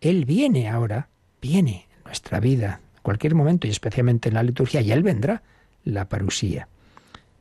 Él 0.01 0.25
viene 0.25 0.69
ahora, 0.69 1.09
viene 1.39 1.87
en 1.97 2.03
nuestra 2.05 2.39
vida, 2.39 2.81
cualquier 3.03 3.35
momento 3.35 3.67
y 3.67 3.69
especialmente 3.69 4.29
en 4.29 4.35
la 4.35 4.43
liturgia, 4.43 4.81
y 4.81 4.91
Él 4.91 5.03
vendrá, 5.03 5.43
la 5.83 6.09
parusía. 6.09 6.67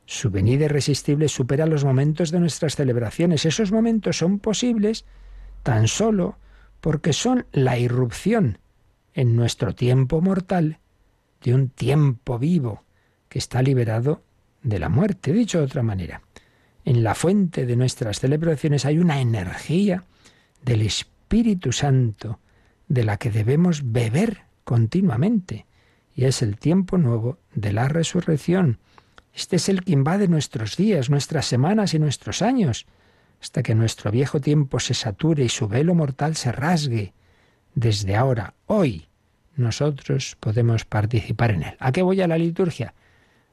Su 0.05 0.29
venida 0.29 0.65
irresistible 0.65 1.27
supera 1.27 1.65
los 1.65 1.83
momentos 1.83 2.31
de 2.31 2.39
nuestras 2.39 2.75
celebraciones. 2.75 3.45
Esos 3.45 3.71
momentos 3.71 4.17
son 4.17 4.39
posibles 4.39 5.05
tan 5.63 5.87
solo 5.87 6.37
porque 6.79 7.11
son 7.11 7.45
la 7.51 7.77
irrupción 7.77 8.59
en 9.13 9.35
nuestro 9.35 9.75
tiempo 9.75 10.21
mortal 10.21 10.79
de 11.43 11.53
un 11.53 11.69
tiempo 11.69 12.39
vivo 12.39 12.83
que 13.27 13.39
está 13.39 13.61
liberado 13.61 14.23
de 14.63 14.79
la 14.79 14.87
muerte. 14.87 15.33
Dicho 15.33 15.57
de 15.57 15.65
otra 15.65 15.83
manera, 15.83 16.21
en 16.87 17.03
la 17.03 17.15
fuente 17.15 17.65
de 17.65 17.75
nuestras 17.75 18.21
celebraciones 18.21 18.85
hay 18.85 18.97
una 18.97 19.19
energía 19.19 20.05
del 20.63 20.81
Espíritu 20.83 21.73
Santo 21.73 22.39
de 22.87 23.03
la 23.03 23.17
que 23.17 23.29
debemos 23.29 23.91
beber 23.91 24.43
continuamente. 24.63 25.65
Y 26.15 26.23
es 26.23 26.41
el 26.41 26.55
tiempo 26.57 26.97
nuevo 26.97 27.39
de 27.53 27.73
la 27.73 27.89
resurrección. 27.89 28.79
Este 29.33 29.57
es 29.57 29.67
el 29.67 29.83
que 29.83 29.91
invade 29.91 30.29
nuestros 30.29 30.77
días, 30.77 31.09
nuestras 31.09 31.45
semanas 31.45 31.93
y 31.93 31.99
nuestros 31.99 32.41
años, 32.41 32.85
hasta 33.41 33.63
que 33.63 33.75
nuestro 33.75 34.09
viejo 34.09 34.39
tiempo 34.39 34.79
se 34.79 34.93
sature 34.93 35.43
y 35.43 35.49
su 35.49 35.67
velo 35.67 35.93
mortal 35.93 36.37
se 36.37 36.53
rasgue. 36.53 37.13
Desde 37.75 38.15
ahora, 38.15 38.53
hoy, 38.65 39.09
nosotros 39.57 40.37
podemos 40.39 40.85
participar 40.85 41.51
en 41.51 41.63
él. 41.63 41.75
¿A 41.79 41.91
qué 41.91 42.01
voy 42.01 42.21
a 42.21 42.27
la 42.27 42.37
liturgia? 42.37 42.93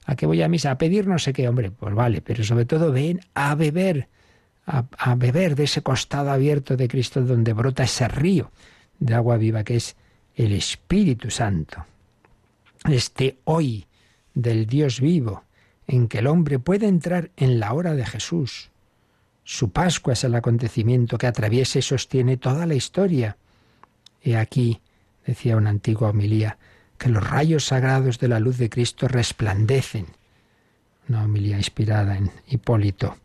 ¿A 0.07 0.17
qué 0.17 0.27
voy 0.27 0.43
a 0.43 0.49
misa? 0.49 0.71
A 0.71 0.79
pedir 0.79 1.07
no 1.07 1.19
sé 1.19 1.33
qué, 1.33 1.49
hombre, 1.49 1.71
pues 1.71 1.95
vale, 1.95 2.21
pero 2.21 2.45
sobre 2.45 2.67
todo 2.67 2.93
ven 2.93 3.21
a 3.35 3.55
beber, 3.55 4.09
a, 4.67 5.15
beber 5.15 5.57
de 5.57 5.65
ese 5.65 5.83
costado 5.83 6.31
abierto 6.31 6.77
de 6.77 6.89
Cristo 6.89 7.23
donde 7.23 7.53
brota 7.53 7.85
ese 7.85 8.09
río 8.09 8.51
de 8.99 9.15
agua 9.15 9.37
viva 9.37 9.65
que 9.65 9.77
es 9.77 9.97
el 10.37 10.53
Espíritu 10.53 11.31
Santo, 11.31 11.87
este 12.91 13.39
hoy 13.45 13.87
del 14.35 14.67
Dios 14.67 15.01
vivo, 15.01 15.45
en 15.87 16.09
que 16.09 16.19
el 16.19 16.27
hombre 16.27 16.59
puede 16.59 16.87
entrar 16.87 17.31
en 17.37 17.61
la 17.61 17.73
hora 17.73 17.95
de 17.95 18.05
Jesús. 18.05 18.71
Su 19.45 19.71
Pascua 19.71 20.15
es 20.15 20.25
el 20.25 20.35
acontecimiento 20.35 21.19
que 21.19 21.27
atraviesa 21.27 21.79
y 21.79 21.83
sostiene 21.83 22.37
toda 22.37 22.67
la 22.67 22.75
historia. 22.75 23.37
He 24.23 24.37
aquí, 24.37 24.81
decía 25.27 25.57
una 25.57 25.71
antigua 25.71 26.11
homilía, 26.11 26.59
que 27.05 27.11
los 27.11 27.29
rayos 27.29 27.67
sagrados 27.67 28.19
de 28.19 28.29
la 28.29 28.41
luz 28.41 28.57
de 28.57 28.71
Cristo 28.71 29.09
resplandecen. 29.09 30.07
Una 31.07 31.25
homilía 31.25 31.59
inspirada 31.59 32.17
en 32.17 32.31
Hipólito. 32.49 33.19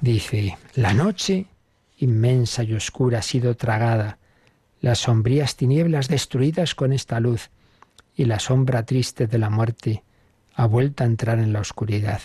Dice, 0.00 0.58
la 0.74 0.92
noche, 0.92 1.46
inmensa 1.98 2.64
y 2.64 2.74
oscura, 2.74 3.20
ha 3.20 3.22
sido 3.22 3.54
tragada 3.54 4.18
las 4.80 4.98
sombrías 4.98 5.54
tinieblas 5.54 6.08
destruidas 6.08 6.74
con 6.74 6.92
esta 6.92 7.20
luz, 7.20 7.50
y 8.16 8.24
la 8.24 8.40
sombra 8.40 8.84
triste 8.84 9.28
de 9.28 9.38
la 9.38 9.50
muerte 9.50 10.02
ha 10.56 10.66
vuelto 10.66 11.04
a 11.04 11.06
entrar 11.06 11.38
en 11.38 11.52
la 11.52 11.60
oscuridad. 11.60 12.20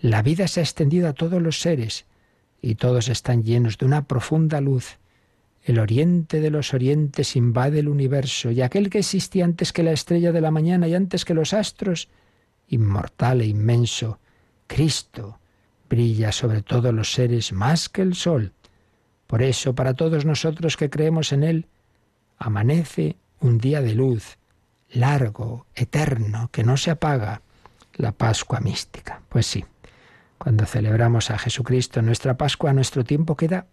La 0.00 0.22
vida 0.22 0.48
se 0.48 0.60
ha 0.60 0.62
extendido 0.62 1.10
a 1.10 1.12
todos 1.12 1.42
los 1.42 1.60
seres, 1.60 2.06
y 2.62 2.76
todos 2.76 3.10
están 3.10 3.42
llenos 3.42 3.76
de 3.76 3.84
una 3.84 4.06
profunda 4.06 4.62
luz. 4.62 4.96
El 5.62 5.78
oriente 5.78 6.40
de 6.40 6.50
los 6.50 6.74
orientes 6.74 7.36
invade 7.36 7.78
el 7.78 7.88
universo, 7.88 8.50
y 8.50 8.62
aquel 8.62 8.90
que 8.90 8.98
existía 8.98 9.44
antes 9.44 9.72
que 9.72 9.84
la 9.84 9.92
estrella 9.92 10.32
de 10.32 10.40
la 10.40 10.50
mañana 10.50 10.88
y 10.88 10.94
antes 10.94 11.24
que 11.24 11.34
los 11.34 11.54
astros, 11.54 12.08
inmortal 12.68 13.40
e 13.42 13.46
inmenso, 13.46 14.18
Cristo, 14.66 15.38
brilla 15.88 16.32
sobre 16.32 16.62
todos 16.62 16.92
los 16.92 17.12
seres 17.12 17.52
más 17.52 17.88
que 17.88 18.02
el 18.02 18.14
sol. 18.14 18.52
Por 19.28 19.42
eso, 19.42 19.74
para 19.74 19.94
todos 19.94 20.24
nosotros 20.24 20.76
que 20.76 20.90
creemos 20.90 21.32
en 21.32 21.44
Él, 21.44 21.66
amanece 22.38 23.16
un 23.40 23.58
día 23.58 23.80
de 23.82 23.94
luz, 23.94 24.38
largo, 24.90 25.66
eterno, 25.74 26.48
que 26.50 26.64
no 26.64 26.76
se 26.76 26.90
apaga, 26.90 27.42
la 27.94 28.12
Pascua 28.12 28.60
mística. 28.60 29.22
Pues 29.28 29.46
sí, 29.46 29.64
cuando 30.38 30.66
celebramos 30.66 31.30
a 31.30 31.38
Jesucristo, 31.38 32.02
nuestra 32.02 32.36
Pascua, 32.36 32.72
nuestro 32.72 33.04
tiempo 33.04 33.36
queda 33.36 33.66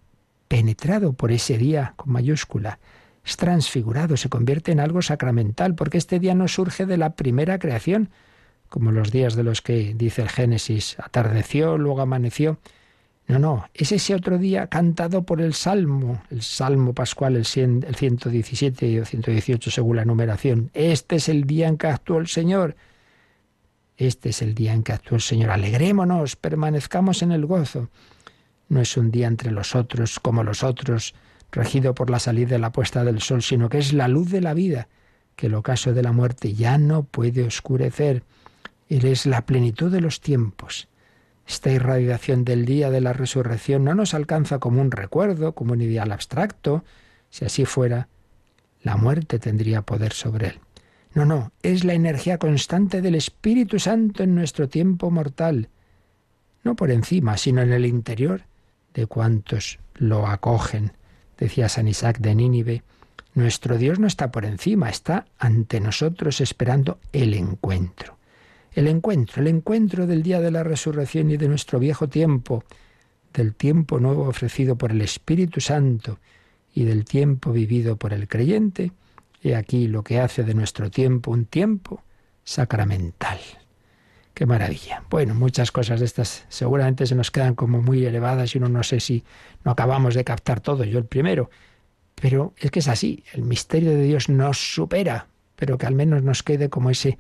penetrado 0.50 1.14
por 1.14 1.32
ese 1.32 1.58
día 1.58 1.94
con 1.96 2.12
mayúscula. 2.12 2.80
Es 3.24 3.38
transfigurado, 3.38 4.18
se 4.18 4.28
convierte 4.28 4.74
en 4.74 4.82
algo 4.82 5.02
sacramental, 5.02 5.76
porque 5.76 5.98
este 5.98 6.20
día 6.20 6.36
no 6.36 6.50
surge 6.50 6.86
de 6.86 6.98
la 6.98 7.12
primera 7.12 7.60
creación, 7.60 8.10
como 8.68 8.92
los 8.92 9.12
días 9.12 9.36
de 9.36 9.44
los 9.44 9.62
que 9.62 9.94
dice 9.96 10.22
el 10.22 10.30
Génesis, 10.30 10.98
atardeció, 11.00 11.78
luego 11.78 12.02
amaneció, 12.02 12.60
no, 13.30 13.38
no, 13.38 13.70
es 13.76 13.92
ese 13.92 14.16
otro 14.16 14.40
día 14.40 14.68
cantado 14.68 15.22
por 15.22 15.40
el 15.40 15.54
Salmo, 15.54 16.24
el 16.32 16.42
Salmo 16.42 16.96
Pascual, 16.96 17.36
el, 17.36 17.46
117 17.46 19.02
o 19.02 19.06
118 19.06 19.70
según 19.70 19.98
la 19.98 20.06
numeración. 20.06 20.72
Este 20.74 21.18
es 21.18 21.30
el 21.30 21.44
día 21.44 21.68
en 21.68 21.78
que 21.78 21.86
actuó 21.86 22.18
el 22.18 22.28
Señor. 22.28 22.76
Este 23.98 24.30
es 24.30 24.42
el 24.42 24.56
día 24.56 24.74
en 24.74 24.82
que 24.82 24.94
actuó 24.94 25.16
el 25.16 25.22
Señor. 25.22 25.52
Alegrémonos, 25.52 26.38
permanezcamos 26.38 27.22
en 27.22 27.32
el 27.32 27.46
gozo. 27.46 27.90
No 28.70 28.80
es 28.82 28.96
un 28.98 29.12
día 29.12 29.28
entre 29.28 29.52
los 29.52 29.76
otros 29.76 30.20
como 30.20 30.44
los 30.44 30.64
otros, 30.64 31.16
regido 31.52 31.94
por 31.96 32.10
la 32.10 32.20
salida 32.20 32.50
de 32.50 32.60
la 32.60 32.72
puesta 32.72 33.04
del 33.04 33.20
sol, 33.20 33.42
sino 33.42 33.68
que 33.68 33.80
es 33.80 33.94
la 33.94 34.08
luz 34.08 34.30
de 34.30 34.42
la 34.42 34.54
vida, 34.54 34.88
que 35.36 35.48
el 35.48 35.56
ocaso 35.56 35.94
de 35.94 36.04
la 36.04 36.12
muerte 36.12 36.54
ya 36.54 36.78
no 36.78 37.04
puede 37.04 37.44
oscurecer. 37.44 38.24
Él 38.88 39.06
es 39.06 39.26
la 39.26 39.46
plenitud 39.46 39.92
de 39.92 40.02
los 40.02 40.22
tiempos. 40.22 40.88
Esta 41.48 41.72
irradiación 41.72 42.46
del 42.46 42.66
día 42.66 42.92
de 42.92 43.02
la 43.02 43.14
resurrección 43.14 43.84
no 43.84 43.96
nos 43.96 44.14
alcanza 44.14 44.60
como 44.60 44.82
un 44.82 44.92
recuerdo, 44.92 45.54
como 45.54 45.74
un 45.74 45.82
ideal 45.82 46.12
abstracto. 46.12 46.84
Si 47.32 47.46
así 47.46 47.66
fuera, 47.66 48.08
la 48.84 48.98
muerte 48.98 49.40
tendría 49.40 49.82
poder 49.82 50.14
sobre 50.14 50.50
él. 50.50 50.60
No, 51.16 51.26
no, 51.26 51.52
es 51.64 51.84
la 51.84 51.94
energía 51.94 52.38
constante 52.38 53.02
del 53.02 53.16
Espíritu 53.16 53.80
Santo 53.80 54.22
en 54.22 54.36
nuestro 54.36 54.70
tiempo 54.70 55.10
mortal, 55.10 55.70
no 56.64 56.76
por 56.76 56.92
encima, 56.92 57.36
sino 57.38 57.64
en 57.64 57.74
el 57.74 57.88
interior 57.88 58.44
de 58.94 59.06
cuantos 59.06 59.80
lo 59.96 60.28
acogen. 60.28 60.94
Decía 61.38 61.70
San 61.70 61.88
Isaac 61.88 62.20
de 62.20 62.36
Nínive, 62.36 62.84
nuestro 63.34 63.78
Dios 63.78 64.00
no 64.00 64.08
está 64.08 64.32
por 64.32 64.46
encima, 64.46 64.90
está 64.90 65.26
ante 65.38 65.80
nosotros 65.80 66.42
esperando 66.42 67.00
el 67.14 67.34
encuentro. 67.34 68.18
El 68.74 68.88
encuentro, 68.88 69.42
el 69.42 69.48
encuentro 69.48 70.08
del 70.08 70.24
día 70.24 70.42
de 70.42 70.52
la 70.52 70.64
resurrección 70.64 71.32
y 71.32 71.38
de 71.38 71.48
nuestro 71.48 71.80
viejo 71.80 72.08
tiempo, 72.08 72.64
del 73.34 73.56
tiempo 73.56 74.00
nuevo 74.00 74.28
ofrecido 74.28 74.78
por 74.78 74.92
el 74.92 75.02
Espíritu 75.02 75.62
Santo 75.62 76.20
y 76.74 76.84
del 76.84 77.06
tiempo 77.06 77.52
vivido 77.52 77.98
por 77.98 78.14
el 78.14 78.28
creyente, 78.28 78.92
y 79.42 79.54
aquí 79.54 79.88
lo 79.88 80.04
que 80.04 80.20
hace 80.20 80.44
de 80.44 80.54
nuestro 80.54 80.92
tiempo 80.92 81.32
un 81.32 81.46
tiempo 81.46 82.04
sacramental. 82.44 83.40
Qué 84.34 84.46
maravilla. 84.46 85.04
Bueno, 85.10 85.36
muchas 85.36 85.72
cosas 85.72 86.00
de 86.00 86.06
estas 86.06 86.46
seguramente 86.50 87.06
se 87.06 87.16
nos 87.16 87.30
quedan 87.30 87.56
como 87.56 87.82
muy 87.82 88.06
elevadas 88.06 88.56
y 88.56 88.58
uno 88.58 88.70
no 88.70 88.84
sé 88.84 89.00
si 89.00 89.24
no 89.66 89.72
acabamos 89.72 90.16
de 90.16 90.24
captar 90.24 90.62
todo, 90.62 90.84
yo 90.86 90.98
el 90.98 91.06
primero. 91.06 91.50
Pero 92.16 92.54
es 92.58 92.72
que 92.72 92.80
es 92.80 92.88
así, 92.88 93.24
el 93.34 93.44
misterio 93.44 93.92
de 93.92 94.04
Dios 94.04 94.30
nos 94.30 94.58
supera, 94.74 95.28
pero 95.56 95.78
que 95.78 95.86
al 95.86 95.96
menos 95.96 96.24
nos 96.24 96.44
quede 96.44 96.70
como 96.70 96.90
ese 96.90 97.18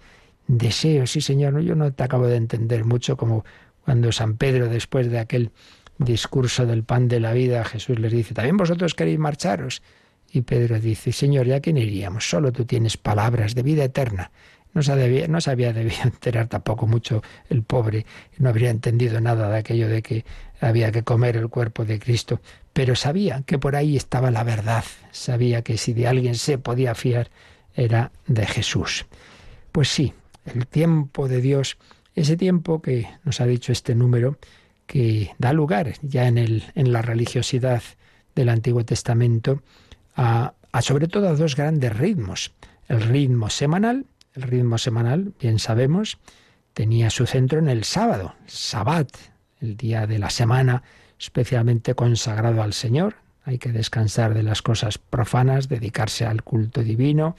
deseo. 0.47 1.07
Sí, 1.07 1.21
Señor, 1.21 1.59
yo 1.61 1.75
no 1.75 1.91
te 1.93 2.03
acabo 2.03 2.27
de 2.27 2.37
entender 2.37 2.85
mucho 2.85 3.17
como 3.17 3.45
cuando 3.83 4.11
San 4.11 4.37
Pedro, 4.37 4.67
después 4.67 5.09
de 5.09 5.19
aquel 5.19 5.51
discurso 5.97 6.65
del 6.65 6.83
pan 6.83 7.07
de 7.07 7.19
la 7.19 7.33
vida, 7.33 7.63
Jesús 7.65 7.99
les 7.99 8.11
dice, 8.11 8.33
¿también 8.33 8.57
vosotros 8.57 8.93
queréis 8.93 9.19
marcharos? 9.19 9.81
Y 10.31 10.41
Pedro 10.41 10.79
dice, 10.79 11.11
Señor, 11.11 11.47
¿ya 11.47 11.59
quién 11.59 11.77
iríamos? 11.77 12.29
Solo 12.29 12.51
tú 12.51 12.65
tienes 12.65 12.97
palabras 12.97 13.55
de 13.55 13.63
vida 13.63 13.83
eterna. 13.83 14.31
No 14.73 14.83
se, 14.83 14.91
había, 14.91 15.27
no 15.27 15.39
había 15.45 15.73
debido 15.73 16.03
enterar 16.03 16.47
tampoco 16.47 16.87
mucho 16.87 17.23
el 17.49 17.63
pobre, 17.63 18.05
no 18.37 18.49
habría 18.49 18.69
entendido 18.69 19.19
nada 19.19 19.49
de 19.49 19.57
aquello 19.57 19.87
de 19.87 20.01
que 20.01 20.25
había 20.61 20.91
que 20.91 21.03
comer 21.03 21.37
el 21.37 21.49
cuerpo 21.49 21.85
de 21.85 21.99
Cristo, 21.99 22.41
pero 22.73 22.95
sabía 22.95 23.43
que 23.45 23.57
por 23.57 23.75
ahí 23.75 23.97
estaba 23.97 24.31
la 24.31 24.43
verdad, 24.43 24.83
sabía 25.11 25.63
que 25.63 25.77
si 25.77 25.93
de 25.93 26.07
alguien 26.07 26.35
se 26.35 26.57
podía 26.57 26.95
fiar 26.95 27.29
era 27.75 28.11
de 28.27 28.45
Jesús. 28.45 29.05
Pues 29.71 29.89
sí, 29.89 30.13
el 30.45 30.67
tiempo 30.67 31.27
de 31.27 31.41
Dios, 31.41 31.77
ese 32.15 32.37
tiempo 32.37 32.81
que 32.81 33.07
nos 33.23 33.41
ha 33.41 33.45
dicho 33.45 33.71
este 33.71 33.95
número, 33.95 34.37
que 34.85 35.31
da 35.37 35.53
lugar 35.53 35.93
ya 36.01 36.27
en, 36.27 36.37
el, 36.37 36.63
en 36.75 36.91
la 36.91 37.01
religiosidad 37.01 37.83
del 38.35 38.49
Antiguo 38.49 38.83
Testamento 38.83 39.61
a, 40.15 40.53
a 40.71 40.81
sobre 40.81 41.07
todo 41.07 41.27
a 41.27 41.33
dos 41.33 41.55
grandes 41.55 41.95
ritmos. 41.95 42.51
El 42.87 43.01
ritmo 43.01 43.49
semanal, 43.49 44.05
el 44.39 44.49
ritmo 44.49 44.77
semanal, 44.77 45.33
bien 45.39 45.59
sabemos, 45.59 46.17
tenía 46.73 47.09
su 47.09 47.25
centro 47.25 47.59
en 47.59 47.67
el 47.67 47.83
sábado, 47.83 48.35
Sabbat, 48.47 49.09
el 49.59 49.75
día 49.75 50.07
de 50.07 50.17
la 50.17 50.29
semana 50.29 50.83
especialmente 51.19 51.93
consagrado 51.93 52.63
al 52.63 52.73
Señor. 52.73 53.15
Hay 53.43 53.57
que 53.57 53.71
descansar 53.71 54.33
de 54.33 54.43
las 54.43 54.61
cosas 54.61 54.97
profanas, 54.97 55.67
dedicarse 55.67 56.25
al 56.25 56.43
culto 56.43 56.81
divino, 56.81 57.35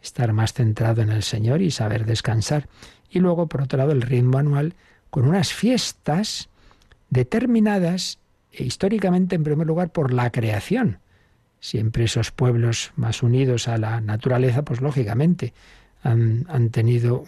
estar 0.00 0.32
más 0.32 0.52
centrado 0.52 1.02
en 1.02 1.10
el 1.10 1.22
Señor 1.24 1.60
y 1.60 1.70
saber 1.70 2.06
descansar. 2.06 2.68
Y 3.10 3.18
luego, 3.18 3.48
por 3.48 3.62
otro 3.62 3.78
lado, 3.78 3.92
el 3.92 4.02
ritmo 4.02 4.38
anual 4.38 4.74
con 5.10 5.26
unas 5.26 5.52
fiestas 5.52 6.48
determinadas 7.10 8.18
e 8.52 8.64
históricamente, 8.64 9.34
en 9.34 9.42
primer 9.42 9.66
lugar, 9.66 9.90
por 9.90 10.12
la 10.12 10.30
creación. 10.30 10.98
Siempre 11.58 12.04
esos 12.04 12.30
pueblos 12.30 12.92
más 12.94 13.22
unidos 13.22 13.66
a 13.66 13.78
la 13.78 14.00
naturaleza, 14.00 14.62
pues 14.62 14.80
lógicamente 14.80 15.54
han, 16.04 16.70
tenido 16.70 17.24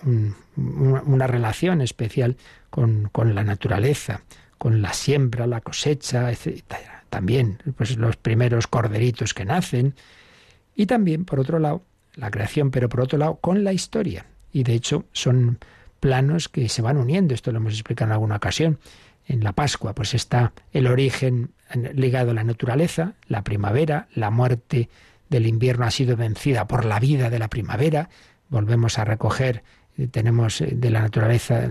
una 0.55 1.27
relación 1.27 1.81
especial 1.81 2.37
con, 2.71 3.11
la 3.35 3.43
naturaleza, 3.43 4.23
con 4.59 4.83
la 4.83 4.93
siembra, 4.93 5.47
la 5.47 5.63
cosecha, 5.63 6.31
etc. 6.31 6.63
También 7.09 7.59
pues, 7.77 7.97
los 7.97 8.17
primeros 8.17 8.67
corderitos 8.67 9.33
que 9.33 9.45
nacen. 9.45 9.95
Y 10.75 10.87
también, 10.87 11.25
por 11.25 11.41
otro 11.41 11.59
lado, 11.59 11.83
la 12.15 12.31
creación, 12.31 12.71
pero 12.71 12.89
por 12.89 13.01
otro 13.01 13.19
lado 13.19 13.37
con 13.37 13.65
la 13.65 13.73
historia. 13.73 14.27
Y 14.53 14.63
de 14.63 14.75
hecho 14.75 15.07
son 15.13 15.59
planos 16.01 16.49
que 16.49 16.69
se 16.69 16.83
van 16.83 16.99
uniendo, 16.99 17.35
esto 17.35 17.53
lo 17.53 17.59
hemos 17.59 17.73
explicado 17.73 18.11
en 18.11 18.13
alguna 18.13 18.37
ocasión. 18.37 18.79
En 19.27 19.43
la 19.43 19.53
Pascua, 19.53 19.95
pues 19.95 20.15
está 20.15 20.53
el 20.73 20.87
origen 20.87 21.51
ligado 21.95 22.31
a 22.31 22.35
la 22.35 22.45
naturaleza, 22.45 23.15
la 23.27 23.43
primavera, 23.43 24.07
la 24.15 24.31
muerte 24.31 24.89
del 25.29 25.47
invierno 25.47 25.87
ha 25.87 25.91
sido 25.91 26.17
vencida 26.17 26.69
por 26.69 26.85
la 26.85 27.01
vida 27.01 27.31
de 27.31 27.39
la 27.41 27.49
primavera, 27.49 28.09
volvemos 28.49 28.99
a 28.99 29.05
recoger, 29.05 29.63
eh, 29.97 30.09
tenemos 30.09 30.61
eh, 30.61 30.73
de 30.75 30.91
la 30.91 31.01
naturaleza, 31.01 31.69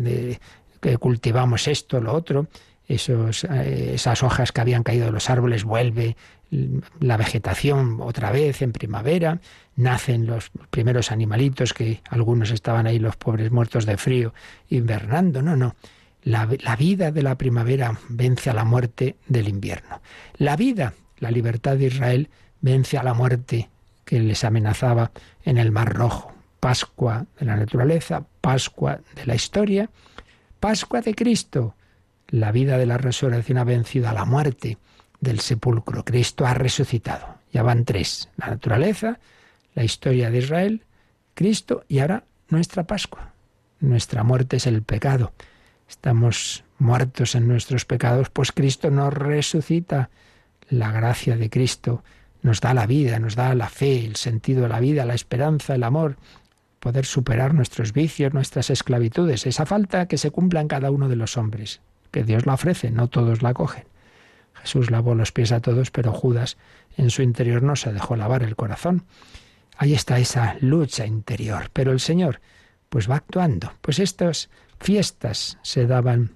que 0.81 0.97
cultivamos 0.97 1.67
esto, 1.67 1.99
lo 1.99 2.13
otro, 2.13 2.47
esos, 2.87 3.43
eh, 3.45 3.93
esas 3.95 4.23
hojas 4.23 4.51
que 4.51 4.61
habían 4.61 4.83
caído 4.83 5.05
de 5.05 5.11
los 5.11 5.29
árboles, 5.29 5.63
vuelve 5.63 6.15
la 6.99 7.17
vegetación 7.17 7.99
otra 8.01 8.31
vez 8.31 8.61
en 8.61 8.71
primavera, 8.71 9.39
nacen 9.75 10.27
los 10.27 10.51
primeros 10.69 11.11
animalitos 11.11 11.73
que 11.73 12.01
algunos 12.09 12.51
estaban 12.51 12.87
ahí 12.87 12.99
los 12.99 13.17
pobres 13.17 13.51
muertos 13.51 13.85
de 13.85 13.97
frío 13.97 14.33
invernando, 14.69 15.41
no, 15.41 15.55
no. 15.55 15.75
La, 16.23 16.47
la 16.61 16.75
vida 16.75 17.11
de 17.11 17.21
la 17.21 17.35
primavera 17.35 17.99
vence 18.09 18.49
a 18.49 18.53
la 18.53 18.63
muerte 18.63 19.15
del 19.27 19.47
invierno. 19.47 20.01
La 20.37 20.55
vida, 20.55 20.93
la 21.19 21.29
libertad 21.29 21.77
de 21.77 21.87
Israel, 21.87 22.29
vence 22.61 22.97
a 22.97 23.03
la 23.03 23.13
muerte 23.13 23.69
que 24.05 24.19
les 24.19 24.43
amenazaba 24.43 25.11
en 25.43 25.57
el 25.57 25.71
Mar 25.71 25.93
Rojo. 25.93 26.34
Pascua 26.59 27.25
de 27.39 27.45
la 27.45 27.55
naturaleza, 27.55 28.25
Pascua 28.41 28.99
de 29.15 29.25
la 29.25 29.35
historia, 29.35 29.89
Pascua 30.59 31.01
de 31.01 31.13
Cristo. 31.13 31.75
La 32.27 32.51
vida 32.51 32.77
de 32.77 32.85
la 32.85 32.97
resurrección 32.97 33.57
ha 33.59 33.63
vencido 33.63 34.09
a 34.09 34.13
la 34.13 34.25
muerte 34.25 34.77
del 35.19 35.39
sepulcro. 35.39 36.03
Cristo 36.03 36.45
ha 36.45 36.53
resucitado. 36.53 37.35
Ya 37.51 37.63
van 37.63 37.85
tres. 37.85 38.29
La 38.37 38.47
naturaleza, 38.47 39.19
la 39.75 39.83
historia 39.83 40.31
de 40.31 40.39
Israel, 40.39 40.83
Cristo 41.33 41.83
y 41.87 41.99
ahora 41.99 42.23
nuestra 42.49 42.83
Pascua. 42.83 43.33
Nuestra 43.79 44.23
muerte 44.23 44.57
es 44.57 44.67
el 44.67 44.81
pecado. 44.81 45.33
Estamos 45.87 46.63
muertos 46.79 47.35
en 47.35 47.47
nuestros 47.47 47.85
pecados, 47.85 48.29
pues 48.29 48.51
Cristo 48.51 48.89
nos 48.89 49.13
resucita. 49.13 50.09
La 50.69 50.91
gracia 50.91 51.37
de 51.37 51.49
Cristo 51.49 52.03
nos 52.41 52.61
da 52.61 52.73
la 52.73 52.87
vida, 52.87 53.19
nos 53.19 53.35
da 53.35 53.53
la 53.53 53.69
fe, 53.69 54.05
el 54.05 54.15
sentido 54.15 54.63
de 54.63 54.69
la 54.69 54.79
vida, 54.79 55.05
la 55.05 55.13
esperanza, 55.13 55.75
el 55.75 55.83
amor, 55.83 56.17
poder 56.85 57.07
superar 57.07 57.55
nuestros 57.55 57.93
vicios, 57.93 58.31
nuestras 58.35 58.69
esclavitudes, 58.69 59.47
esa 59.47 59.65
falta 59.65 60.07
que 60.07 60.19
se 60.19 60.29
cumpla 60.29 60.61
en 60.61 60.67
cada 60.67 60.91
uno 60.91 61.09
de 61.09 61.15
los 61.15 61.35
hombres, 61.35 61.81
que 62.11 62.23
Dios 62.23 62.45
la 62.45 62.53
ofrece, 62.53 62.91
no 62.91 63.07
todos 63.07 63.41
la 63.41 63.55
cogen. 63.55 63.85
Jesús 64.53 64.91
lavó 64.91 65.15
los 65.15 65.31
pies 65.31 65.51
a 65.51 65.61
todos, 65.61 65.89
pero 65.89 66.11
Judas 66.11 66.57
en 66.95 67.09
su 67.09 67.23
interior 67.23 67.63
no 67.63 67.75
se 67.75 67.91
dejó 67.91 68.15
lavar 68.15 68.43
el 68.43 68.55
corazón. 68.55 69.03
Ahí 69.75 69.95
está 69.95 70.19
esa 70.19 70.57
lucha 70.61 71.07
interior. 71.07 71.71
Pero 71.73 71.91
el 71.91 71.99
Señor, 71.99 72.39
pues 72.89 73.09
va 73.09 73.15
actuando. 73.15 73.73
Pues 73.81 73.97
estas 73.97 74.51
fiestas 74.79 75.57
se 75.63 75.87
daban 75.87 76.33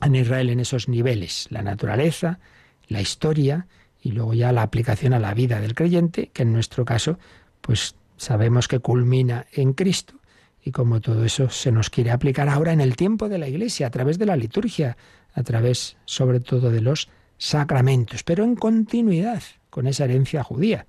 en 0.00 0.16
Israel 0.16 0.50
en 0.50 0.58
esos 0.58 0.88
niveles, 0.88 1.46
la 1.50 1.62
naturaleza, 1.62 2.40
la 2.88 3.00
historia 3.00 3.68
y 4.02 4.10
luego 4.10 4.34
ya 4.34 4.50
la 4.50 4.62
aplicación 4.62 5.12
a 5.12 5.20
la 5.20 5.32
vida 5.32 5.60
del 5.60 5.76
creyente, 5.76 6.30
que 6.32 6.42
en 6.42 6.52
nuestro 6.52 6.84
caso, 6.84 7.20
pues 7.60 7.94
sabemos 8.16 8.68
que 8.68 8.80
culmina 8.80 9.46
en 9.52 9.72
Cristo. 9.72 10.14
Y 10.62 10.72
como 10.72 11.00
todo 11.00 11.24
eso 11.24 11.48
se 11.48 11.70
nos 11.70 11.90
quiere 11.90 12.10
aplicar 12.10 12.48
ahora 12.48 12.72
en 12.72 12.80
el 12.80 12.96
tiempo 12.96 13.28
de 13.28 13.38
la 13.38 13.48
Iglesia, 13.48 13.86
a 13.86 13.90
través 13.90 14.18
de 14.18 14.26
la 14.26 14.36
liturgia, 14.36 14.96
a 15.32 15.42
través 15.42 15.96
sobre 16.06 16.40
todo 16.40 16.70
de 16.70 16.80
los 16.80 17.08
sacramentos, 17.38 18.22
pero 18.22 18.42
en 18.42 18.56
continuidad 18.56 19.42
con 19.70 19.86
esa 19.86 20.04
herencia 20.04 20.42
judía 20.42 20.86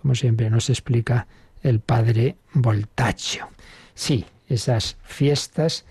como 0.00 0.14
siempre 0.14 0.50
nos 0.50 0.70
explica 0.70 1.26
el 1.62 1.80
padre 1.80 2.36
Voltaccio. 2.54 3.48
Sí, 3.94 4.24
esas 4.48 4.96
fiestas 5.02 5.84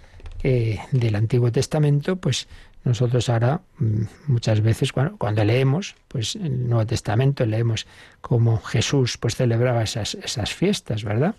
eh, 0.44 0.80
del 0.92 1.16
Antiguo 1.16 1.52
Testamento, 1.52 2.16
pues 2.16 2.48
nosotros 2.84 3.30
ahora 3.30 3.62
mm, 3.78 4.04
muchas 4.28 4.62
veces 4.62 4.94
cuando, 4.94 5.44
leemos, 5.44 5.96
pues 6.08 6.36
en 6.36 6.46
el 6.46 6.70
Nuevo 6.70 6.86
Testamento 6.86 7.46
leemos 7.46 7.88
cómo 8.22 8.60
Jesús 8.62 9.18
pues 9.18 9.36
celebraba 9.36 9.84
esas, 9.84 10.16
esas 10.16 10.54
fiestas, 10.54 11.04
¿verdad? 11.04 11.36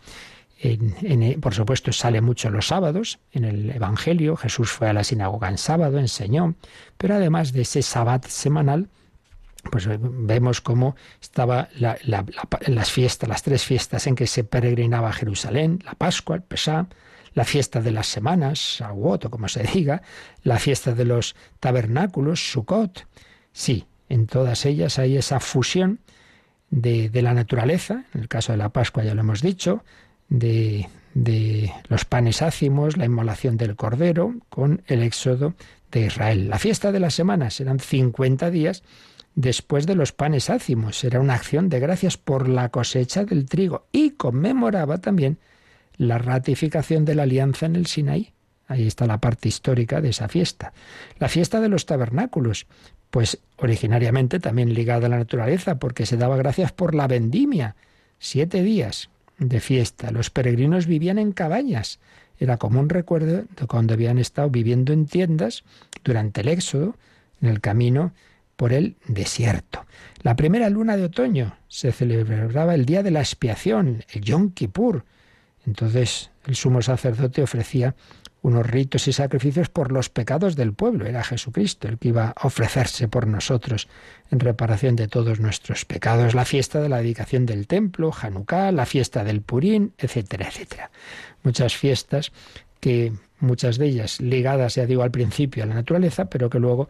por 1.40 1.54
supuesto, 1.54 1.90
sale 1.92 2.20
mucho 2.20 2.50
los 2.50 2.66
sábados 2.66 3.18
en 3.32 3.44
el 3.44 3.70
Evangelio. 3.70 4.36
Jesús 4.36 4.70
fue 4.70 4.90
a 4.90 4.92
la 4.92 5.04
sinagoga 5.04 5.48
en 5.48 5.56
sábado, 5.56 5.98
enseñó. 5.98 6.54
Pero 6.98 7.14
además 7.14 7.52
de 7.52 7.62
ese 7.62 7.80
sabbat 7.80 8.26
semanal, 8.26 8.88
pues 9.70 9.88
vemos 9.88 10.60
cómo 10.60 10.96
estaba 11.20 11.68
las 11.78 12.90
fiestas, 12.90 13.28
las 13.28 13.42
tres 13.42 13.64
fiestas 13.64 14.06
en 14.06 14.14
que 14.14 14.26
se 14.26 14.44
peregrinaba 14.44 15.08
a 15.08 15.12
Jerusalén, 15.12 15.80
la 15.84 15.94
Pascua, 15.94 16.36
el 16.36 16.42
Pesá, 16.42 16.88
la 17.40 17.46
fiesta 17.46 17.80
de 17.80 17.90
las 17.90 18.06
semanas, 18.06 18.82
Aguot 18.82 19.24
o 19.24 19.30
como 19.30 19.48
se 19.48 19.62
diga, 19.62 20.02
la 20.42 20.58
fiesta 20.58 20.92
de 20.92 21.06
los 21.06 21.34
tabernáculos, 21.58 22.52
Sukkot. 22.52 23.06
Sí, 23.50 23.86
en 24.10 24.26
todas 24.26 24.66
ellas 24.66 24.98
hay 24.98 25.16
esa 25.16 25.40
fusión 25.40 26.00
de, 26.68 27.08
de 27.08 27.22
la 27.22 27.32
naturaleza, 27.32 28.04
en 28.12 28.20
el 28.20 28.28
caso 28.28 28.52
de 28.52 28.58
la 28.58 28.68
Pascua 28.68 29.04
ya 29.04 29.14
lo 29.14 29.22
hemos 29.22 29.40
dicho, 29.40 29.82
de, 30.28 30.86
de 31.14 31.72
los 31.88 32.04
panes 32.04 32.42
ácimos, 32.42 32.98
la 32.98 33.06
inmolación 33.06 33.56
del 33.56 33.74
cordero, 33.74 34.34
con 34.50 34.82
el 34.86 35.02
éxodo 35.02 35.54
de 35.90 36.04
Israel. 36.04 36.50
La 36.50 36.58
fiesta 36.58 36.92
de 36.92 37.00
las 37.00 37.14
semanas 37.14 37.58
eran 37.58 37.80
50 37.80 38.50
días 38.50 38.82
después 39.34 39.86
de 39.86 39.94
los 39.94 40.12
panes 40.12 40.50
ácimos. 40.50 41.02
Era 41.04 41.20
una 41.20 41.36
acción 41.36 41.70
de 41.70 41.80
gracias 41.80 42.18
por 42.18 42.50
la 42.50 42.68
cosecha 42.68 43.24
del 43.24 43.46
trigo 43.46 43.86
y 43.92 44.10
conmemoraba 44.10 44.98
también 44.98 45.38
la 46.00 46.16
ratificación 46.16 47.04
de 47.04 47.14
la 47.14 47.24
alianza 47.24 47.66
en 47.66 47.76
el 47.76 47.84
Sinaí. 47.84 48.32
Ahí 48.66 48.86
está 48.86 49.06
la 49.06 49.18
parte 49.18 49.50
histórica 49.50 50.00
de 50.00 50.08
esa 50.08 50.28
fiesta. 50.28 50.72
La 51.18 51.28
fiesta 51.28 51.60
de 51.60 51.68
los 51.68 51.84
tabernáculos, 51.84 52.66
pues 53.10 53.38
originariamente 53.58 54.40
también 54.40 54.72
ligada 54.72 55.06
a 55.06 55.10
la 55.10 55.18
naturaleza, 55.18 55.78
porque 55.78 56.06
se 56.06 56.16
daba 56.16 56.38
gracias 56.38 56.72
por 56.72 56.94
la 56.94 57.06
vendimia. 57.06 57.76
Siete 58.18 58.62
días 58.62 59.10
de 59.38 59.60
fiesta. 59.60 60.10
Los 60.10 60.30
peregrinos 60.30 60.86
vivían 60.86 61.18
en 61.18 61.32
cabañas. 61.32 61.98
Era 62.38 62.56
como 62.56 62.80
un 62.80 62.88
recuerdo 62.88 63.44
de 63.54 63.66
cuando 63.68 63.92
habían 63.92 64.16
estado 64.16 64.48
viviendo 64.48 64.94
en 64.94 65.04
tiendas 65.04 65.64
durante 66.02 66.40
el 66.40 66.48
éxodo, 66.48 66.96
en 67.42 67.50
el 67.50 67.60
camino 67.60 68.14
por 68.56 68.72
el 68.72 68.96
desierto. 69.06 69.84
La 70.22 70.34
primera 70.34 70.70
luna 70.70 70.96
de 70.96 71.04
otoño 71.04 71.58
se 71.68 71.92
celebraba 71.92 72.74
el 72.74 72.86
día 72.86 73.02
de 73.02 73.10
la 73.10 73.20
expiación, 73.20 74.02
el 74.14 74.22
Yom 74.22 74.52
Kippur. 74.52 75.04
Entonces 75.70 76.32
el 76.46 76.56
sumo 76.56 76.82
sacerdote 76.82 77.44
ofrecía 77.44 77.94
unos 78.42 78.66
ritos 78.66 79.06
y 79.06 79.12
sacrificios 79.12 79.68
por 79.68 79.92
los 79.92 80.08
pecados 80.08 80.56
del 80.56 80.72
pueblo. 80.72 81.06
Era 81.06 81.22
Jesucristo 81.22 81.86
el 81.86 81.98
que 81.98 82.08
iba 82.08 82.34
a 82.36 82.46
ofrecerse 82.48 83.06
por 83.06 83.28
nosotros 83.28 83.86
en 84.32 84.40
reparación 84.40 84.96
de 84.96 85.06
todos 85.06 85.38
nuestros 85.38 85.84
pecados. 85.84 86.34
La 86.34 86.44
fiesta 86.44 86.80
de 86.80 86.88
la 86.88 86.96
dedicación 86.96 87.46
del 87.46 87.68
templo, 87.68 88.10
Hanukkah, 88.20 88.72
la 88.72 88.84
fiesta 88.84 89.22
del 89.22 89.42
Purín, 89.42 89.92
etcétera, 89.96 90.48
etcétera. 90.48 90.90
Muchas 91.44 91.76
fiestas 91.76 92.32
que 92.80 93.12
muchas 93.38 93.78
de 93.78 93.86
ellas 93.86 94.20
ligadas, 94.20 94.74
ya 94.74 94.86
digo, 94.86 95.04
al 95.04 95.12
principio 95.12 95.62
a 95.62 95.66
la 95.66 95.74
naturaleza, 95.74 96.24
pero 96.24 96.50
que 96.50 96.58
luego 96.58 96.88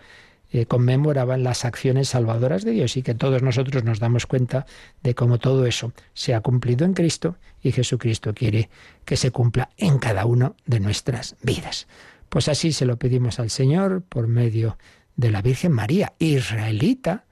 eh, 0.53 0.67
conmemoraban 0.67 1.45
las 1.45 1.65
acciones 1.65 2.09
salvadoras 2.09 2.65
de 2.65 2.73
Dios 2.73 2.97
y 2.97 3.03
que 3.03 3.15
todos 3.15 3.43
nosotros 3.43 3.85
nos 3.85 4.01
damos 4.01 4.27
cuenta 4.27 4.67
de 5.03 5.15
cómo 5.15 5.39
todo 5.39 5.65
eso 5.67 5.93
se 6.13 6.35
ha 6.35 6.41
cumplido 6.41 6.85
en 6.85 6.95
Cristo 6.95 7.37
y 7.63 7.73
Jesucristo 7.73 8.35
quiere 8.35 8.69
que 9.05 9.17
se 9.17 9.31
cumpla 9.31 9.71
en 9.77 9.99
cada 9.99 10.27
una 10.27 10.53
de 10.67 10.81
nuestras 10.81 11.37
vidas. 11.43 11.87
Pues 12.29 12.49
así 12.49 12.73
se 12.73 12.85
lo 12.85 12.97
pedimos 12.97 13.39
al 13.39 13.51
Señor 13.51 14.03
por 14.03 14.27
medio 14.27 14.77
de 15.17 15.31
la 15.31 15.43
Virgen 15.43 15.73
María, 15.73 16.15
israelita, 16.19 17.25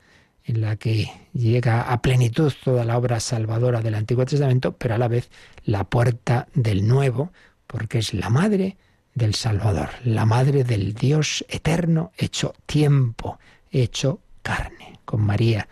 en 0.45 0.61
la 0.61 0.77
que 0.77 1.11
llega 1.33 1.83
a 1.83 2.01
plenitud 2.01 2.53
toda 2.65 2.85
la 2.85 2.97
obra 2.97 3.21
salvadora 3.21 3.83
del 3.83 3.95
Antiguo 3.95 4.25
Testamento, 4.25 4.77
pero 4.77 4.95
a 4.95 4.99
la 4.99 5.09
vez 5.09 5.31
la 5.65 5.85
puerta 5.85 6.49
del 6.55 6.87
Nuevo, 6.87 7.33
porque 7.67 7.99
es 7.99 8.15
la 8.15 8.31
madre 8.31 8.77
del 9.19 9.35
Salvador, 9.35 9.91
la 10.05 10.25
madre 10.25 10.65
del 10.65 10.95
Dios 10.95 11.45
eterno 11.49 12.13
hecho 12.17 12.55
tiempo, 12.65 13.39
hecho 13.71 14.21
carne. 14.43 15.01
Con 15.05 15.21
María 15.23 15.69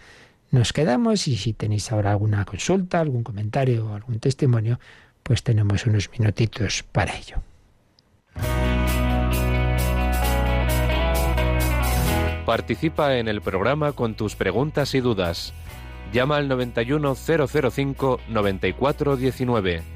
nos 0.51 0.73
quedamos 0.73 1.29
y 1.29 1.37
si 1.37 1.53
tenéis 1.55 1.91
ahora 1.93 2.11
alguna 2.11 2.45
consulta, 2.45 3.01
algún 3.01 3.23
comentario 3.23 3.87
o 3.87 3.95
algún 3.95 4.19
testimonio, 4.21 4.79
pues 5.23 5.43
tenemos 5.43 5.87
unos 5.87 6.11
minutitos 6.11 6.83
para 6.83 7.17
ello. 7.17 7.37
Participa 12.45 13.17
en 13.17 13.29
el 13.29 13.41
programa 13.41 13.93
con 13.93 14.15
tus 14.15 14.37
preguntas 14.37 14.95
y 14.95 15.01
dudas. 15.01 15.53
Llama 16.13 16.37
al 16.37 16.49
91005 16.49 18.21
9419 18.29 19.96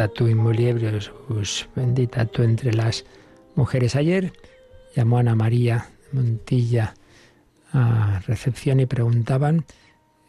Benedicta 0.00 0.08
tu 0.08 0.28
in 0.28 0.38
mulieribus, 0.38 1.68
bendita 1.76 2.24
tú 2.24 2.42
entre 2.42 2.72
las 2.72 3.04
mujeres. 3.54 3.96
Ayer 3.96 4.32
llamó 4.96 5.18
Ana 5.18 5.34
María 5.34 5.88
Montilla 6.12 6.94
a 7.72 8.20
recepción 8.26 8.80
y 8.80 8.86
preguntaban 8.86 9.64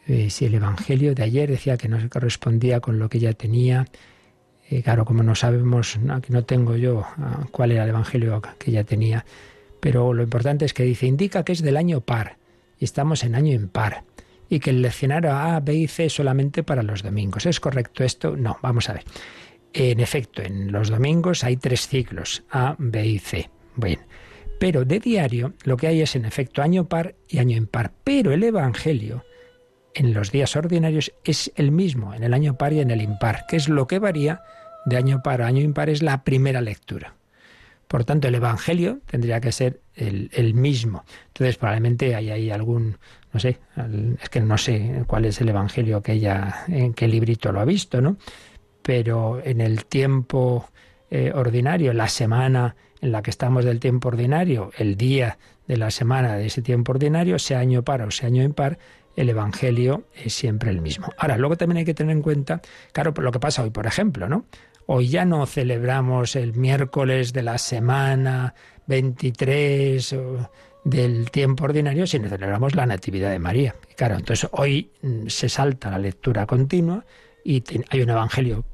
eh, 0.06 0.28
si 0.28 0.44
el 0.44 0.54
Evangelio 0.54 1.14
de 1.14 1.22
ayer 1.22 1.48
decía 1.48 1.78
que 1.78 1.88
no 1.88 1.98
se 2.00 2.08
correspondía 2.08 2.80
con 2.80 2.98
lo 2.98 3.08
que 3.08 3.18
ella 3.18 3.32
tenía. 3.32 3.86
Eh, 4.68 4.82
claro, 4.82 5.04
como 5.04 5.22
no 5.22 5.34
sabemos, 5.34 5.98
aquí 6.10 6.32
no 6.32 6.44
tengo 6.44 6.76
yo 6.76 7.04
ah, 7.16 7.46
cuál 7.50 7.72
era 7.72 7.84
el 7.84 7.90
Evangelio 7.90 8.42
que 8.58 8.70
ella 8.70 8.84
tenía, 8.84 9.24
pero 9.80 10.12
lo 10.12 10.22
importante 10.22 10.66
es 10.66 10.74
que 10.74 10.82
dice, 10.82 11.06
indica 11.06 11.44
que 11.44 11.52
es 11.52 11.62
del 11.62 11.76
año 11.76 12.00
par, 12.00 12.36
y 12.78 12.84
estamos 12.84 13.24
en 13.24 13.34
año 13.34 13.52
impar, 13.52 14.04
y 14.48 14.60
que 14.60 14.70
el 14.70 14.82
leccionario 14.82 15.32
A, 15.32 15.60
B 15.60 15.74
y 15.74 15.88
C 15.88 16.10
solamente 16.10 16.62
para 16.62 16.82
los 16.82 17.02
domingos. 17.02 17.46
¿Es 17.46 17.58
correcto 17.58 18.04
esto? 18.04 18.36
No, 18.36 18.58
vamos 18.60 18.88
a 18.88 18.94
ver. 18.94 19.04
En 19.74 20.00
efecto, 20.00 20.42
en 20.42 20.70
los 20.70 20.90
domingos 20.90 21.44
hay 21.44 21.56
tres 21.56 21.88
ciclos, 21.88 22.44
A, 22.50 22.76
B 22.78 23.06
y 23.06 23.18
C. 23.18 23.50
Bueno, 23.74 24.02
pero 24.58 24.84
de 24.84 25.00
diario 25.00 25.54
lo 25.64 25.76
que 25.76 25.86
hay 25.86 26.02
es 26.02 26.14
en 26.14 26.24
efecto 26.24 26.62
año 26.62 26.88
par 26.88 27.14
y 27.28 27.38
año 27.38 27.56
impar. 27.56 27.92
Pero 28.04 28.32
el 28.32 28.42
Evangelio 28.42 29.24
en 29.94 30.14
los 30.14 30.30
días 30.30 30.56
ordinarios 30.56 31.12
es 31.24 31.52
el 31.56 31.72
mismo, 31.72 32.14
en 32.14 32.22
el 32.22 32.34
año 32.34 32.56
par 32.56 32.72
y 32.72 32.80
en 32.80 32.90
el 32.90 33.02
impar, 33.02 33.44
que 33.48 33.56
es 33.56 33.68
lo 33.68 33.86
que 33.86 33.98
varía 33.98 34.42
de 34.84 34.96
año 34.96 35.22
par 35.22 35.42
a 35.42 35.46
año 35.46 35.62
impar, 35.62 35.88
es 35.90 36.02
la 36.02 36.24
primera 36.24 36.60
lectura. 36.60 37.14
Por 37.88 38.04
tanto, 38.04 38.28
el 38.28 38.34
Evangelio 38.34 39.00
tendría 39.06 39.40
que 39.40 39.52
ser 39.52 39.80
el, 39.94 40.54
mismo. 40.54 41.04
Entonces, 41.26 41.58
probablemente 41.58 42.14
hay 42.14 42.30
ahí 42.30 42.50
algún, 42.50 42.96
no 43.34 43.40
sé, 43.40 43.58
es 44.22 44.28
que 44.30 44.40
no 44.40 44.56
sé 44.56 45.04
cuál 45.06 45.26
es 45.26 45.40
el 45.42 45.50
Evangelio 45.50 46.02
que 46.02 46.12
ella, 46.12 46.64
en 46.68 46.94
qué 46.94 47.06
librito 47.06 47.52
lo 47.52 47.60
ha 47.60 47.66
visto, 47.66 48.00
¿no? 48.00 48.16
Pero 48.82 49.40
en 49.44 49.60
el 49.60 49.84
tiempo 49.84 50.68
eh, 51.10 51.32
ordinario, 51.34 51.92
la 51.92 52.08
semana 52.08 52.74
en 53.00 53.12
la 53.12 53.22
que 53.22 53.30
estamos 53.30 53.64
del 53.64 53.80
tiempo 53.80 54.08
ordinario, 54.08 54.70
el 54.78 54.96
día 54.96 55.38
de 55.66 55.76
la 55.76 55.90
semana 55.90 56.36
de 56.36 56.46
ese 56.46 56.62
tiempo 56.62 56.92
ordinario, 56.92 57.38
sea 57.38 57.58
año 57.58 57.82
par 57.82 58.02
o 58.02 58.10
sea 58.10 58.28
año 58.28 58.42
impar, 58.42 58.78
el 59.16 59.28
Evangelio 59.28 60.04
es 60.14 60.32
siempre 60.32 60.70
el 60.70 60.80
mismo. 60.80 61.12
Ahora, 61.18 61.36
luego 61.36 61.56
también 61.56 61.78
hay 61.78 61.84
que 61.84 61.94
tener 61.94 62.16
en 62.16 62.22
cuenta, 62.22 62.62
claro, 62.92 63.12
lo 63.16 63.30
que 63.30 63.40
pasa 63.40 63.62
hoy, 63.62 63.70
por 63.70 63.86
ejemplo, 63.86 64.28
¿no? 64.28 64.46
Hoy 64.86 65.08
ya 65.08 65.24
no 65.24 65.44
celebramos 65.46 66.34
el 66.34 66.54
miércoles 66.54 67.32
de 67.32 67.42
la 67.42 67.58
semana 67.58 68.54
23 68.86 70.16
del 70.84 71.30
tiempo 71.30 71.64
ordinario, 71.64 72.06
sino 72.06 72.28
celebramos 72.28 72.74
la 72.74 72.86
Natividad 72.86 73.30
de 73.30 73.38
María. 73.38 73.74
claro, 73.96 74.16
entonces 74.16 74.48
hoy 74.52 74.90
mm, 75.02 75.28
se 75.28 75.48
salta 75.48 75.90
la 75.90 75.98
lectura 75.98 76.46
continua 76.46 77.04
y 77.44 77.62
hay 77.90 78.02
un 78.02 78.10
Evangelio 78.10 78.64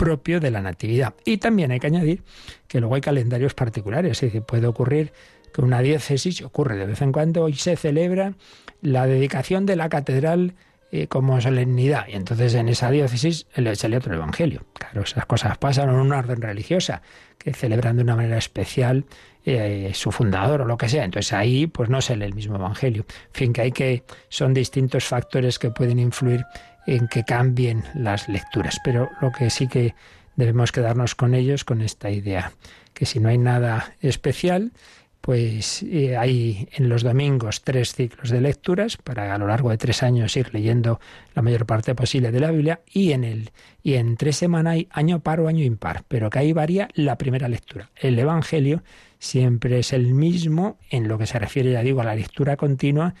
propio 0.00 0.40
de 0.40 0.50
la 0.50 0.62
Natividad. 0.62 1.12
Y 1.26 1.36
también 1.36 1.72
hay 1.72 1.78
que 1.78 1.88
añadir 1.88 2.22
que 2.66 2.80
luego 2.80 2.94
hay 2.94 3.02
calendarios 3.02 3.52
particulares, 3.52 4.12
es 4.12 4.20
decir, 4.22 4.40
puede 4.40 4.66
ocurrir 4.66 5.12
que 5.52 5.60
una 5.60 5.82
diócesis, 5.82 6.40
ocurre 6.40 6.78
de 6.78 6.86
vez 6.86 7.02
en 7.02 7.12
cuando, 7.12 7.42
hoy 7.42 7.52
se 7.52 7.76
celebra 7.76 8.32
la 8.80 9.06
dedicación 9.06 9.66
de 9.66 9.76
la 9.76 9.90
catedral 9.90 10.54
eh, 10.90 11.06
como 11.06 11.38
solemnidad. 11.42 12.06
Y 12.08 12.14
entonces 12.14 12.54
en 12.54 12.70
esa 12.70 12.90
diócesis 12.90 13.46
le 13.54 13.76
sale 13.76 13.98
otro 13.98 14.14
evangelio. 14.14 14.64
Claro, 14.72 15.02
esas 15.02 15.26
cosas 15.26 15.58
pasan 15.58 15.90
en 15.90 15.96
una 15.96 16.16
orden 16.16 16.40
religiosa, 16.40 17.02
que 17.36 17.52
celebran 17.52 17.96
de 17.96 18.02
una 18.02 18.16
manera 18.16 18.38
especial 18.38 19.04
eh, 19.44 19.90
su 19.92 20.12
fundador 20.12 20.62
o 20.62 20.64
lo 20.64 20.78
que 20.78 20.88
sea. 20.88 21.04
Entonces 21.04 21.34
ahí 21.34 21.66
pues 21.66 21.90
no 21.90 22.00
se 22.00 22.16
lee 22.16 22.24
el 22.24 22.34
mismo 22.34 22.56
evangelio. 22.56 23.04
En 23.08 23.34
fin, 23.34 23.52
que 23.52 23.60
hay 23.60 23.72
que, 23.72 24.04
son 24.30 24.54
distintos 24.54 25.04
factores 25.04 25.58
que 25.58 25.70
pueden 25.70 25.98
influir 25.98 26.46
en 26.86 27.08
que 27.08 27.24
cambien 27.24 27.84
las 27.94 28.28
lecturas. 28.28 28.78
Pero 28.84 29.10
lo 29.20 29.32
que 29.32 29.50
sí 29.50 29.68
que 29.68 29.94
debemos 30.36 30.72
quedarnos 30.72 31.14
con 31.14 31.34
ellos, 31.34 31.64
con 31.64 31.80
esta 31.80 32.10
idea, 32.10 32.52
que 32.94 33.06
si 33.06 33.20
no 33.20 33.28
hay 33.28 33.38
nada 33.38 33.94
especial, 34.00 34.72
pues 35.20 35.82
eh, 35.82 36.16
hay 36.16 36.68
en 36.72 36.88
los 36.88 37.02
domingos 37.02 37.62
tres 37.62 37.94
ciclos 37.94 38.30
de 38.30 38.40
lecturas 38.40 38.96
para 38.96 39.34
a 39.34 39.38
lo 39.38 39.46
largo 39.46 39.70
de 39.70 39.76
tres 39.76 40.02
años 40.02 40.36
ir 40.36 40.52
leyendo 40.54 40.98
la 41.34 41.42
mayor 41.42 41.66
parte 41.66 41.94
posible 41.94 42.32
de 42.32 42.40
la 42.40 42.50
Biblia 42.50 42.80
y 42.90 43.12
en 43.12 43.24
el 43.24 43.50
y 43.82 43.94
en 43.94 44.16
tres 44.16 44.36
semanas 44.36 44.74
hay 44.74 44.88
año 44.90 45.20
par 45.20 45.40
o 45.40 45.48
año 45.48 45.64
impar, 45.64 46.04
pero 46.08 46.30
que 46.30 46.38
ahí 46.38 46.52
varía 46.52 46.88
la 46.94 47.16
primera 47.18 47.48
lectura. 47.48 47.90
El 47.96 48.18
Evangelio 48.18 48.82
siempre 49.18 49.78
es 49.78 49.92
el 49.92 50.14
mismo 50.14 50.78
en 50.90 51.06
lo 51.06 51.18
que 51.18 51.26
se 51.26 51.38
refiere, 51.38 51.72
ya 51.72 51.82
digo, 51.82 52.00
a 52.00 52.04
la 52.04 52.14
lectura 52.14 52.56
continua 52.56 53.14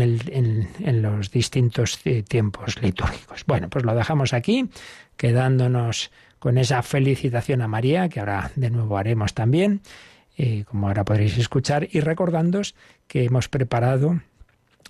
en, 0.00 1.02
los 1.02 1.30
distintos 1.30 2.00
eh, 2.04 2.22
tiempos 2.22 2.80
litúrgicos. 2.80 3.44
Bueno, 3.46 3.68
pues 3.68 3.84
lo 3.84 3.94
dejamos 3.94 4.32
aquí, 4.32 4.68
quedándonos 5.16 6.10
con 6.38 6.58
esa 6.58 6.82
felicitación 6.82 7.62
a 7.62 7.68
María, 7.68 8.08
que 8.08 8.20
ahora 8.20 8.50
de 8.56 8.70
nuevo 8.70 8.98
haremos 8.98 9.34
también, 9.34 9.80
eh, 10.36 10.64
como 10.64 10.88
ahora 10.88 11.04
podréis 11.04 11.38
escuchar, 11.38 11.88
y 11.90 12.00
recordándos 12.00 12.74
que 13.06 13.24
hemos 13.24 13.48
preparado 13.48 14.20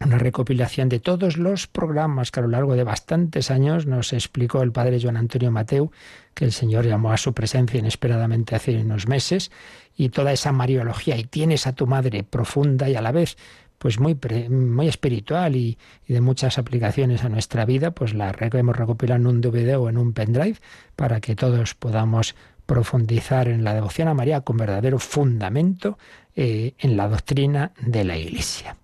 una 0.01 0.19
recopilación 0.19 0.89
de 0.89 0.99
todos 0.99 1.37
los 1.37 1.67
programas 1.67 2.31
que 2.31 2.41
a 2.41 2.43
lo 2.43 2.49
largo 2.49 2.75
de 2.75 2.85
bastantes 2.85 3.51
años 3.51 3.87
nos 3.87 4.13
explicó 4.13 4.63
el 4.63 4.73
padre 4.73 4.99
Joan 5.01 5.17
Antonio 5.17 5.51
Mateu, 5.51 5.91
que 6.35 6.45
el 6.45 6.53
Señor 6.53 6.87
llamó 6.87 7.13
a 7.13 7.17
su 7.17 7.35
presencia 7.35 7.79
inesperadamente 7.79 8.57
hace 8.57 8.77
unos 8.79 9.07
meses, 9.07 9.51
y 9.97 10.09
toda 10.09 10.33
esa 10.33 10.53
mariología, 10.53 11.17
y 11.17 11.25
tienes 11.25 11.67
a 11.67 11.75
tu 11.75 11.87
madre 11.87 12.25
profunda 12.25 12.89
y 12.89 12.95
a 12.95 13.03
la 13.03 13.13
vez 13.13 13.37
pues 13.83 13.99
muy, 13.99 14.17
muy 14.49 14.87
espiritual 14.87 15.57
y, 15.57 15.77
de 16.07 16.21
muchas 16.21 16.57
aplicaciones 16.57 17.25
a 17.25 17.29
nuestra 17.29 17.65
vida, 17.65 17.91
pues 17.91 18.15
la 18.15 18.33
hemos 18.39 18.77
recopilado 18.77 19.21
en 19.21 19.27
un 19.27 19.41
DVD 19.41 19.77
o 19.77 19.89
en 19.89 19.99
un 19.99 20.13
pendrive 20.13 20.59
para 20.95 21.21
que 21.21 21.35
todos 21.35 21.75
podamos 21.75 22.37
profundizar 22.65 23.49
en 23.49 23.65
la 23.65 23.75
devoción 23.75 24.07
a 24.07 24.15
María 24.15 24.43
con 24.43 24.57
verdadero 24.57 25.01
fundamento 25.01 25.99
eh, 26.37 26.75
en 26.79 26.97
la 26.97 27.09
doctrina 27.09 27.73
de 27.85 28.05
la 28.05 28.17
Iglesia. 28.17 28.77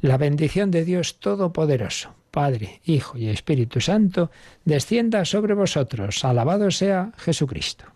La 0.00 0.16
bendición 0.16 0.70
de 0.70 0.86
Dios 0.86 1.20
Todopoderoso, 1.20 2.14
Padre, 2.30 2.80
Hijo 2.86 3.18
y 3.18 3.28
Espíritu 3.28 3.82
Santo, 3.82 4.30
descienda 4.64 5.26
sobre 5.26 5.52
vosotros. 5.52 6.24
Alabado 6.24 6.70
sea 6.70 7.12
Jesucristo. 7.18 7.95